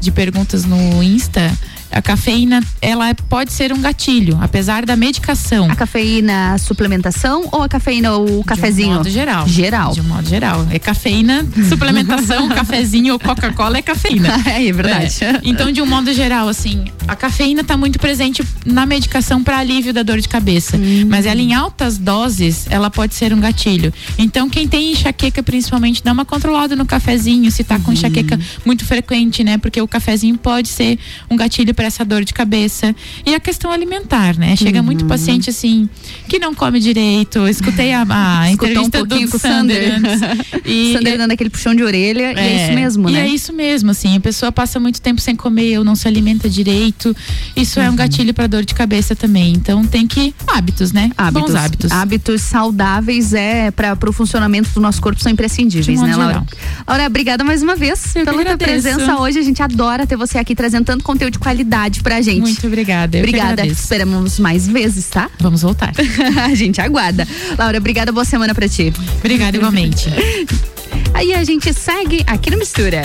[0.00, 1.56] de perguntas no Insta.
[1.90, 5.70] A cafeína, ela pode ser um gatilho, apesar da medicação.
[5.70, 8.88] A cafeína, a suplementação ou a cafeína, o cafezinho?
[8.88, 9.48] De um modo geral.
[9.48, 9.92] Geral.
[9.92, 10.66] De um modo geral.
[10.70, 14.28] É cafeína, suplementação, cafezinho ou Coca-Cola é cafeína.
[14.48, 15.24] É, é verdade.
[15.24, 15.40] É.
[15.42, 19.92] Então, de um modo geral, assim, a cafeína está muito presente na medicação para alívio
[19.92, 20.76] da dor de cabeça.
[20.76, 21.06] Hum.
[21.08, 23.92] Mas ela em altas doses, ela pode ser um gatilho.
[24.16, 27.82] Então, quem tem enxaqueca, principalmente, dá uma controlada no cafezinho, se tá Uhum.
[27.82, 29.58] com enxaqueca muito frequente, né?
[29.58, 30.98] Porque o cafezinho pode ser
[31.30, 32.92] um gatilho para essa dor de cabeça.
[33.24, 34.56] E a questão alimentar, né?
[34.56, 35.08] Chega muito Uhum.
[35.08, 35.88] paciente assim
[36.28, 37.46] que não come direito.
[37.46, 40.00] Escutei a, a um entrevista pouquinho do com Sander.
[40.66, 43.20] E Sander dando aquele puxão de orelha e é isso mesmo, e né?
[43.20, 46.50] é isso mesmo, assim, a pessoa passa muito tempo sem comer ou não se alimenta
[46.50, 47.14] direito.
[47.54, 47.86] Isso Uhum.
[47.86, 49.52] é um gatilho para dor de cabeça também.
[49.52, 51.12] Então tem que hábitos, né?
[51.16, 51.92] Hábitos, Bons hábitos.
[51.92, 56.32] Hábitos saudáveis é para o funcionamento do nosso corpo são imprescindíveis, né, Laura?
[56.32, 56.46] geral.
[56.88, 59.38] Laura, obrigada mais uma vez Eu pela tua presença hoje.
[59.38, 62.40] A gente adora ter você aqui trazendo tanto conteúdo de qualidade novidade pra gente.
[62.40, 63.18] Muito obrigada.
[63.18, 63.66] Obrigada.
[63.66, 65.30] Esperamos mais vezes, tá?
[65.38, 65.92] Vamos voltar.
[66.42, 67.28] a gente aguarda.
[67.58, 68.10] Laura, obrigada.
[68.10, 68.92] Boa semana pra ti.
[69.18, 70.08] Obrigada igualmente.
[71.12, 73.02] Aí a gente segue aqui no Mistura.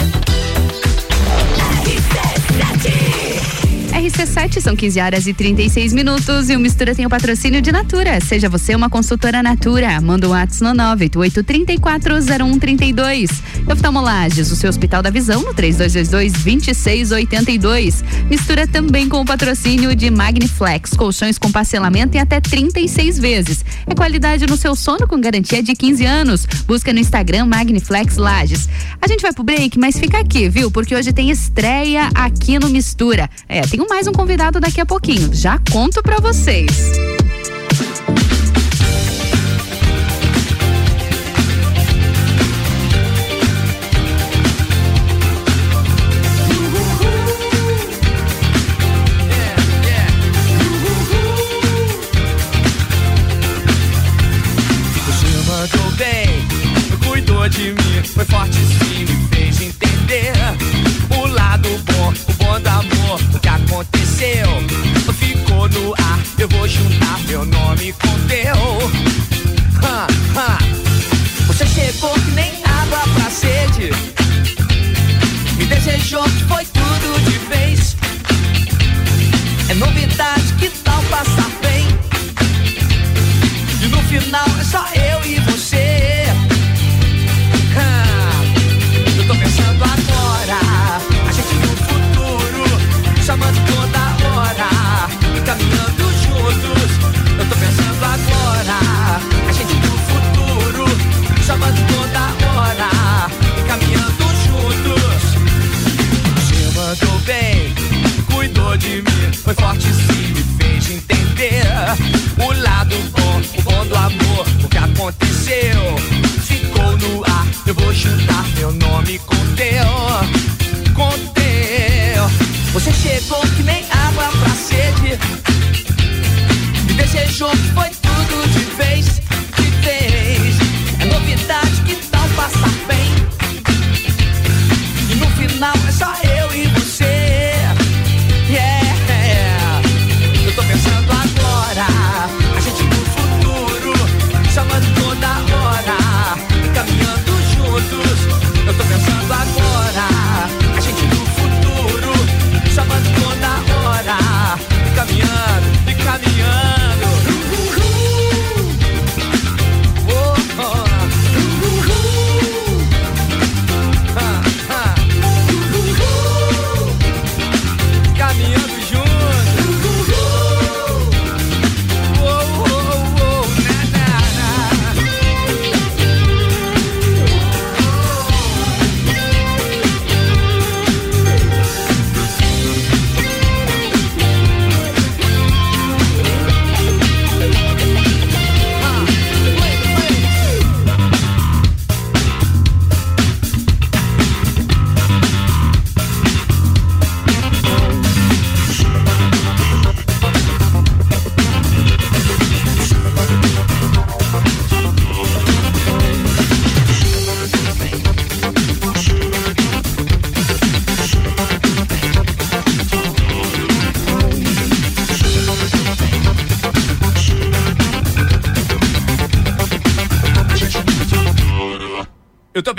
[4.04, 8.20] RC7 são 15 horas e 36 minutos e o Mistura tem o patrocínio de Natura.
[8.20, 10.02] Seja você uma consultora Natura.
[10.02, 13.32] Manda um WhatsApp no 988340132.
[13.66, 18.04] Oftalmolages, o seu Hospital da Visão no 3222-2682.
[18.30, 23.64] Mistura também com o patrocínio de Magniflex, colchões com parcelamento em até 36 vezes.
[23.88, 26.46] É qualidade no seu sono com garantia de 15 anos.
[26.68, 28.68] Busca no Instagram Magniflex Lages.
[29.02, 30.70] A gente vai pro break, mas fica aqui, viu?
[30.70, 33.30] Porque hoje tem estreia aqui no Mistura.
[33.48, 35.32] É, tem mais um convidado daqui a pouquinho.
[35.32, 36.94] Já conto pra vocês.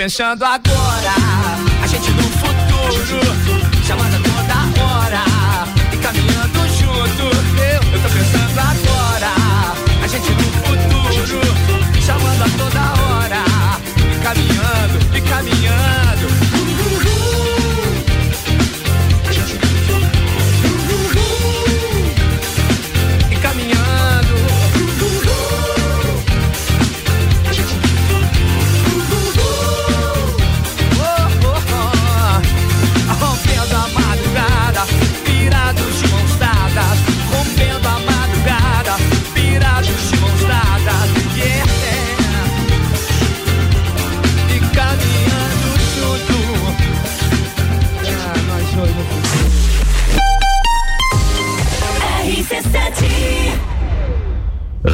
[0.05, 0.59] Pensando a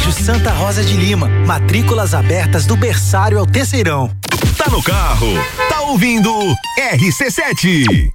[0.00, 4.10] Colégio Santa Rosa de Lima, matrículas abertas do berçário ao terceirão.
[4.56, 5.26] Tá no carro,
[5.68, 6.30] tá ouvindo
[6.78, 8.10] RC7.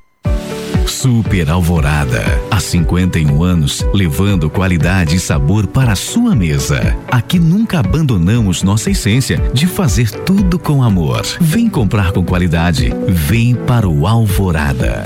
[0.88, 2.24] Super Alvorada.
[2.50, 6.96] Há 51 anos, levando qualidade e sabor para a sua mesa.
[7.12, 11.24] Aqui nunca abandonamos nossa essência de fazer tudo com amor.
[11.40, 12.92] Vem comprar com qualidade.
[13.08, 15.06] Vem para o Alvorada.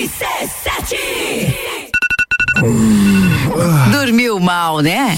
[3.91, 5.17] Dormiu mal, né?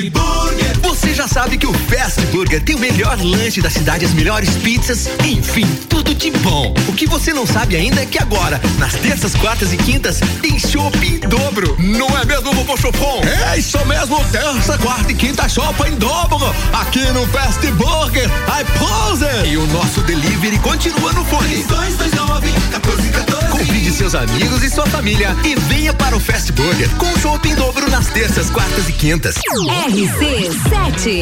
[0.00, 0.80] Burger.
[0.80, 4.50] Você já sabe que o Fast Burger tem o melhor lanche da cidade, as melhores
[4.56, 6.74] pizzas, enfim, tudo de bom.
[6.86, 10.58] O que você não sabe ainda é que agora, nas terças, quartas e quintas, tem
[10.58, 11.74] shopping em dobro.
[11.78, 13.22] Não é mesmo, vovô Chopon?
[13.50, 16.54] É isso mesmo, terça, quarta e quinta, shopping em dobro.
[16.74, 19.48] Aqui no Fast Burger, I pose.
[19.50, 21.64] E o nosso delivery continua no fone.
[21.64, 23.50] 229 1414.
[23.50, 27.54] Convide seus amigos e sua família e venha para o Fast Burger com shopping em
[27.54, 29.36] dobro nas terças, quartas e quintas.
[29.36, 31.21] RC7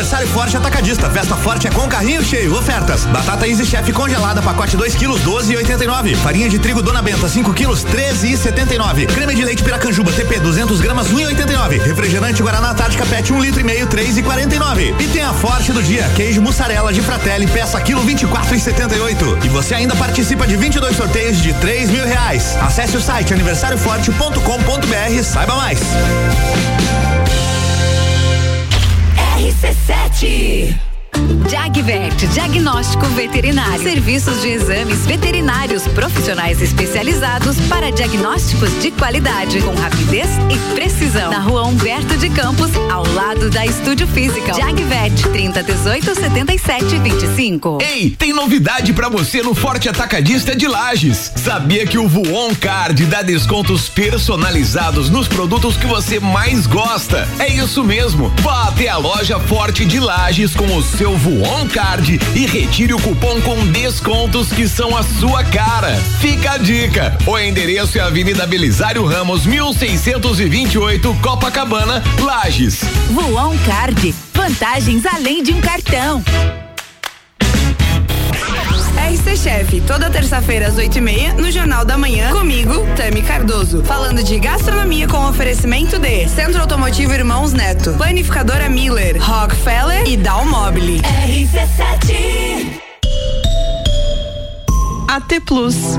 [0.00, 1.10] Aniversário Forte Atacadista.
[1.10, 2.56] Festa Forte é com carrinho cheio.
[2.56, 3.04] Ofertas.
[3.04, 6.16] Batata Easy Chef congelada, pacote 2 quilos, 12,89.
[6.16, 9.06] Farinha de trigo Dona Benta, 5 quilos, 13,79.
[9.08, 11.82] Creme de leite Piracanjuba, TP, 200 gramas, 1,89.
[11.82, 14.94] Refrigerante Guaraná Tática Pet, 1 um litro e meio, 3,49.
[14.98, 19.44] E tem a Forte do dia, queijo mussarela de Fratelli, peça quilo 24,78.
[19.44, 22.56] E você ainda participa de 22 sorteios de 3 mil reais.
[22.62, 25.80] Acesse o site aniversarioforte.com.br, saiba mais.
[29.62, 30.89] RC7
[31.48, 33.82] Jagvet, diagnóstico veterinário.
[33.82, 41.30] Serviços de exames veterinários profissionais especializados para diagnósticos de qualidade, com rapidez e precisão.
[41.30, 44.54] Na rua Humberto de Campos, ao lado da Estúdio Física.
[44.54, 47.78] Jagvet, 30 18 77 25.
[47.80, 51.32] Ei, tem novidade pra você no Forte Atacadista de Lages.
[51.36, 57.28] Sabia que o Voon Card dá descontos personalizados nos produtos que você mais gosta?
[57.38, 58.32] É isso mesmo.
[58.40, 63.00] Vá até a loja Forte de Lages com o seu Voon Card e retire o
[63.00, 65.96] cupom com descontos que são a sua cara.
[66.20, 67.16] Fica a dica.
[67.26, 72.80] O endereço é Avenida Belisário Ramos, 1628, Copacabana, Lages.
[73.08, 76.22] Voon Card, vantagens além de um cartão.
[79.20, 83.84] RC Chef, toda terça-feira às oito e meia, no Jornal da Manhã, comigo, Tami Cardoso.
[83.84, 91.02] Falando de gastronomia com oferecimento de Centro Automotivo Irmãos Neto, Planificadora Miller, Rockefeller e Dalmobile.
[91.02, 92.80] RC7
[95.06, 95.98] AT Plus.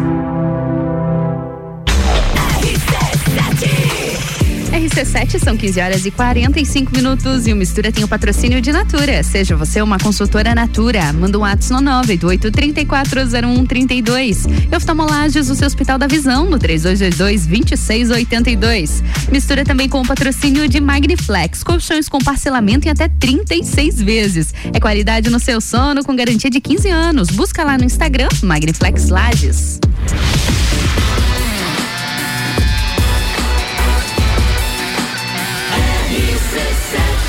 [4.81, 9.21] RC7 são 15 horas e 45 minutos e o Mistura tem o patrocínio de Natura.
[9.21, 11.13] Seja você uma consultora Natura.
[11.13, 14.47] Manda um WhatsApp no 988-340132.
[14.71, 19.03] E oftalmolages, o seu Hospital da Visão, no 3222-2682.
[19.31, 21.61] Mistura também com o patrocínio de Magniflex.
[21.61, 24.51] Colchões com parcelamento em até 36 vezes.
[24.73, 27.29] É qualidade no seu sono com garantia de 15 anos.
[27.29, 29.79] Busca lá no Instagram, Magniflex Lages.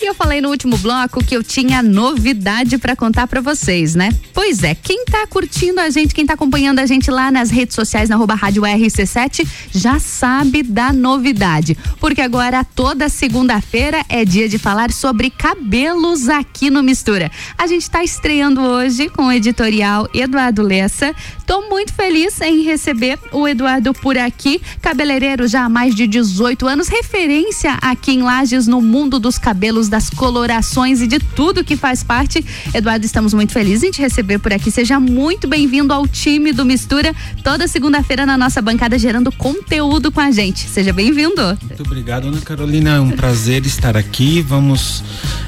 [0.00, 4.10] E eu falei no último bloco que eu tinha novidade para contar para vocês, né?
[4.32, 7.74] Pois é, quem tá curtindo a gente, quem tá acompanhando a gente lá nas redes
[7.74, 11.76] sociais, na arroba rádio RC7, já sabe da novidade.
[11.98, 17.28] Porque agora, toda segunda-feira, é dia de falar sobre cabelos aqui no Mistura.
[17.58, 21.12] A gente tá estreando hoje com o editorial Eduardo Lessa.
[21.44, 26.68] Tô muito feliz em receber o Eduardo por aqui, cabeleireiro já há mais de 18
[26.68, 31.76] anos, referência aqui em Lages no mundo dos cabelos das colorações e de tudo que
[31.76, 32.44] faz parte.
[32.72, 34.70] Eduardo, estamos muito felizes em te receber por aqui.
[34.70, 40.20] Seja muito bem-vindo ao time do Mistura, toda segunda-feira na nossa bancada, gerando conteúdo com
[40.20, 40.68] a gente.
[40.68, 41.42] Seja bem-vindo.
[41.62, 42.96] Muito obrigado, Ana Carolina.
[42.96, 44.42] É um prazer estar aqui.
[44.42, 45.02] Vamos,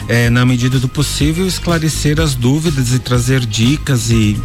[0.08, 4.40] é, na medida do possível, esclarecer as dúvidas e trazer dicas e,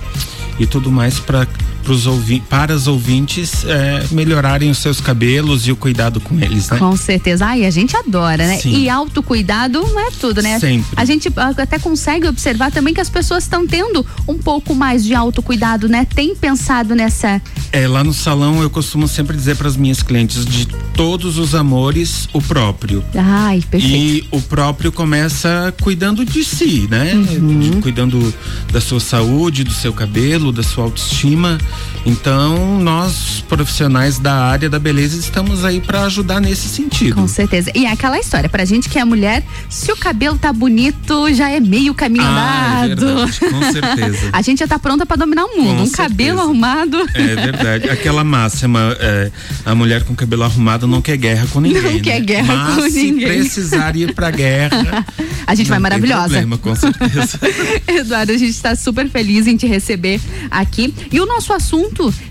[0.60, 1.48] e tudo mais para
[1.86, 6.68] pros ouvi para os ouvintes é, melhorarem os seus cabelos e o cuidado com eles,
[6.70, 6.80] né?
[6.80, 7.46] Com certeza.
[7.46, 8.58] Ai, a gente adora, né?
[8.58, 8.76] Sim.
[8.76, 10.60] E autocuidado não é tudo, né?
[10.60, 10.88] Sempre.
[10.96, 15.06] A gente ah, até consegue observar também que as pessoas estão tendo um pouco mais
[15.06, 16.06] de autocuidado, né?
[16.14, 17.40] Tem pensado nessa.
[17.72, 21.54] É, lá no salão eu costumo sempre dizer para as minhas clientes de todos os
[21.54, 23.04] amores o próprio.
[23.16, 23.96] Ai, perfeito.
[23.96, 27.14] E o próprio começa cuidando de si, né?
[27.14, 27.60] Uhum.
[27.60, 28.34] De- cuidando
[28.72, 31.60] da sua saúde, do seu cabelo, da sua autoestima.
[32.06, 37.16] Então, nós profissionais da área da beleza estamos aí para ajudar nesse sentido.
[37.16, 37.72] Com certeza.
[37.74, 41.50] E é aquela história, pra gente que é mulher, se o cabelo tá bonito, já
[41.50, 44.30] é meio caminho Ah, é verdade, com certeza.
[44.34, 45.78] a gente já tá pronta pra dominar o mundo.
[45.78, 46.98] Com um cabelo arrumado.
[47.14, 47.90] É verdade.
[47.90, 49.32] Aquela máxima, é,
[49.66, 51.82] a mulher com cabelo arrumado não quer guerra com ninguém.
[51.82, 52.00] Não né?
[52.00, 53.28] quer guerra Mas com se ninguém.
[53.28, 55.06] precisar ir pra guerra.
[55.48, 56.24] A gente vai maravilhosa.
[56.24, 57.40] Problema, com certeza.
[57.88, 60.20] Eduardo, a gente está super feliz em te receber
[60.50, 60.92] aqui.
[61.12, 61.65] E o nosso assunto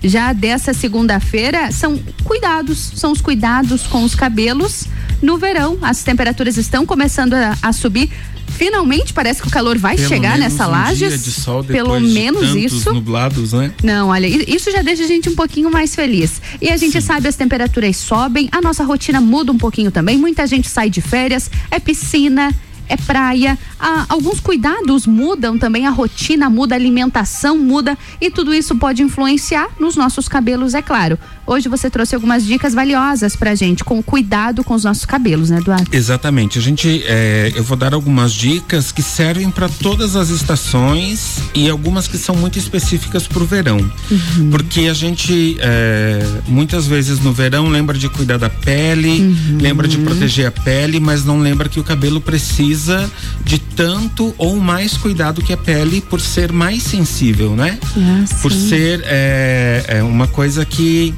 [0.03, 4.87] já dessa segunda-feira são cuidados, são os cuidados com os cabelos
[5.21, 5.79] no verão.
[5.83, 8.11] As temperaturas estão começando a, a subir.
[8.47, 11.09] Finalmente parece que o calor vai Pelo chegar nessa um laje.
[11.09, 12.93] de Pelo menos isso.
[12.93, 13.73] nublados, né?
[13.83, 16.41] Não, olha, isso já deixa a gente um pouquinho mais feliz.
[16.63, 20.17] E a gente sabe as temperaturas sobem, a nossa rotina muda um pouquinho também.
[20.17, 22.55] Muita gente sai de férias, é piscina,
[22.89, 23.59] é praia.
[23.79, 29.03] Ah, alguns cuidados mudam também, a rotina muda, a alimentação muda e tudo isso pode
[29.03, 31.19] influenciar nos nossos cabelos, é claro.
[31.47, 35.59] Hoje você trouxe algumas dicas valiosas pra gente com cuidado com os nossos cabelos, né,
[35.59, 35.89] Eduardo?
[35.93, 36.59] Exatamente.
[36.59, 41.69] A gente, é, eu vou dar algumas dicas que servem para todas as estações e
[41.69, 43.79] algumas que são muito específicas para o verão,
[44.11, 44.51] Uhum.
[44.51, 49.59] porque a gente é, muitas vezes no verão lembra de cuidar da pele, Uhum.
[49.61, 53.11] lembra de proteger a pele, mas não lembra que o cabelo precisa
[53.45, 57.79] de tanto ou mais cuidado que a pele por ser mais sensível, né?
[57.97, 61.13] Ah, por ser é, é uma coisa que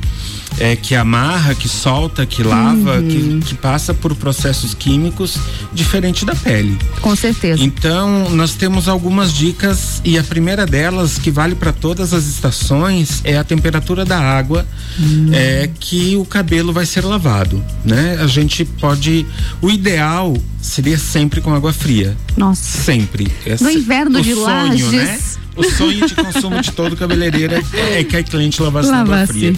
[0.58, 3.40] é, que amarra, que solta, que lava, Uhum.
[3.40, 5.36] que, que passa por processos químicos
[5.72, 6.78] diferente da pele.
[7.02, 7.62] Com certeza.
[7.62, 13.20] Então, nós temos algumas dicas e a primeira delas, que vale para todas as estações,
[13.24, 14.66] é a temperatura da água
[14.98, 15.30] Hum.
[15.32, 18.18] é que o cabelo vai ser lavado, né?
[18.20, 19.26] A gente pode,
[19.60, 20.34] o ideal
[20.66, 22.16] seria sempre com água fria.
[22.36, 22.82] Nossa.
[22.82, 23.32] Sempre.
[23.60, 25.04] No inverno de sonho, né?
[25.04, 25.36] Lages.
[25.56, 27.62] O sonho de consumo de todo cabeleireiro é,
[28.00, 29.54] é que a cliente lavasse na água fria.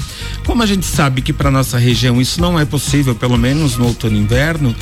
[0.46, 3.86] Como a gente sabe que para nossa região isso não é possível, pelo menos no
[3.86, 4.72] outono e inverno,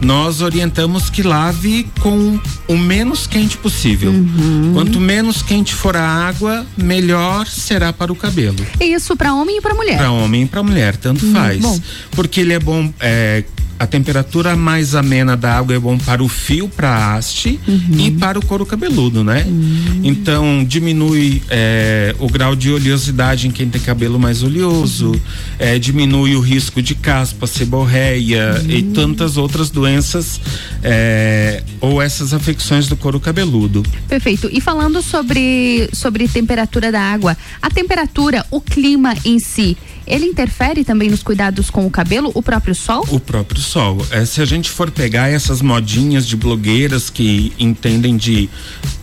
[0.00, 4.10] nós orientamos que lave com o menos quente possível.
[4.12, 4.70] Uhum.
[4.72, 8.56] Quanto menos quente for a água, melhor será para o cabelo.
[8.80, 9.98] Isso pra homem e pra mulher.
[9.98, 11.60] Para homem e para mulher, tanto Hum, faz.
[11.60, 11.78] bom.
[12.12, 12.90] Porque ele é bom.
[12.98, 13.44] é,
[13.82, 17.98] a temperatura mais amena da água é bom para o fio, para a haste Uhum.
[17.98, 19.44] e para o couro cabeludo, né?
[19.48, 20.00] Hum.
[20.04, 25.20] Então diminui é, o grau de oleosidade em quem tem cabelo mais oleoso, Uhum.
[25.58, 28.92] é, diminui o risco de caspa, seborreia e Hum.
[28.92, 30.40] tantas outras doenças
[30.82, 33.82] é, ou essas afecções do couro cabeludo.
[34.08, 34.48] Perfeito.
[34.52, 39.76] E falando sobre, sobre temperatura da água, a temperatura, o clima em si,
[40.06, 43.06] ele interfere também nos cuidados com o cabelo, o próprio sol?
[43.10, 43.98] O próprio sol.
[44.10, 48.48] É, se a gente for pegar essas modinhas de blogueiras que entendem de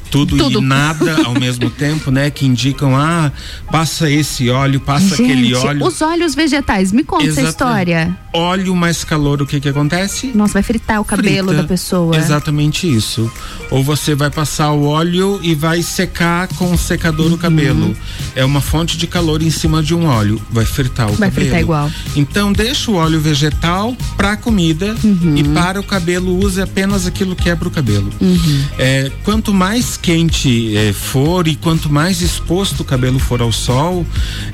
[0.09, 0.59] tudo, Tudo.
[0.59, 2.29] e nada ao mesmo tempo, né?
[2.29, 3.31] Que indicam, ah,
[3.71, 5.85] passa esse óleo, passa Gente, aquele óleo.
[5.85, 8.17] os óleos vegetais, me conta essa Exata- história.
[8.33, 10.31] Óleo mais calor, o que que acontece?
[10.35, 11.61] Nossa, vai fritar o cabelo Frita.
[11.63, 12.15] da pessoa.
[12.15, 13.31] Exatamente isso.
[13.71, 17.33] Ou você vai passar o óleo e vai secar com o secador Uhum.
[17.33, 17.95] o cabelo.
[18.35, 20.41] É uma fonte de calor em cima de um óleo.
[20.51, 21.33] Vai fritar o Vai cabelo.
[21.47, 21.91] fritar igual.
[22.15, 25.35] Então deixa o óleo vegetal para comida Uhum.
[25.37, 28.11] e para o cabelo use apenas aquilo que é para o cabelo.
[28.21, 28.63] Uhum.
[28.77, 34.05] É, quanto mais quente é, for e quanto mais exposto o cabelo for ao sol,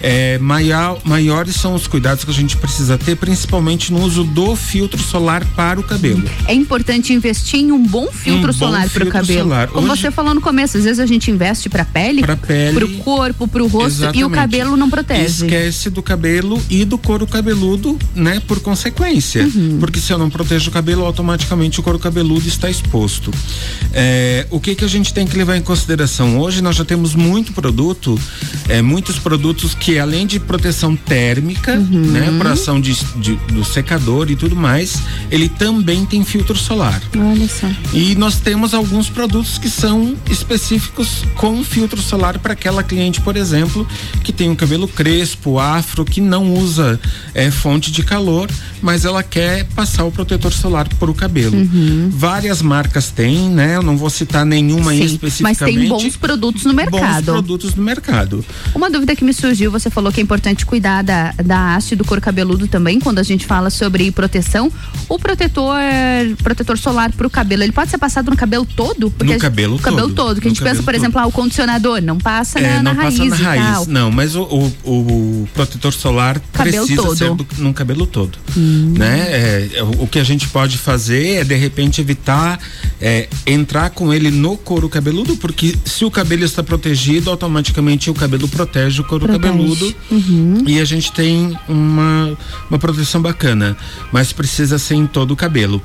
[0.01, 4.55] é, maior- maiores são os cuidados que a gente precisa ter, principalmente no uso do
[4.55, 6.23] filtro solar para o cabelo.
[6.47, 9.43] É importante investir em um bom filtro Um solar para o cabelo.
[9.49, 9.67] solar.
[9.67, 12.73] Como Hoje- você falou no começo, às vezes a gente investe para pele, Pra pele.
[12.75, 14.31] pro corpo, pro rosto e o Exatamente.
[14.33, 15.45] cabelo não protege.
[15.45, 18.41] Esquece do cabelo e do couro cabeludo, né?
[18.47, 19.43] Por consequência.
[19.43, 19.77] Uhum.
[19.79, 23.31] Porque se eu não protejo o cabelo, automaticamente o couro cabeludo está exposto.
[23.93, 26.39] É, o que que a gente tem que levar em consideração?
[26.39, 28.19] Hoje nós já temos muito produto,
[28.69, 32.11] é, muitos produtos que além de proteção térmica, Uhum.
[32.11, 32.33] né?
[32.37, 34.97] Por ação de, de- do secador e tudo mais,
[35.31, 37.01] ele também tem filtro solar.
[37.17, 37.67] Olha só.
[37.93, 43.35] E nós temos alguns produtos que são específicos com filtro solar para aquela cliente, por
[43.35, 43.87] exemplo,
[44.23, 46.99] que tem um cabelo crespo, afro, que não usa
[47.33, 48.49] é, fonte de calor,
[48.81, 51.55] mas ela quer passar o protetor solar para o cabelo.
[51.57, 52.09] Uhum.
[52.11, 53.75] Várias marcas têm, né?
[53.75, 55.79] Eu não vou citar nenhuma aí Sim, mas especificamente.
[55.79, 57.25] tem bons produtos no Bons mercado.
[57.25, 58.45] produtos no mercado.
[58.73, 62.03] Uma dúvida que me surgiu, você falou que é importante cuidar da, da haste do
[62.05, 64.71] couro cabeludo também, quando a gente fala sobre proteção.
[65.09, 65.75] O protetor
[66.43, 69.13] protetor solar pro cabelo, ele pode ser passado no cabelo todo?
[69.19, 70.15] No a gente- cabelo no cabelo todo.
[70.15, 70.41] todo.
[70.41, 71.01] Que a No gente pensa, cabelo por todo.
[71.01, 74.11] exemplo, ah, o condicionador não passa É, na, na não raiz passa na raiz, não,
[74.11, 77.15] mas o, o, o protetor solar Cabelo precisa todo.
[77.17, 78.93] ser do, num cabelo todo, Hum.
[78.97, 79.27] né?
[79.75, 82.59] É, o o que a gente pode fazer é de repente evitar
[83.01, 88.13] é, entrar com ele no couro cabeludo, porque se o cabelo está protegido, automaticamente o
[88.13, 89.51] cabelo protege o couro Protege.
[89.53, 90.63] cabeludo Uhum.
[90.67, 92.35] e a gente tem uma,
[92.69, 93.77] uma proteção bacana,
[94.11, 95.81] mas precisa ser em todo o cabelo.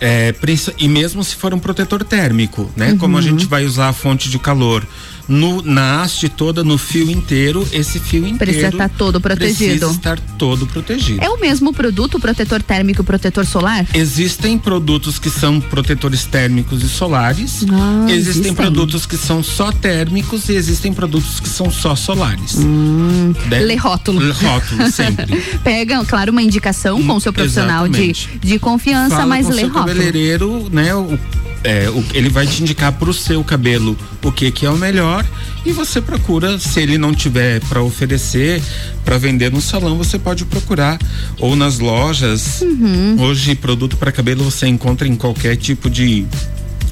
[0.00, 0.34] É,
[0.78, 2.92] e mesmo se for um protetor térmico, né?
[2.92, 2.98] Uhum.
[2.98, 4.86] Como a gente vai usar a fonte de calor
[5.28, 9.86] no, na haste toda, no fio inteiro, esse fio inteiro Precisa estar todo protegido.
[9.86, 11.22] Precisa estar todo protegido.
[11.22, 13.86] É o mesmo produto, o protetor térmico e o protetor solar?
[13.94, 17.64] Existem produtos que são protetores térmicos e solares.
[17.70, 18.54] Ah, existem, existem.
[18.54, 22.56] produtos que são só térmicos e existem produtos que são só solares.
[22.56, 24.18] Hum, lê rótulo.
[24.20, 25.36] Lê rótulo, sempre.
[25.64, 29.60] Pega, claro, uma indicação com o seu profissional de, de confiança, Fala mas com lê
[29.60, 29.86] seu rótulo.
[29.86, 30.94] cabeleireiro, né?
[30.94, 31.18] O,
[31.66, 35.24] é, o- ele vai te indicar pro seu cabelo o que que é o melhor
[35.64, 38.62] e você procura, se ele não tiver para oferecer,
[39.04, 40.96] para vender no salão, você pode procurar
[41.40, 42.60] ou nas lojas.
[42.62, 43.16] Uhum.
[43.18, 46.24] Hoje produto para cabelo você encontra em qualquer tipo de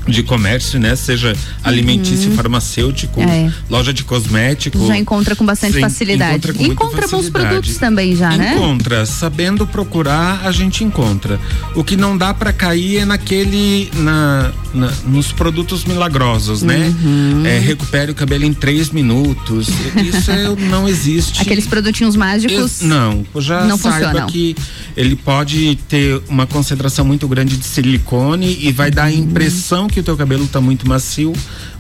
[0.07, 0.95] de comércio, né?
[0.97, 3.29] Seja alimentício, farmacêutico, Uhum.
[3.29, 3.53] É.
[3.71, 4.87] loja de cosmético.
[4.87, 6.37] Já encontra com bastante Sim, facilidade.
[6.37, 7.31] encontra com bons facilidade.
[7.31, 8.55] produtos também já, né?
[8.55, 11.41] Encontra, sabendo procurar, a gente encontra.
[11.75, 16.93] O que não dá pra cair é naquele, na, na- nos produtos milagrosos, né?
[17.03, 17.43] Uhum.
[17.47, 19.69] É, recupere o cabelo em três minutos.
[19.97, 21.41] Isso é- não existe.
[21.43, 22.55] Aqueles produtinhos mágicos.
[22.59, 24.27] Ex- Não, já não saiba funcionam.
[24.29, 24.55] que
[24.97, 29.15] ele pode ter uma concentração muito grande de silicone e vai dar a Uhum.
[29.19, 31.33] impressão que o teu cabelo está muito macio,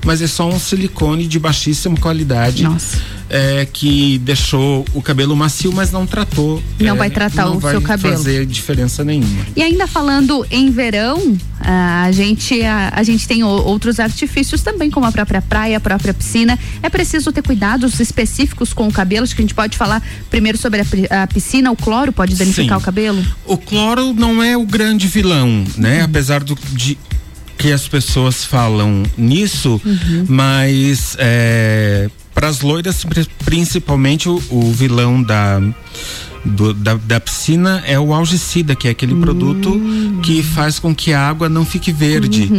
[0.07, 2.65] mas é só um silicone de baixíssima qualidade.
[3.29, 6.63] É, que deixou o cabelo macio, mas não tratou.
[6.79, 8.15] Não é, vai tratar não o vai seu cabelo.
[8.15, 9.45] fazer diferença nenhuma.
[9.57, 15.07] E ainda falando em verão, a gente a, a gente tem outros artifícios também, como
[15.07, 16.57] a própria praia, a própria piscina.
[16.83, 19.25] É preciso ter cuidados específicos com o cabelo.
[19.25, 20.01] Acho que a gente pode falar
[20.31, 21.73] primeiro sobre a, a piscina.
[21.73, 22.83] O cloro pode danificar Sim.
[22.83, 23.25] o cabelo?
[23.47, 26.03] O cloro não é o grande vilão, né?
[26.03, 26.97] Apesar do, de
[27.59, 29.81] que as pessoas falam nisso,
[30.29, 31.17] mas
[32.35, 35.61] para as loiras pri- principalmente o, o vilão da,
[36.45, 39.81] do- da da piscina é o algicida, que é aquele produto
[40.23, 42.51] que faz com que a água não fique verde,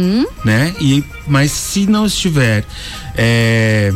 [0.44, 0.74] né?
[0.80, 2.64] E mas se não estiver
[3.14, 3.92] é,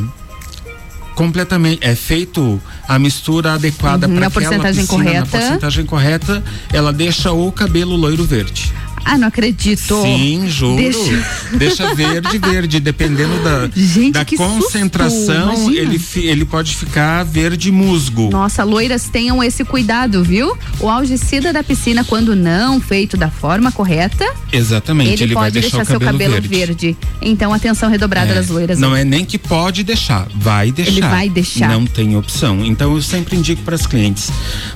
[1.14, 5.30] completamente é feito a mistura adequada Uhum, para na aquela porcentagem piscina, na correta.
[5.38, 8.72] porcentagem correta, ela deixa o cabelo loiro verde.
[9.04, 10.00] Ah, não acredito.
[10.02, 10.76] Sim, juro.
[10.76, 17.70] Deixa- Deixa, verde, verde, dependendo da, Gente, da susto, concentração, ele, ele pode ficar verde
[17.72, 18.30] musgo.
[18.30, 20.56] Nossa, loiras tenham esse cuidado, viu?
[20.78, 25.78] O algicida da piscina, quando não feito da forma correta, Exatamente, ele, ele, pode deixar,
[25.78, 26.48] deixar, cabelo, seu cabelo verde.
[26.48, 26.96] verde.
[27.22, 28.78] Então, atenção redobrada É, das loiras.
[28.78, 30.90] Não é nem que pode deixar, vai deixar.
[30.92, 31.68] Ele vai deixar.
[31.68, 32.64] Não tem opção.
[32.64, 34.30] Então eu sempre indico para as clientes,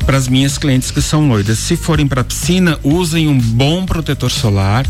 [0.06, 4.13] para as minhas clientes que são loiras, se forem para piscina, usem um bom protetor
[4.14, 4.86] protetor solar,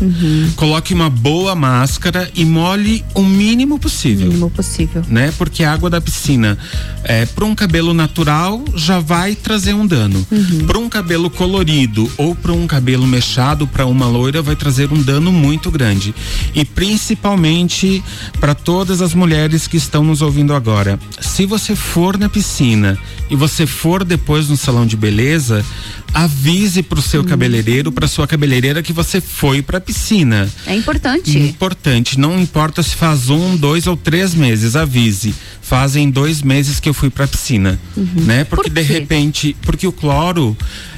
[0.55, 4.27] coloque uma boa máscara e molhe o mínimo possível.
[4.27, 5.03] mínimo possível.
[5.07, 5.33] Né?
[5.37, 6.57] Porque a água da piscina,
[7.03, 10.25] é, para um cabelo natural, já vai trazer um dano.
[10.67, 15.01] Para um cabelo colorido ou para um cabelo mechado, para uma loira, vai trazer um
[15.01, 16.13] dano muito grande.
[16.53, 18.03] E principalmente
[18.39, 20.99] para todas as mulheres que estão nos ouvindo agora.
[21.19, 22.97] Se você for na piscina
[23.29, 25.65] e você for depois no salão de beleza,
[26.13, 30.49] avise pro seu cabeleireiro, para sua cabeleireira que você foi pra piscina.
[30.65, 31.37] É importante.
[31.37, 35.33] Importante, não importa se faz um, dois ou três meses, avise.
[35.61, 38.43] Fazem dois meses que eu fui pra piscina, né?
[38.43, 40.55] Porque de repente, porque o cloro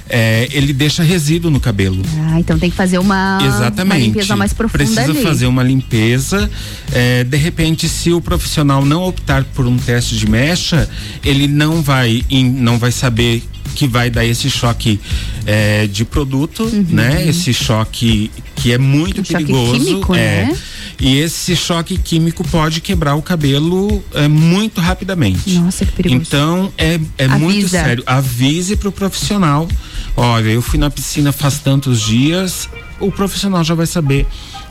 [0.09, 2.01] é, ele deixa resíduo no cabelo.
[2.31, 3.81] Ah, então tem que fazer uma, Exatamente.
[3.83, 5.21] uma limpeza mais profunda Precisa ali.
[5.21, 6.49] fazer uma limpeza.
[6.91, 10.89] É, de repente, se o profissional não optar por um teste de mecha,
[11.23, 13.43] ele não vai, não vai saber
[13.75, 14.99] que vai dar esse choque
[15.45, 17.27] é, de produto, né?
[17.27, 19.23] Esse choque que é muito Uhum.
[19.23, 19.85] Um perigoso.
[19.85, 20.45] químico, é.
[20.45, 20.57] né?
[20.99, 25.51] E esse choque químico pode quebrar o cabelo é, muito rapidamente.
[25.51, 26.21] Nossa, que perigoso.
[26.23, 28.01] Então é, é muito sério.
[28.07, 29.67] Avise pro profissional.
[30.15, 32.69] Olha, eu fui na piscina faz tantos dias.
[32.99, 34.25] O profissional já vai saber.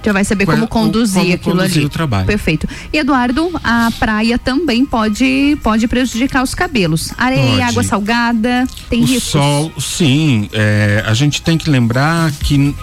[0.05, 1.87] Já vai saber Qual é como o- conduzir como aquilo conduzir ali.
[1.87, 2.27] o trabalho.
[2.27, 2.69] Perfeito.
[2.93, 7.13] E Eduardo, a praia também pode pode prejudicar os cabelos.
[7.19, 7.63] Areia, Pode.
[7.63, 9.23] água salgada, tem o riscos.
[9.33, 10.49] sol, sim.
[10.53, 12.75] é, a gente tem que lembrar que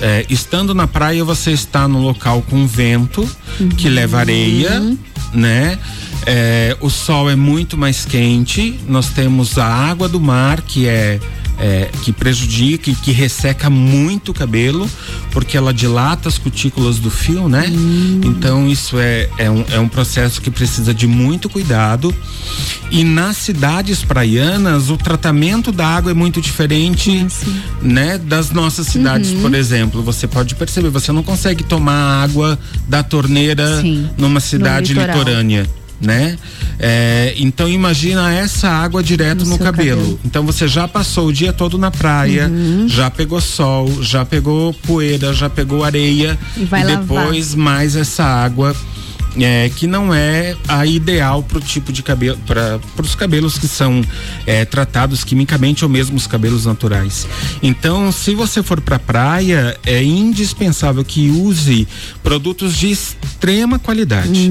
[0.00, 3.28] é, estando na praia você está no local com vento
[3.78, 4.80] que leva areia,
[5.32, 5.78] né?
[6.26, 8.78] É, o sol é muito mais quente.
[8.86, 11.18] Nós temos a água do mar que é
[11.58, 14.88] é, que prejudica e que resseca muito o cabelo,
[15.30, 17.64] porque ela dilata as cutículas do fio, né?
[18.24, 22.14] Então isso é, é, um, é um processo que precisa de muito cuidado.
[22.90, 27.26] E nas cidades praianas, o tratamento da água é muito diferente,
[27.80, 28.18] né?
[28.18, 29.42] Das nossas cidades, Uhum.
[29.42, 30.02] por exemplo.
[30.02, 32.58] Você pode perceber, você não consegue tomar água
[32.88, 33.82] da torneira
[34.18, 35.66] numa cidade litorânea
[36.02, 36.36] né?
[36.78, 40.00] É, então imagina essa água direto no, seu cabelo.
[40.00, 40.20] cabelo.
[40.24, 42.88] Então você já passou o dia todo na praia, Uhum.
[42.88, 47.00] já pegou sol, já pegou poeira, já pegou areia E vai lavar.
[47.02, 48.74] depois mais essa água.
[49.40, 53.66] É, que não é a ideal para o tipo de cabelo, para os cabelos que
[53.68, 54.02] são
[54.46, 57.26] é, tratados quimicamente ou mesmo os cabelos naturais.
[57.62, 61.86] Então, se você for para praia, é indispensável que use
[62.22, 64.46] produtos de extrema qualidade.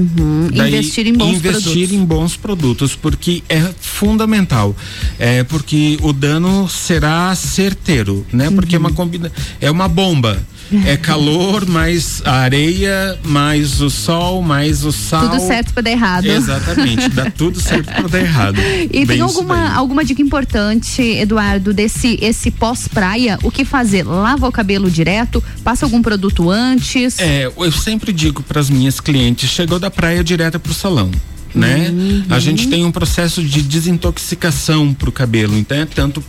[0.54, 1.92] Investir em bons investir produtos.
[1.92, 4.74] em bons produtos, porque é fundamental.
[5.18, 8.50] É porque o dano será certeiro, né?
[8.50, 8.86] Porque é Uhum.
[8.86, 9.30] uma combina,
[9.60, 10.38] é uma bomba.
[10.86, 15.28] É calor, mais a areia, mais o sol, mais o sal.
[15.28, 16.26] Tudo certo pra dar errado.
[16.26, 18.56] Exatamente, dá tudo certo pra dar errado.
[18.92, 23.38] E Bem tem alguma, alguma dica importante, Eduardo, desse esse pós-praia?
[23.42, 24.02] O que fazer?
[24.04, 25.42] Lava o cabelo direto?
[25.62, 27.18] Passa algum produto antes?
[27.18, 31.10] É, eu sempre digo para as minhas clientes, chegou da praia direto pro salão.
[31.54, 31.90] Né?
[31.90, 32.24] Uhum.
[32.30, 36.22] A gente tem um processo de desintoxicação pro cabelo, então é tanto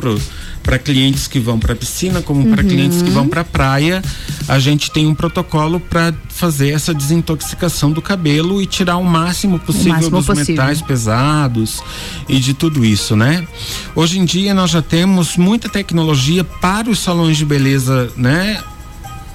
[0.62, 2.68] para clientes que vão para piscina como para Uhum.
[2.70, 4.02] clientes que vão para praia.
[4.48, 9.60] A gente tem um protocolo para fazer essa desintoxicação do cabelo e tirar o máximo
[9.60, 10.56] possível máximo dos possível.
[10.56, 11.82] metais pesados
[12.28, 13.48] e de tudo isso, né?
[13.96, 18.62] Hoje em dia nós já temos muita tecnologia para os salões de beleza, né?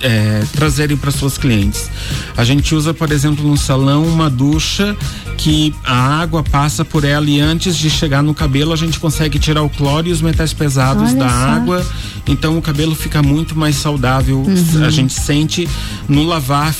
[0.00, 1.90] É, trazerem para suas clientes.
[2.36, 4.96] A gente usa, por exemplo, no salão uma ducha
[5.36, 9.38] que a água passa por ela e antes de chegar no cabelo a gente consegue
[9.38, 11.34] tirar o cloro e os metais pesados Olha da só.
[11.34, 11.86] água.
[12.26, 14.38] Então o cabelo fica muito mais saudável.
[14.40, 14.84] Uhum.
[14.84, 15.68] A gente sente
[16.08, 16.74] no lavar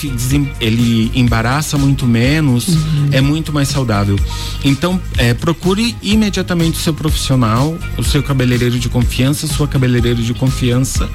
[0.61, 3.09] ele embaraça muito menos, Uhum.
[3.13, 4.19] é muito mais saudável.
[4.65, 10.35] Então é, procure imediatamente o seu profissional, o seu cabeleireiro de confiança, sua cabeleireira de
[10.35, 11.09] confiança.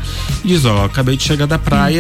[0.44, 1.93] Diz, ó, acabei de chegar da praia,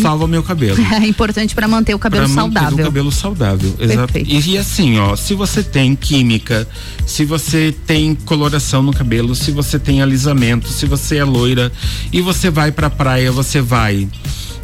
[0.00, 0.76] salva meu cabelo.
[0.94, 2.84] É importante para manter o cabelo Pra manter saudável.
[2.84, 4.18] o cabelo saudável, exato.
[4.18, 6.66] E, e assim, ó, se você tem química,
[7.06, 11.72] se você tem coloração no cabelo, se você tem alisamento, se você é loira
[12.12, 14.08] e você vai pra praia, você vai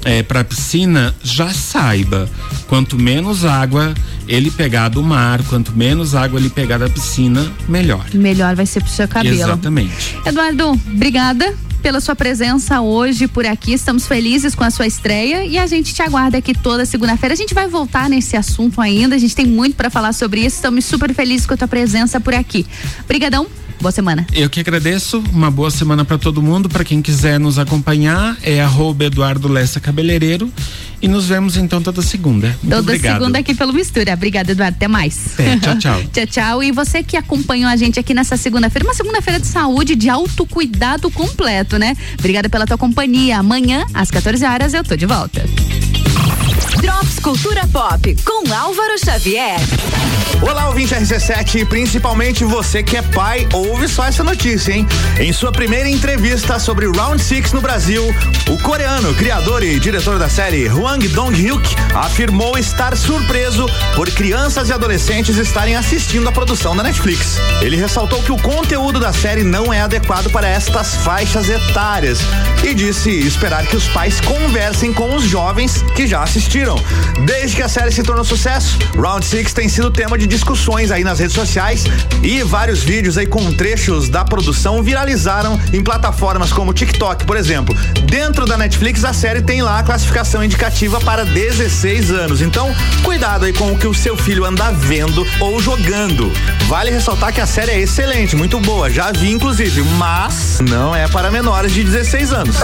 [0.04, 2.28] é, pra piscina, já saiba,
[2.68, 3.94] quanto menos água
[4.26, 8.06] ele pegar do mar, quanto menos água ele pegar da piscina, melhor.
[8.14, 9.34] Melhor vai ser pro seu cabelo.
[9.34, 10.16] Exatamente.
[10.24, 13.72] Eduardo, obrigada pela sua presença hoje por aqui.
[13.72, 17.32] Estamos felizes com a sua estreia e a gente te aguarda aqui toda segunda-feira.
[17.32, 19.16] A gente vai voltar nesse assunto ainda.
[19.16, 20.56] A gente tem muito para falar sobre isso.
[20.56, 22.66] Estamos super felizes com a tua presença por aqui.
[23.04, 23.46] Obrigadão.
[23.80, 24.26] Boa semana.
[24.32, 26.68] Eu que agradeço, uma boa semana para todo mundo.
[26.68, 30.52] Para quem quiser nos acompanhar, é arroba Eduardo Lessa Cabeleireiro.
[31.02, 32.48] E nos vemos então toda segunda.
[32.48, 33.18] Muito Toda obrigado.
[33.18, 34.12] segunda aqui pelo Mistura.
[34.12, 34.76] Obrigada, Eduardo.
[34.76, 35.38] Até mais.
[35.38, 36.02] É, tchau, tchau.
[36.12, 36.62] tchau, tchau.
[36.62, 41.10] E você que acompanhou a gente aqui nessa segunda-feira, uma segunda-feira de saúde, de autocuidado
[41.10, 41.96] completo, né?
[42.18, 43.38] Obrigada pela tua companhia.
[43.38, 45.42] Amanhã, às 14 horas, eu tô de volta.
[46.80, 49.58] Drops Cultura Pop com Álvaro Xavier.
[50.42, 54.86] Olá, ouvinte RC7, principalmente você que é pai, ouve só essa notícia, hein?
[55.18, 58.02] Em sua primeira entrevista sobre Round Six no Brasil,
[58.48, 61.62] o coreano, criador e diretor da série Hwang Dong-hyuk
[61.94, 67.36] afirmou estar surpreso por crianças e adolescentes estarem assistindo a produção da Netflix.
[67.60, 72.20] Ele ressaltou que o conteúdo da série não é adequado para estas faixas etárias
[72.64, 76.39] e disse esperar que os pais conversem com os jovens que já assistiram.
[77.26, 81.04] Desde que a série se tornou sucesso, Round Six tem sido tema de discussões aí
[81.04, 81.84] nas redes sociais
[82.22, 87.76] e vários vídeos aí com trechos da produção viralizaram em plataformas como TikTok, por exemplo.
[88.06, 92.40] Dentro da Netflix, a série tem lá a classificação indicativa para 16 anos.
[92.40, 96.32] Então, cuidado aí com o que o seu filho anda vendo ou jogando.
[96.68, 101.06] Vale ressaltar que a série é excelente, muito boa, já vi inclusive, mas não é
[101.08, 102.56] para menores de 16 anos.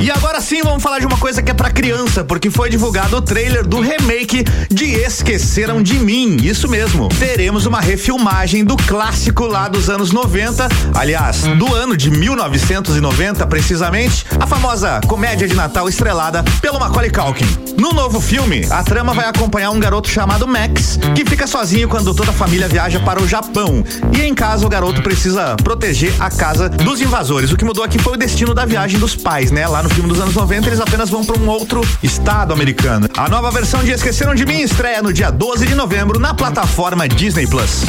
[0.00, 3.16] E agora sim vamos falar de uma coisa que é pra criança, porque foi divulgado
[3.16, 6.38] o trailer do remake de Esqueceram de Mim.
[6.42, 7.10] Isso mesmo.
[7.18, 14.24] Teremos uma refilmagem do clássico lá dos anos 90, aliás, do ano de 1990 precisamente,
[14.40, 17.46] a famosa comédia de Natal estrelada pelo Macaulay Culkin.
[17.76, 22.14] No novo filme, a trama vai acompanhar um garoto chamado Max, que fica sozinho quando
[22.14, 23.84] toda a família viaja para o Japão.
[24.16, 27.52] E em casa o garoto precisa proteger a casa dos invasores.
[27.52, 29.66] O que mudou aqui foi o destino da viagem dos pais, né?
[29.66, 33.08] Lá no filme dos anos 90, eles apenas vão para um outro estado americano.
[33.16, 37.08] A nova versão de Esqueceram de Mim estreia no dia 12 de novembro na plataforma
[37.08, 37.84] Disney Plus.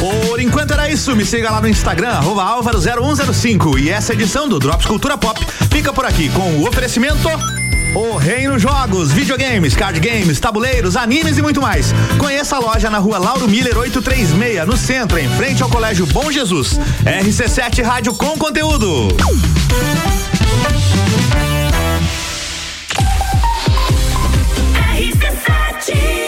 [0.00, 4.58] Por enquanto era isso, me siga lá no Instagram, arroba álvaro0105 e essa edição do
[4.58, 5.38] Drops Cultura Pop
[5.70, 7.28] fica por aqui com o oferecimento
[7.94, 11.92] o Reino Jogos, videogames, card games, tabuleiros, animes e muito mais.
[12.18, 16.30] Conheça a loja na rua Lauro Miller 836, no centro, em frente ao Colégio Bom
[16.30, 16.78] Jesus.
[17.04, 19.08] RC7 Rádio com conteúdo.
[25.90, 26.19] RC7